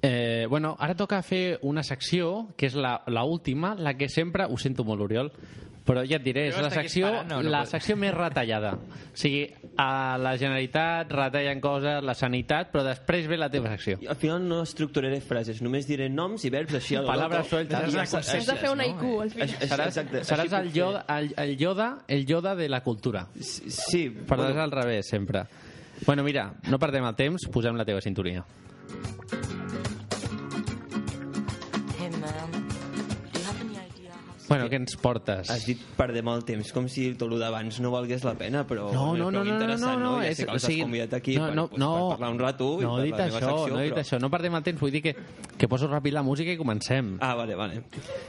Eh, 0.00 0.46
bueno, 0.48 0.76
ara 0.78 0.94
toca 0.94 1.18
fer 1.26 1.58
una 1.66 1.82
secció, 1.82 2.48
que 2.56 2.68
és 2.70 2.76
la, 2.78 3.00
la 3.10 3.24
última, 3.26 3.74
la 3.74 3.96
que 3.98 4.08
sempre... 4.08 4.46
Ho 4.46 4.56
sento 4.56 4.84
molt, 4.86 5.02
Oriol, 5.02 5.32
però 5.88 6.02
ja 6.04 6.18
et 6.18 6.24
diré, 6.26 6.42
és 6.50 6.58
la 6.60 6.68
secció, 6.68 7.08
no, 7.24 7.38
no 7.40 7.48
la 7.48 7.62
pot- 7.64 7.70
secció 7.72 7.96
més 7.96 8.12
retallada. 8.12 8.74
O 8.76 9.16
sigui, 9.16 9.46
a 9.80 10.18
la 10.20 10.34
Generalitat 10.36 11.10
retallen 11.16 11.62
coses, 11.64 12.02
la 12.04 12.12
sanitat, 12.14 12.68
però 12.74 12.82
després 12.84 13.26
ve 13.30 13.38
la 13.40 13.48
teva 13.48 13.70
secció. 13.72 13.96
Al 14.06 14.16
final 14.20 14.44
no 14.46 14.60
estructuraré 14.66 15.22
frases, 15.24 15.62
només 15.64 15.88
diré 15.88 16.10
noms 16.12 16.44
i 16.44 16.50
verbs 16.52 16.74
així 16.76 16.94
loco. 17.00 17.08
sueltas. 17.48 17.94
I 17.94 17.98
Has 17.98 18.14
Has 18.14 18.46
de 18.46 18.56
fer 18.60 18.70
una 18.74 18.84
IQ 18.86 19.06
al 19.22 19.30
final. 19.32 19.48
Seràs, 19.48 19.86
exacte, 19.88 20.22
seràs 20.28 20.52
el, 20.60 20.72
Yoda, 20.76 21.04
el, 21.16 21.32
el, 21.36 21.56
Yoda, 21.56 21.88
el 22.06 22.26
Yoda 22.26 22.54
de 22.54 22.68
la 22.68 22.82
cultura. 22.82 23.26
Sí. 23.40 24.10
Perdràs 24.28 24.60
al 24.68 24.70
revés, 24.70 25.08
sempre. 25.08 25.46
Bueno, 26.04 26.22
mira, 26.22 26.52
no 26.68 26.78
perdem 26.78 27.08
el 27.08 27.16
temps, 27.16 27.48
posem 27.50 27.74
la 27.80 27.84
teva 27.88 28.00
sintonia. 28.04 28.44
Bueno, 34.48 34.64
què 34.72 34.78
ens 34.80 34.94
portes? 34.96 35.50
Has 35.52 35.66
dit 35.68 35.80
perdem 35.96 36.28
el 36.32 36.42
temps, 36.48 36.70
com 36.72 36.86
si 36.88 37.10
tot 37.20 37.28
el 37.32 37.38
d'abans 37.42 37.80
no 37.84 37.90
valgués 37.92 38.22
la 38.24 38.32
pena, 38.38 38.62
però... 38.66 38.86
No, 38.94 39.10
no, 39.16 39.26
no, 39.28 39.30
no, 39.30 39.44
no, 39.44 39.52
interessant, 39.52 40.00
no, 40.00 40.12
Ja 40.22 40.30
és- 40.30 40.38
sé 40.38 40.44
que 40.46 40.50
o 40.50 40.54
els 40.56 40.62
sigui, 40.64 40.80
has 40.80 40.86
convidat 40.86 41.14
aquí 41.18 41.34
no, 41.36 41.44
per, 41.46 41.54
no, 41.58 41.64
doncs, 41.68 41.78
no, 41.82 41.90
per 41.98 42.08
parlar 42.16 42.30
un 42.32 42.38
rato 42.40 42.68
i 42.80 42.84
no 42.86 42.94
per 42.94 43.02
he 43.02 43.04
dit 43.10 43.16
la 43.18 43.26
això, 43.26 43.34
meva 43.34 43.50
secció, 43.52 43.74
no 43.74 43.80
he 43.80 43.84
dit 43.84 43.92
però... 43.92 44.04
això, 44.06 44.20
no 44.24 44.30
perdem 44.30 44.54
el 44.58 44.62
temps, 44.70 44.80
vull 44.80 44.90
dir 44.96 45.02
que, 45.04 45.14
que 45.58 45.68
poso 45.68 45.88
ràpid 45.92 46.16
la 46.16 46.22
música 46.22 46.50
i 46.50 46.56
comencem. 46.56 47.12
Ah, 47.20 47.34
vale, 47.34 47.54
vale. 47.60 47.82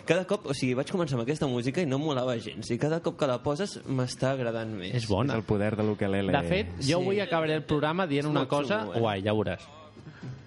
Cada 0.05 0.27
cop, 0.27 0.45
o 0.51 0.53
sigui, 0.53 0.73
vaig 0.75 0.91
començar 0.91 1.15
amb 1.15 1.23
aquesta 1.23 1.47
música 1.47 1.81
i 1.81 1.85
no 1.87 1.95
em 2.01 2.05
molava 2.11 2.35
gens, 2.37 2.67
i 2.69 2.77
cada 2.77 2.99
cop 3.05 3.15
que 3.17 3.27
la 3.31 3.39
poses 3.41 3.79
m'està 3.87 4.33
agradant 4.35 4.75
més. 4.75 4.93
És 4.99 5.07
bona. 5.07 5.35
El 5.39 5.43
poder 5.47 5.75
de 5.79 5.83
l'ukelele. 5.87 6.35
De 6.35 6.43
fet, 6.47 6.75
jo 6.81 6.85
Sí. 6.85 6.93
avui 6.99 7.19
acabaré 7.23 7.55
el 7.55 7.63
programa 7.63 8.05
dient 8.07 8.25
És 8.25 8.29
una 8.31 8.41
molt 8.41 8.49
cosa 8.49 8.83
xulo, 8.83 8.95
eh? 8.95 8.99
guai, 8.99 9.21
ja 9.23 9.31
veuràs. 9.33 9.67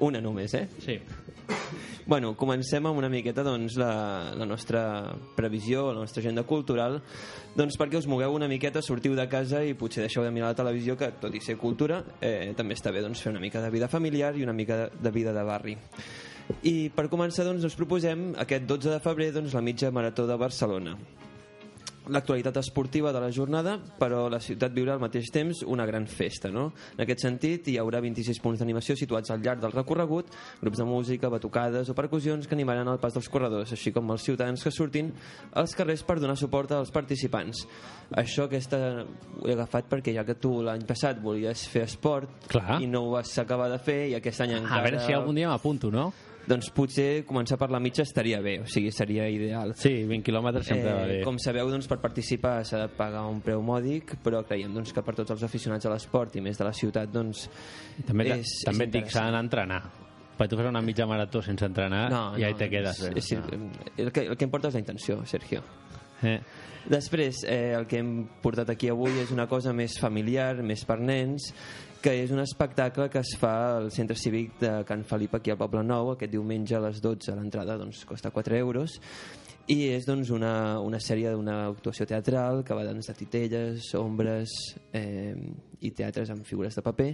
Una 0.02 0.20
només, 0.20 0.52
eh? 0.54 0.66
Sí. 0.84 0.98
Bueno, 2.04 2.32
comencem 2.34 2.84
amb 2.88 2.98
una 2.98 3.08
miqueta 3.08 3.44
doncs, 3.46 3.76
la, 3.78 4.34
la 4.34 4.46
nostra 4.46 4.82
previsió, 5.36 5.86
la 5.92 6.02
nostra 6.02 6.20
agenda 6.20 6.42
cultural, 6.42 6.98
doncs 7.54 7.78
perquè 7.78 8.00
us 8.00 8.08
mogueu 8.10 8.34
una 8.34 8.48
miqueta, 8.50 8.82
sortiu 8.82 9.14
de 9.14 9.28
casa 9.30 9.62
i 9.62 9.76
potser 9.78 10.02
deixeu 10.02 10.26
de 10.26 10.32
mirar 10.34 10.50
la 10.50 10.58
televisió, 10.58 10.96
que 10.98 11.12
tot 11.22 11.34
i 11.38 11.40
ser 11.40 11.56
cultura, 11.62 12.02
eh, 12.20 12.50
també 12.58 12.74
està 12.74 12.90
bé 12.92 13.04
doncs, 13.06 13.22
fer 13.22 13.30
una 13.30 13.42
mica 13.42 13.62
de 13.62 13.70
vida 13.70 13.88
familiar 13.88 14.34
i 14.36 14.42
una 14.42 14.56
mica 14.56 14.88
de 14.92 15.14
vida 15.14 15.32
de 15.32 15.46
barri. 15.46 15.76
I 16.66 16.90
per 16.90 17.06
començar 17.08 17.46
doncs, 17.46 17.64
us 17.70 17.78
proposem 17.78 18.32
aquest 18.42 18.66
12 18.66 18.96
de 18.96 19.02
febrer 19.04 19.30
doncs, 19.38 19.54
la 19.54 19.62
mitja 19.62 19.94
marató 19.94 20.26
de 20.26 20.36
Barcelona. 20.36 20.98
L'actualitat 22.10 22.56
esportiva 22.58 23.12
de 23.14 23.20
la 23.22 23.30
jornada, 23.30 23.76
però 23.98 24.24
la 24.32 24.40
ciutat 24.42 24.72
viurà 24.74 24.96
al 24.96 25.02
mateix 25.02 25.28
temps 25.30 25.60
una 25.62 25.86
gran 25.86 26.08
festa. 26.10 26.50
No? 26.50 26.72
En 26.96 27.04
aquest 27.04 27.22
sentit, 27.22 27.68
hi 27.70 27.76
haurà 27.78 28.00
26 28.02 28.40
punts 28.42 28.58
d'animació 28.58 28.96
situats 28.98 29.30
al 29.30 29.42
llarg 29.44 29.62
del 29.62 29.74
recorregut, 29.74 30.32
grups 30.60 30.82
de 30.82 30.86
música, 30.88 31.30
batucades 31.30 31.92
o 31.92 31.94
percussions 31.94 32.48
que 32.48 32.58
animaran 32.58 32.90
el 32.90 32.98
pas 33.02 33.14
dels 33.14 33.30
corredors, 33.30 33.70
així 33.76 33.94
com 33.94 34.10
els 34.10 34.26
ciutadans 34.26 34.64
que 34.66 34.74
surtin 34.74 35.12
als 35.54 35.76
carrers 35.78 36.02
per 36.02 36.18
donar 36.18 36.36
suport 36.40 36.74
als 36.74 36.90
participants. 36.90 37.66
Això 38.18 38.48
aquesta 38.48 38.82
ho 39.04 39.46
he 39.46 39.54
agafat 39.54 39.86
perquè 39.92 40.16
ja 40.16 40.26
que 40.26 40.34
tu 40.34 40.58
l'any 40.64 40.82
passat 40.88 41.22
volies 41.22 41.68
fer 41.70 41.86
esport 41.86 42.50
Clar. 42.50 42.80
i 42.82 42.90
no 42.90 43.06
ho 43.06 43.14
vas 43.14 43.30
acabar 43.38 43.70
de 43.70 43.78
fer 43.78 44.00
i 44.10 44.18
aquest 44.18 44.42
any 44.42 44.58
encara... 44.58 44.82
A 44.82 44.84
veure 44.88 45.06
si 45.06 45.14
algun 45.14 45.38
dia 45.38 45.48
m'apunto, 45.52 45.90
no? 45.94 46.10
Doncs 46.42 46.72
potser 46.74 47.22
començar 47.28 47.56
per 47.60 47.68
la 47.70 47.78
mitja 47.82 48.02
estaria 48.02 48.40
bé, 48.42 48.56
o 48.64 48.66
sigui, 48.66 48.90
seria 48.94 49.28
ideal. 49.30 49.76
Sí, 49.78 49.92
20 50.08 50.26
quilòmetres 50.26 50.66
sempre 50.72 50.94
va 50.96 51.04
bé. 51.06 51.18
Com 51.22 51.38
sabeu, 51.42 51.70
doncs, 51.70 51.86
per 51.90 52.00
participar 52.02 52.56
s'ha 52.66 52.80
de 52.82 52.88
pagar 52.96 53.22
un 53.30 53.38
preu 53.44 53.62
mòdic, 53.62 54.16
però 54.24 54.42
creiem 54.46 54.74
doncs, 54.74 54.90
que 54.94 55.04
per 55.06 55.14
tots 55.20 55.36
els 55.36 55.44
aficionats 55.46 55.86
a 55.86 55.92
l'esport 55.94 56.34
i 56.36 56.42
més 56.42 56.58
de 56.58 56.66
la 56.66 56.74
ciutat, 56.74 57.12
doncs, 57.14 57.46
També, 58.08 58.26
és, 58.40 58.56
també 58.66 58.88
és 58.88 58.90
et 58.90 58.96
dic, 58.98 59.12
s'ha 59.12 59.28
d'anar 59.28 59.44
a 59.44 59.46
entrenar. 59.46 59.80
Per 60.38 60.48
tu 60.48 60.58
fer 60.58 60.66
una 60.66 60.82
mitja 60.82 61.06
marató 61.06 61.42
sense 61.44 61.66
entrenar 61.68 62.06
i 62.40 62.42
ahí 62.42 62.58
te 62.58 62.66
quedes. 62.72 63.04
És, 63.12 63.30
és, 63.30 63.32
el, 64.00 64.10
que, 64.10 64.26
el 64.26 64.36
que 64.36 64.48
importa 64.48 64.72
és 64.72 64.78
la 64.78 64.82
intenció, 64.82 65.20
Sergio. 65.28 65.62
Eh. 66.26 66.38
Després, 66.90 67.44
eh, 67.46 67.74
el 67.76 67.86
que 67.86 68.00
hem 68.02 68.12
portat 68.42 68.72
aquí 68.74 68.90
avui 68.90 69.20
és 69.22 69.30
una 69.30 69.46
cosa 69.50 69.74
més 69.76 69.94
familiar, 70.02 70.56
més 70.66 70.82
per 70.88 70.98
nens, 70.98 71.52
que 72.02 72.12
és 72.24 72.32
un 72.34 72.40
espectacle 72.42 73.06
que 73.08 73.20
es 73.22 73.36
fa 73.38 73.76
al 73.76 73.92
Centre 73.94 74.16
Cívic 74.18 74.58
de 74.58 74.72
Can 74.88 75.04
Felip 75.06 75.36
aquí 75.38 75.52
al 75.52 75.58
Poble 75.60 75.84
Nou, 75.86 76.10
aquest 76.12 76.32
diumenge 76.32 76.74
a 76.74 76.82
les 76.82 76.98
12 77.00 77.36
l'entrada 77.38 77.76
doncs, 77.78 78.02
costa 78.08 78.32
4 78.34 78.58
euros. 78.58 78.98
I 79.70 79.92
és 79.94 80.08
doncs, 80.08 80.32
una, 80.34 80.80
una 80.82 80.98
sèrie 80.98 81.30
d'una 81.30 81.68
actuació 81.68 82.04
teatral 82.10 82.64
que 82.66 82.74
va 82.74 82.82
doncs, 82.88 83.06
de 83.06 83.14
titelles, 83.14 83.92
ombres 83.94 84.50
eh, 84.92 85.36
i 85.80 85.92
teatres 85.94 86.32
amb 86.34 86.42
figures 86.44 86.74
de 86.74 86.82
paper 86.82 87.10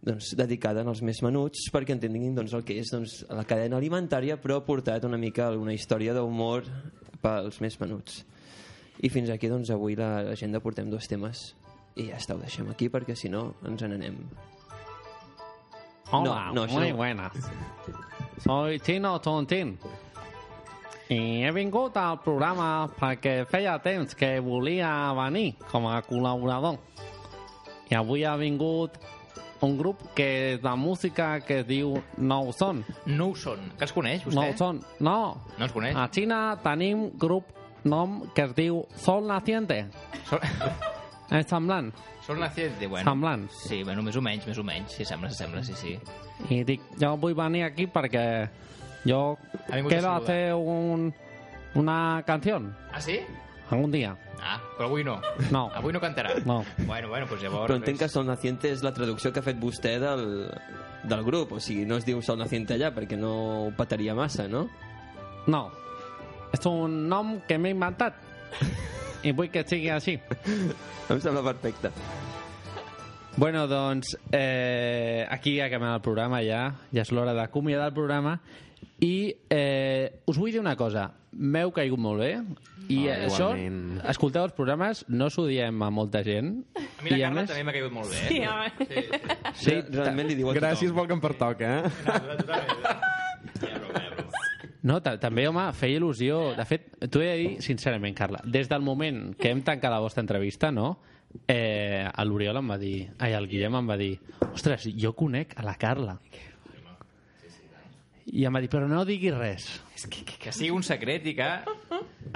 doncs, 0.00 0.30
dedicada 0.38 0.86
als 0.86 1.02
més 1.02 1.18
menuts 1.26 1.66
perquè 1.74 1.96
entenguin 1.98 2.38
doncs, 2.38 2.54
el 2.54 2.62
que 2.64 2.78
és 2.78 2.94
doncs, 2.94 3.24
la 3.34 3.44
cadena 3.44 3.76
alimentària 3.82 4.38
però 4.40 4.60
ha 4.60 4.64
portat 4.64 5.04
una 5.10 5.18
mica 5.18 5.50
una 5.58 5.74
història 5.74 6.14
d'humor 6.14 6.70
pels 7.20 7.58
més 7.60 7.80
menuts. 7.82 8.22
I 9.02 9.10
fins 9.10 9.28
aquí 9.34 9.50
doncs, 9.50 9.74
avui 9.74 9.98
la- 9.98 10.22
l'agenda. 10.22 10.62
Portem 10.62 10.88
dos 10.88 11.10
temes 11.10 11.50
i 11.96 12.08
ja 12.10 12.16
està, 12.20 12.34
ho 12.36 12.40
deixem 12.42 12.68
aquí 12.70 12.88
perquè 12.92 13.16
si 13.18 13.28
no 13.32 13.54
ens 13.66 13.82
n'anem 13.82 14.20
Hola, 16.12 16.50
No, 16.50 16.54
no, 16.54 16.62
això 16.66 16.74
muy 16.74 16.90
no. 16.90 16.96
buenas. 16.96 17.50
Soy 18.42 18.80
Chino 18.80 19.20
Tontín. 19.20 19.76
I 21.10 21.44
he 21.46 21.50
vingut 21.54 21.96
al 21.98 22.18
programa 22.22 22.88
perquè 22.98 23.44
feia 23.50 23.76
temps 23.82 24.14
que 24.18 24.40
volia 24.42 25.12
venir 25.14 25.52
com 25.70 25.86
a 25.86 26.00
col·laborador. 26.02 26.78
I 27.90 27.94
avui 27.98 28.24
ha 28.24 28.34
vingut 28.38 28.98
un 29.62 29.76
grup 29.78 30.02
que 30.14 30.58
de 30.62 30.74
música 30.76 31.40
que 31.46 31.60
es 31.60 31.66
diu 31.68 31.94
Nou 32.18 32.50
Son. 32.52 32.82
No 33.06 33.30
ho 33.30 33.34
són. 33.38 33.70
Que 33.78 33.86
els 33.86 33.92
coneix, 33.94 34.24
vostè? 34.26 34.34
Nou 34.40 34.56
Son. 34.58 34.82
No. 34.98 35.18
No 35.58 35.66
els 35.66 35.72
coneix? 35.74 35.94
A 35.94 36.08
Xina 36.10 36.56
tenim 36.62 37.10
grup 37.18 37.50
nom 37.84 38.24
que 38.34 38.48
es 38.48 38.54
diu 38.58 38.82
Sol 38.96 39.26
Naciente. 39.30 39.84
Sol... 40.30 40.40
És 41.30 41.46
semblant. 41.46 41.92
Sol 42.26 42.40
Naciente, 42.42 42.86
bueno. 42.86 43.08
Semblant. 43.10 43.44
Sí, 43.54 43.82
bueno, 43.84 44.02
més 44.02 44.16
o 44.18 44.22
menys, 44.22 44.46
més 44.50 44.58
o 44.58 44.64
menys. 44.66 44.96
Si 44.98 45.04
sembla, 45.06 45.30
si 45.30 45.36
sembla, 45.38 45.62
sí, 45.62 45.74
sí. 45.78 45.92
I 46.50 46.62
dic, 46.66 46.82
jo 46.98 47.12
vull 47.22 47.36
venir 47.38 47.62
aquí 47.68 47.86
perquè 47.86 48.24
jo 49.06 49.38
quiero 49.88 50.10
hacer 50.16 50.54
un, 50.54 51.12
una 51.74 52.22
canción 52.26 52.74
Ah, 52.92 53.00
sí? 53.00 53.20
algún 53.70 53.90
día. 53.92 54.16
Ah, 54.42 54.58
però 54.76 54.88
avui 54.88 55.04
no. 55.04 55.20
No. 55.52 55.70
Avui 55.74 55.92
no 55.92 56.00
cantarà. 56.00 56.32
No. 56.44 56.64
Bueno, 56.86 57.08
bueno, 57.08 57.26
doncs 57.30 57.42
llavors... 57.44 57.68
però 57.68 57.76
entenc 57.78 58.00
que 58.00 58.08
Sol 58.08 58.26
Naciente 58.26 58.72
és 58.72 58.82
la 58.82 58.90
traducció 58.96 59.30
que 59.32 59.38
ha 59.38 59.46
fet 59.46 59.60
vostè 59.60 59.98
del, 60.02 60.24
del 61.06 61.22
grup 61.22 61.52
o 61.52 61.60
sigui, 61.60 61.84
no 61.86 62.00
es 62.00 62.06
diu 62.08 62.18
Sol 62.22 62.40
Naciente 62.40 62.74
allà 62.74 62.90
perquè 62.96 63.18
no 63.20 63.30
ho 63.66 63.70
petaria 63.78 64.16
massa, 64.18 64.48
no? 64.48 64.64
No. 65.46 65.68
És 66.52 66.66
un 66.66 67.04
nom 67.08 67.36
que 67.46 67.58
m'he 67.62 67.70
inventat. 67.76 68.18
I 69.22 69.32
vull 69.36 69.50
que 69.52 69.64
sigui 69.68 69.90
així. 69.92 70.18
em 71.10 71.20
sembla 71.20 71.42
perfecte 71.52 71.90
Bueno, 73.36 73.66
doncs, 73.70 74.16
eh, 74.32 75.24
aquí 75.30 75.60
acabem 75.60 75.88
el 75.94 76.00
programa 76.02 76.40
ja. 76.44 76.64
Ja 76.92 77.04
és 77.04 77.12
l'hora 77.14 77.32
d'acomiadar 77.32 77.86
el 77.88 77.94
programa. 77.94 78.40
I 79.00 79.32
eh, 79.48 80.20
us 80.28 80.36
vull 80.36 80.50
dir 80.52 80.60
una 80.60 80.74
cosa. 80.76 81.06
M'heu 81.32 81.70
caigut 81.72 81.98
molt 82.02 82.20
bé. 82.20 82.32
I 82.90 82.98
Oh, 83.06 83.12
això, 83.14 83.46
igualment. 83.54 84.00
escolteu 84.10 84.42
el 84.44 84.50
programes, 84.56 85.04
no 85.08 85.28
s'ho 85.30 85.44
diem 85.46 85.78
a 85.86 85.90
molta 85.94 86.24
gent. 86.26 86.64
A 86.74 87.02
mi 87.04 87.10
la 87.14 87.16
I 87.16 87.20
Carla 87.22 87.40
més- 87.40 87.48
també 87.52 87.64
m'ha 87.64 87.72
caigut 87.76 87.92
molt 87.94 88.10
bé. 88.10 88.16
Sí, 88.28 88.40
eh? 88.42 88.48
home. 88.50 89.54
Sí, 89.54 89.76
realment 89.94 90.26
li 90.28 90.34
diu 90.34 90.50
a 90.50 90.54
Gràcies 90.58 90.92
pel 90.92 91.06
que 91.06 91.14
em 91.16 91.20
pertoca, 91.22 91.70
eh? 91.78 91.82
No, 93.60 94.09
ta- 95.04 95.18
també, 95.20 95.46
home, 95.48 95.66
feia 95.76 95.98
il·lusió. 96.00 96.54
De 96.56 96.64
fet, 96.64 96.86
t'ho 97.10 97.20
he 97.20 97.26
de 97.28 97.36
dir 97.36 97.62
sincerament, 97.62 98.14
Carla. 98.16 98.40
Des 98.44 98.68
del 98.70 98.80
moment 98.82 99.34
que 99.36 99.50
hem 99.52 99.60
tancat 99.62 99.90
la 99.92 100.00
vostra 100.00 100.22
entrevista, 100.24 100.70
no? 100.72 100.98
Eh, 101.46 102.08
l'Oriol 102.24 102.56
em 102.62 102.70
va 102.72 102.78
dir... 102.80 103.10
Ai, 103.18 103.34
el 103.36 103.46
Guillem 103.46 103.76
em 103.78 103.90
va 103.92 103.96
dir 104.00 104.14
ostres, 104.52 104.88
jo 104.96 105.12
conec 105.14 105.52
a 105.60 105.62
la 105.62 105.76
Carla. 105.78 106.16
I 108.30 108.44
em 108.46 108.54
va 108.54 108.60
dir, 108.62 108.68
però 108.70 108.86
no 108.86 109.04
diguis 109.04 109.34
res. 109.34 109.64
És 109.96 110.04
que, 110.06 110.24
que, 110.24 110.36
que 110.38 110.52
sigui 110.54 110.70
un 110.70 110.84
secret 110.86 111.24
i 111.26 111.32
que 111.34 111.46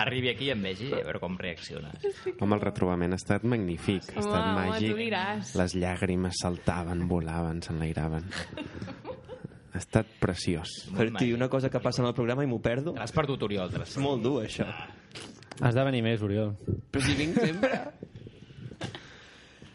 arribi 0.02 0.30
aquí 0.32 0.48
i 0.48 0.50
em 0.54 0.62
vegi 0.64 0.88
a 0.92 0.98
veure 1.04 1.20
com 1.22 1.36
reacciona. 1.38 1.92
Home, 2.40 2.56
el 2.56 2.62
retrobament 2.64 3.14
ha 3.14 3.18
estat 3.20 3.44
magnífic, 3.46 4.08
ha 4.10 4.18
Home, 4.18 4.24
estat 4.24 4.40
home, 4.48 4.64
màgic. 4.72 4.96
diràs. 4.98 5.52
Les 5.60 5.76
llàgrimes 5.78 6.40
saltaven, 6.42 7.06
volaven, 7.10 7.62
s'enlairaven. 7.62 8.26
Ha 9.74 9.80
estat 9.82 10.06
preciós. 10.20 10.70
per 10.96 11.10
dir 11.18 11.34
una 11.34 11.48
cosa 11.50 11.68
que 11.68 11.80
passa 11.80 12.02
en 12.02 12.08
el 12.08 12.14
programa 12.14 12.44
i 12.44 12.46
m'ho 12.46 12.60
perdo. 12.62 12.94
L'has 12.94 13.12
perdut, 13.12 13.42
Oriol. 13.42 13.72
És 13.82 13.96
molt 13.98 14.22
dur 14.22 14.44
això. 14.44 14.66
Has 15.60 15.74
de 15.74 15.84
venir 15.84 16.02
més, 16.02 16.22
Oriol. 16.22 16.54
però 16.90 17.02
si 17.02 17.14
vinc 17.18 17.40
sempre. 17.40 17.80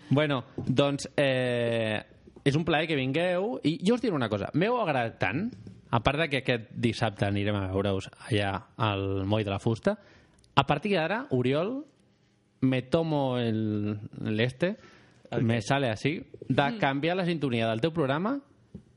Bueno, 0.10 0.44
doncs 0.66 1.10
eh, 1.18 2.00
és 2.44 2.56
un 2.56 2.64
plaer 2.66 2.88
que 2.88 2.96
vingueu. 2.96 3.60
I 3.64 3.76
jo 3.86 3.94
us 3.94 4.02
diré 4.02 4.16
una 4.16 4.30
cosa, 4.30 4.50
m'heu 4.54 4.80
agradat 4.82 5.20
tant? 5.20 5.50
A 5.92 6.00
part 6.06 6.20
de 6.22 6.30
que 6.30 6.42
aquest 6.42 6.72
dissabte 6.74 7.26
anirem 7.26 7.56
a 7.58 7.68
veure-us 7.68 8.08
allà 8.30 8.56
al 8.78 9.26
Moll 9.26 9.44
de 9.44 9.52
la 9.52 9.60
Fusta 9.60 9.98
a 10.60 10.66
partir 10.68 10.94
d'ara, 10.98 11.26
Oriol 11.30 11.86
me 12.62 12.82
tomo 12.82 13.38
el, 13.38 13.98
el 14.26 14.40
este. 14.40 14.76
Me 15.40 15.62
sale 15.62 15.90
así 15.90 16.26
de 16.50 16.78
canviar 16.80 17.16
la 17.16 17.26
sintonia 17.26 17.70
del 17.70 17.80
teu 17.80 17.94
programa 17.94 18.42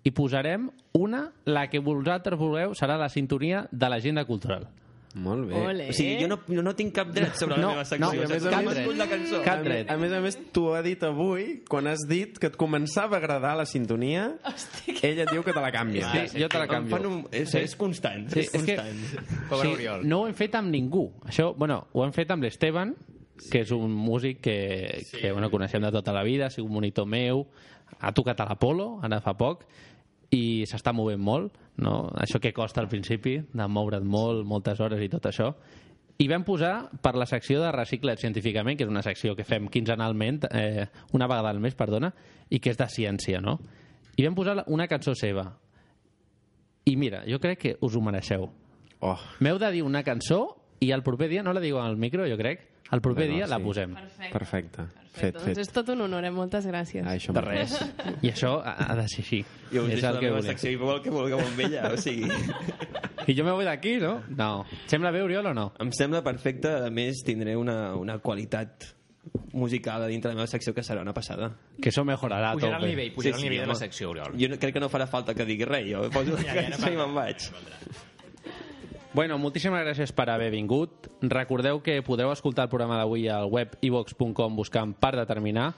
i 0.04 0.10
posarem 0.10 0.70
una, 0.98 1.30
la 1.44 1.68
que 1.70 1.78
vosaltres 1.78 2.38
vulgueu, 2.38 2.74
serà 2.74 2.96
la 2.98 3.08
sintonia 3.08 3.66
de 3.70 3.88
l'agenda 3.88 4.24
cultural. 4.24 4.68
Molt 5.14 5.44
bé. 5.50 5.54
Ole. 5.60 5.86
O 5.90 5.92
sigui, 5.92 6.22
jo 6.22 6.26
no, 6.30 6.38
no, 6.48 6.62
no 6.64 6.72
tinc 6.74 6.94
cap 6.96 7.10
dret 7.12 7.34
sobre 7.36 7.58
la 7.58 7.60
No, 7.60 7.70
meva 7.74 7.84
secció. 7.84 8.06
no, 8.06 8.08
a 8.08 8.28
més 8.30 8.46
a 8.46 8.60
tu 8.62 8.88
més- 8.88 8.96
la 8.96 9.06
cançó. 9.10 9.42
Cap 9.44 9.60
dret. 9.62 9.90
a 9.92 9.96
més 10.00 10.10
a 10.16 10.20
més, 10.24 10.38
t'ho 10.52 10.70
ha 10.74 10.80
dit 10.80 11.02
avui, 11.04 11.62
quan 11.68 11.86
has 11.86 12.06
dit 12.08 12.38
que 12.40 12.46
et 12.48 12.56
començava 12.56 13.16
a 13.16 13.20
agradar 13.20 13.54
la 13.58 13.66
sintonia, 13.66 14.38
ella 15.02 15.26
et 15.26 15.30
diu 15.30 15.44
que 15.44 15.52
te 15.52 15.60
la 15.60 15.70
canvia. 15.70 16.08
Sí, 16.28 16.40
jo 16.40 16.48
te 16.48 16.58
la 16.58 16.66
canvio. 16.66 16.96
un... 17.10 17.26
És, 17.30 17.52
és 17.54 17.76
constant, 17.76 18.24
Sí, 18.32 18.40
és 18.40 18.54
és 18.54 18.62
que- 18.64 18.76
constant. 18.76 19.60
sí, 19.60 20.08
no 20.08 20.22
ho 20.22 20.26
hem 20.28 20.34
fet 20.34 20.54
amb 20.54 20.70
ningú. 20.72 21.12
Això, 21.26 21.54
bueno, 21.54 21.86
ho 21.92 22.04
hem 22.06 22.12
fet 22.16 22.30
amb 22.30 22.42
l'Esteban, 22.44 22.96
que 23.50 23.60
és 23.66 23.70
un 23.70 23.92
músic 23.92 24.40
que, 24.40 25.04
que 25.12 25.30
bueno, 25.32 25.50
coneixem 25.50 25.82
de 25.82 25.92
tota 25.92 26.12
la 26.16 26.22
vida, 26.22 26.46
ha 26.46 26.50
sigut 26.50 26.70
monitor 26.72 27.04
meu, 27.06 27.46
ha 28.00 28.12
tocat 28.16 28.40
a 28.40 28.46
l'Apolo, 28.48 28.98
ara 29.02 29.20
fa 29.20 29.34
poc, 29.36 29.66
i 30.32 30.64
s'està 30.68 30.94
movent 30.96 31.20
molt, 31.20 31.56
no? 31.84 32.08
això 32.16 32.40
que 32.40 32.54
costa 32.56 32.80
al 32.80 32.88
principi, 32.88 33.36
de 33.52 33.68
moure't 33.68 34.04
molt, 34.08 34.46
moltes 34.48 34.80
hores 34.80 35.00
i 35.04 35.10
tot 35.12 35.28
això. 35.28 35.50
I 36.22 36.28
vam 36.30 36.44
posar 36.44 36.88
per 37.02 37.14
la 37.18 37.26
secció 37.26 37.60
de 37.60 37.72
Recicla't 37.74 38.20
Científicament, 38.20 38.78
que 38.78 38.84
és 38.86 38.90
una 38.90 39.02
secció 39.02 39.34
que 39.36 39.44
fem 39.44 39.66
quinzenalment, 39.72 40.42
eh, 40.52 40.86
una 41.12 41.26
vegada 41.26 41.50
al 41.50 41.60
mes, 41.60 41.74
perdona, 41.74 42.12
i 42.48 42.60
que 42.60 42.70
és 42.70 42.78
de 42.78 42.86
ciència, 42.88 43.40
no? 43.42 43.58
I 44.16 44.24
vam 44.26 44.36
posar 44.36 44.62
una 44.68 44.86
cançó 44.88 45.14
seva. 45.18 45.48
I 46.84 46.96
mira, 46.96 47.22
jo 47.28 47.40
crec 47.40 47.58
que 47.58 47.76
us 47.80 47.96
ho 47.96 48.02
mereixeu. 48.04 48.48
Oh. 49.00 49.18
M'heu 49.40 49.58
de 49.58 49.70
dir 49.74 49.82
una 49.82 50.04
cançó 50.06 50.44
i 50.80 50.92
el 50.94 51.02
proper 51.02 51.28
dia, 51.30 51.42
no 51.42 51.52
la 51.52 51.62
diu 51.62 51.78
al 51.80 51.96
micro, 51.96 52.26
jo 52.28 52.36
crec, 52.38 52.68
el 52.92 53.00
proper 53.00 53.26
Bueno, 53.26 53.36
dia 53.36 53.46
la 53.48 53.58
sí. 53.58 53.64
posem. 53.64 53.94
Perfecte. 53.94 54.32
Perfecte. 54.32 55.01
Fet, 55.12 55.34
Doncs 55.36 55.44
fet. 55.50 55.58
és 55.60 55.68
tot 55.68 55.88
un 55.92 56.00
honor, 56.06 56.24
eh? 56.24 56.30
Moltes 56.32 56.64
gràcies. 56.66 57.04
Ah, 57.04 57.12
això 57.18 57.34
De 57.36 57.42
res. 57.44 57.74
I 58.24 58.30
això 58.30 58.54
ha, 58.64 58.72
ha 58.88 58.94
de 58.96 59.04
ser 59.12 59.20
així. 59.20 59.42
Jo 59.72 59.82
us 59.84 59.90
és 59.92 60.00
deixo 60.00 60.08
el 60.08 60.14
la 60.16 60.20
que 60.22 60.30
meva 60.30 60.42
secció 60.46 60.70
i 60.72 60.78
el 60.94 61.02
que 61.04 61.10
vulgueu 61.12 61.42
amb 61.44 61.60
ella, 61.66 61.90
o 61.92 61.98
sigui... 62.00 62.30
I 63.28 63.36
jo 63.38 63.44
me 63.44 63.52
voy 63.54 63.64
d'aquí, 63.68 63.98
no? 64.02 64.16
No. 64.34 64.64
Sembla 64.90 65.12
bé, 65.14 65.20
Oriol, 65.22 65.46
o 65.46 65.54
no? 65.54 65.68
Em 65.84 65.92
sembla 65.94 66.24
perfecte, 66.26 66.72
a 66.88 66.90
més 66.90 67.20
tindré 67.22 67.54
una, 67.60 67.94
una 67.94 68.16
qualitat 68.24 68.88
musical 69.52 70.02
a 70.02 70.08
dintre 70.10 70.30
de 70.30 70.34
la 70.34 70.40
meva 70.40 70.50
secció 70.50 70.72
que 70.74 70.82
serà 70.82 71.02
una 71.04 71.12
passada. 71.14 71.52
Que 71.80 71.92
això 71.92 72.02
mejorarà 72.08 72.54
Pujarà 72.56 72.78
el 72.78 72.80
tope. 72.80 72.88
nivell, 72.90 73.12
pujarà 73.14 73.36
el 73.36 73.44
nivell 73.44 73.60
de 73.62 73.68
la 73.70 73.76
secció, 73.78 74.10
Oriol. 74.10 74.32
Jo 74.40 74.48
no, 74.50 74.58
crec 74.58 74.74
que 74.74 74.80
no 74.82 74.88
farà 74.90 75.06
falta 75.06 75.36
que 75.38 75.44
digui 75.46 75.68
res, 75.68 75.86
jo 75.92 76.08
poso 76.10 76.34
la 76.34 76.42
Ja, 76.48 76.56
ja, 76.56 76.64
no 76.72 76.80
cançó 76.80 76.90
i 76.90 76.98
me'n 76.98 77.14
vaig. 77.14 77.46
Bueno, 79.12 79.36
moltíssimes 79.36 79.82
gràcies 79.84 80.12
per 80.16 80.30
haver 80.32 80.48
vingut. 80.54 81.10
Recordeu 81.20 81.82
que 81.84 81.98
podreu 82.00 82.30
escoltar 82.32 82.64
el 82.64 82.70
programa 82.72 82.96
d'avui 82.96 83.26
al 83.28 83.50
web 83.52 83.74
ivox.com 83.84 84.54
buscant 84.56 84.94
per 84.96 85.12
determinar. 85.18 85.74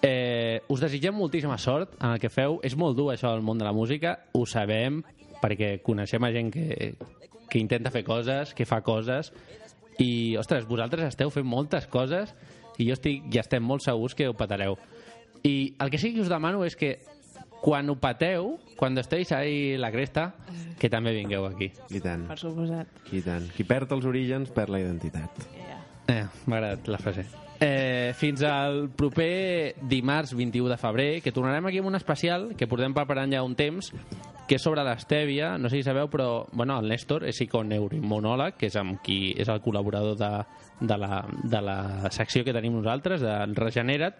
Eh, 0.00 0.62
us 0.72 0.80
desitgem 0.80 1.12
moltíssima 1.12 1.58
sort 1.60 1.92
en 2.00 2.14
el 2.14 2.22
que 2.22 2.30
feu. 2.32 2.56
És 2.64 2.78
molt 2.80 2.96
dur 2.96 3.10
això 3.12 3.34
del 3.34 3.44
món 3.44 3.60
de 3.60 3.66
la 3.68 3.74
música, 3.76 4.14
ho 4.32 4.46
sabem, 4.48 5.02
perquè 5.42 5.74
coneixem 5.84 6.24
a 6.24 6.32
gent 6.32 6.48
que, 6.54 6.94
que 7.52 7.60
intenta 7.60 7.92
fer 7.92 8.00
coses, 8.06 8.54
que 8.56 8.64
fa 8.64 8.80
coses, 8.80 9.28
i, 10.00 10.38
ostres, 10.40 10.64
vosaltres 10.64 11.12
esteu 11.12 11.28
fent 11.28 11.44
moltes 11.44 11.84
coses 11.84 12.32
i 12.80 12.88
jo 12.88 12.96
estic, 12.96 13.28
ja 13.28 13.44
estem 13.44 13.60
molt 13.60 13.84
segurs 13.84 14.16
que 14.16 14.30
ho 14.30 14.32
petareu. 14.32 14.78
I 15.44 15.74
el 15.76 15.92
que 15.92 16.00
sí 16.00 16.14
que 16.14 16.24
us 16.24 16.32
demano 16.32 16.64
és 16.64 16.80
que 16.80 16.94
quan 17.60 17.90
ho 17.90 17.96
pateu, 18.00 18.54
quan 18.76 18.96
esteu 18.98 19.22
ahí 19.36 19.76
la 19.76 19.90
cresta, 19.92 20.34
que 20.78 20.88
també 20.88 21.12
vingueu 21.12 21.44
aquí. 21.46 21.70
I 21.92 22.00
tant. 22.00 22.26
Per 22.28 22.38
suposat. 22.40 22.88
I 23.12 23.20
tant. 23.24 23.50
Qui 23.56 23.66
perd 23.68 23.92
els 23.92 24.08
orígens 24.08 24.50
perd 24.54 24.72
la 24.72 24.80
identitat. 24.80 25.44
Eh, 26.10 26.24
M'ha 26.46 26.56
agradat 26.56 26.88
la 26.88 26.98
frase. 26.98 27.26
Eh, 27.60 28.14
fins 28.16 28.40
al 28.48 28.86
proper 28.96 29.74
dimarts 29.84 30.32
21 30.32 30.70
de 30.72 30.78
febrer, 30.80 31.10
que 31.20 31.32
tornarem 31.32 31.66
aquí 31.68 31.82
amb 31.82 31.90
un 31.90 31.98
especial 31.98 32.54
que 32.56 32.66
portem 32.66 32.94
preparant 32.96 33.34
ja 33.34 33.42
un 33.44 33.52
temps, 33.54 33.92
que 34.48 34.56
és 34.56 34.64
sobre 34.64 34.82
l'estèvia, 34.82 35.52
no 35.60 35.68
sé 35.68 35.78
si 35.78 35.84
sabeu, 35.84 36.08
però 36.10 36.46
bueno, 36.56 36.78
el 36.80 36.88
Néstor 36.88 37.26
és 37.28 37.36
psiconeuroimmunòleg, 37.36 38.56
que 38.58 38.70
és 38.72 38.78
amb 38.80 38.96
qui 39.04 39.34
és 39.38 39.52
el 39.52 39.60
col·laborador 39.62 40.16
de, 40.18 40.30
de, 40.80 40.96
la, 40.98 41.20
de 41.28 41.60
la 41.62 41.76
secció 42.10 42.42
que 42.48 42.56
tenim 42.56 42.80
nosaltres, 42.80 43.20
de 43.20 43.36
Regenera't, 43.60 44.16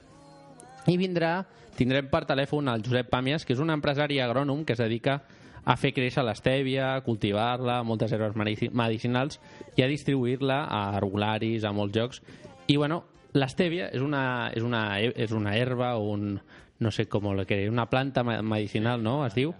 i 0.93 0.99
vindrà, 1.01 1.41
tindrem 1.81 2.11
per 2.12 2.26
telèfon 2.28 2.68
el 2.68 2.85
Josep 2.85 3.09
Pàmies, 3.12 3.47
que 3.49 3.55
és 3.57 3.62
un 3.62 3.72
empresari 3.72 4.20
agrònom 4.20 4.66
que 4.68 4.76
es 4.76 4.83
dedica 4.83 5.22
a 5.64 5.76
fer 5.81 5.93
créixer 5.97 6.24
l'estèvia, 6.24 6.95
a 6.95 7.03
cultivar-la, 7.05 7.83
moltes 7.85 8.12
herbes 8.12 8.37
medici- 8.37 8.70
medicinals 8.72 9.41
i 9.76 9.85
a 9.85 9.89
distribuir-la 9.89 10.62
a 10.68 10.83
arbolaris, 10.97 11.64
a 11.64 11.72
molts 11.76 11.97
jocs. 11.97 12.22
I 12.68 12.76
bueno, 12.81 13.03
l'estèvia 13.37 13.91
és 13.93 14.01
una, 14.05 14.51
és, 14.55 14.64
una, 14.64 14.83
és 15.01 15.33
una 15.37 15.55
herba 15.57 15.95
o 15.99 16.11
un, 16.14 16.35
no 16.81 16.91
sé 16.93 17.07
com 17.09 17.28
lo 17.37 17.47
que 17.47 17.68
una 17.68 17.89
planta 17.91 18.24
me- 18.24 18.41
medicinal, 18.43 19.03
no?, 19.03 19.24
es 19.26 19.37
diu, 19.37 19.55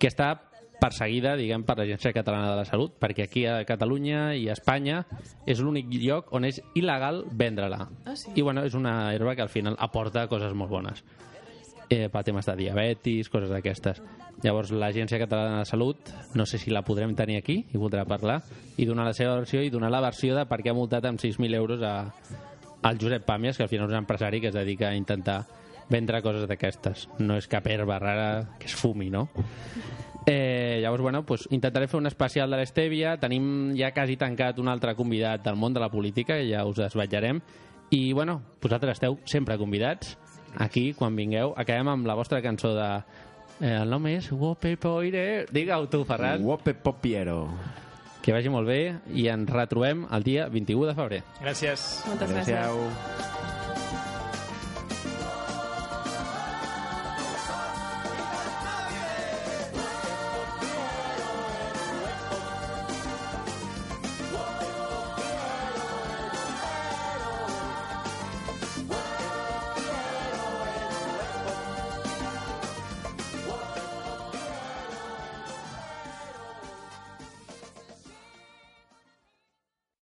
que 0.00 0.08
està 0.08 0.34
perseguida, 0.80 1.36
diguem, 1.40 1.62
per 1.64 1.78
l'Agència 1.78 2.12
Catalana 2.12 2.50
de 2.50 2.56
la 2.58 2.66
Salut, 2.68 2.98
perquè 3.00 3.24
aquí 3.24 3.46
a 3.48 3.62
Catalunya 3.64 4.34
i 4.36 4.48
a 4.48 4.56
Espanya 4.56 5.06
és 5.48 5.60
l'únic 5.64 5.88
lloc 6.02 6.32
on 6.36 6.44
és 6.44 6.60
il·legal 6.76 7.22
vendre-la. 7.32 7.86
Ah, 8.04 8.16
sí? 8.16 8.34
I 8.36 8.44
bueno, 8.44 8.64
és 8.68 8.76
una 8.76 9.14
herba 9.14 9.34
que 9.36 9.44
al 9.46 9.52
final 9.52 9.76
aporta 9.80 10.26
coses 10.28 10.52
molt 10.52 10.70
bones 10.70 11.04
eh, 11.90 12.08
per 12.12 12.22
temes 12.24 12.46
de 12.46 12.56
diabetis, 12.58 13.28
coses 13.30 13.50
d'aquestes. 13.52 14.00
Llavors, 14.42 14.72
l'Agència 14.74 15.20
Catalana 15.20 15.62
de 15.62 15.68
Salut, 15.68 16.10
no 16.34 16.46
sé 16.46 16.58
si 16.58 16.70
la 16.70 16.84
podrem 16.84 17.14
tenir 17.16 17.38
aquí 17.40 17.62
i 17.72 17.80
voldrà 17.80 18.04
parlar, 18.08 18.40
i 18.76 18.86
donar 18.88 19.06
la 19.08 19.14
seva 19.16 19.36
versió 19.38 19.62
i 19.62 19.70
donar 19.70 19.90
la 19.92 20.02
versió 20.04 20.36
de 20.36 20.44
per 20.48 20.60
què 20.62 20.72
ha 20.72 20.76
multat 20.76 21.06
amb 21.08 21.22
6.000 21.22 21.56
euros 21.56 21.82
a, 21.82 22.10
al 22.82 23.00
Josep 23.00 23.24
Pàmies, 23.26 23.56
que 23.56 23.64
al 23.64 23.72
final 23.72 23.88
és 23.88 23.94
un 23.94 24.02
empresari 24.02 24.42
que 24.42 24.52
es 24.52 24.56
dedica 24.56 24.90
a 24.90 24.96
intentar 24.98 25.44
vendre 25.88 26.20
coses 26.22 26.48
d'aquestes. 26.50 27.06
No 27.22 27.38
és 27.38 27.46
cap 27.48 27.66
herba 27.70 28.00
rara 28.02 28.58
que 28.60 28.66
es 28.66 28.74
fumi, 28.74 29.08
no? 29.10 29.28
Eh, 30.26 30.80
llavors, 30.82 31.02
bueno, 31.02 31.22
pues, 31.24 31.46
intentaré 31.54 31.86
fer 31.86 32.00
un 32.00 32.10
especial 32.10 32.50
de 32.50 32.58
l'Estèvia. 32.58 33.14
Tenim 33.22 33.76
ja 33.78 33.92
quasi 33.94 34.18
tancat 34.18 34.58
un 34.58 34.68
altre 34.68 34.96
convidat 34.98 35.44
del 35.44 35.56
món 35.56 35.72
de 35.72 35.80
la 35.80 35.88
política, 35.88 36.40
ja 36.42 36.66
us 36.66 36.82
desvetllarem. 36.82 37.40
I, 37.94 38.12
bueno, 38.12 38.40
vosaltres 38.60 38.98
esteu 38.98 39.20
sempre 39.30 39.54
convidats 39.56 40.16
aquí, 40.62 40.92
quan 40.96 41.16
vingueu. 41.18 41.54
Acabem 41.56 41.88
amb 41.92 42.08
la 42.08 42.16
vostra 42.18 42.42
cançó 42.44 42.74
de... 42.76 42.90
Eh, 43.60 43.72
el 43.80 43.90
nom 43.90 44.06
és 44.10 44.30
Wope 44.32 44.76
Poire... 44.80 45.46
Digue-ho 45.52 45.88
tu, 45.92 46.04
Ferran. 46.08 46.44
Wope 46.44 46.74
Popiero. 46.74 47.44
Que 48.24 48.34
vagi 48.34 48.50
molt 48.50 48.66
bé 48.66 48.80
i 49.14 49.28
ens 49.30 49.52
retrobem 49.52 50.06
el 50.10 50.26
dia 50.26 50.48
21 50.50 50.90
de 50.90 50.96
febrer. 50.98 51.22
Gràcies. 51.44 51.86
Moltes 52.10 52.34
gràcies. 52.34 52.58
Adéu-siau. 52.58 53.55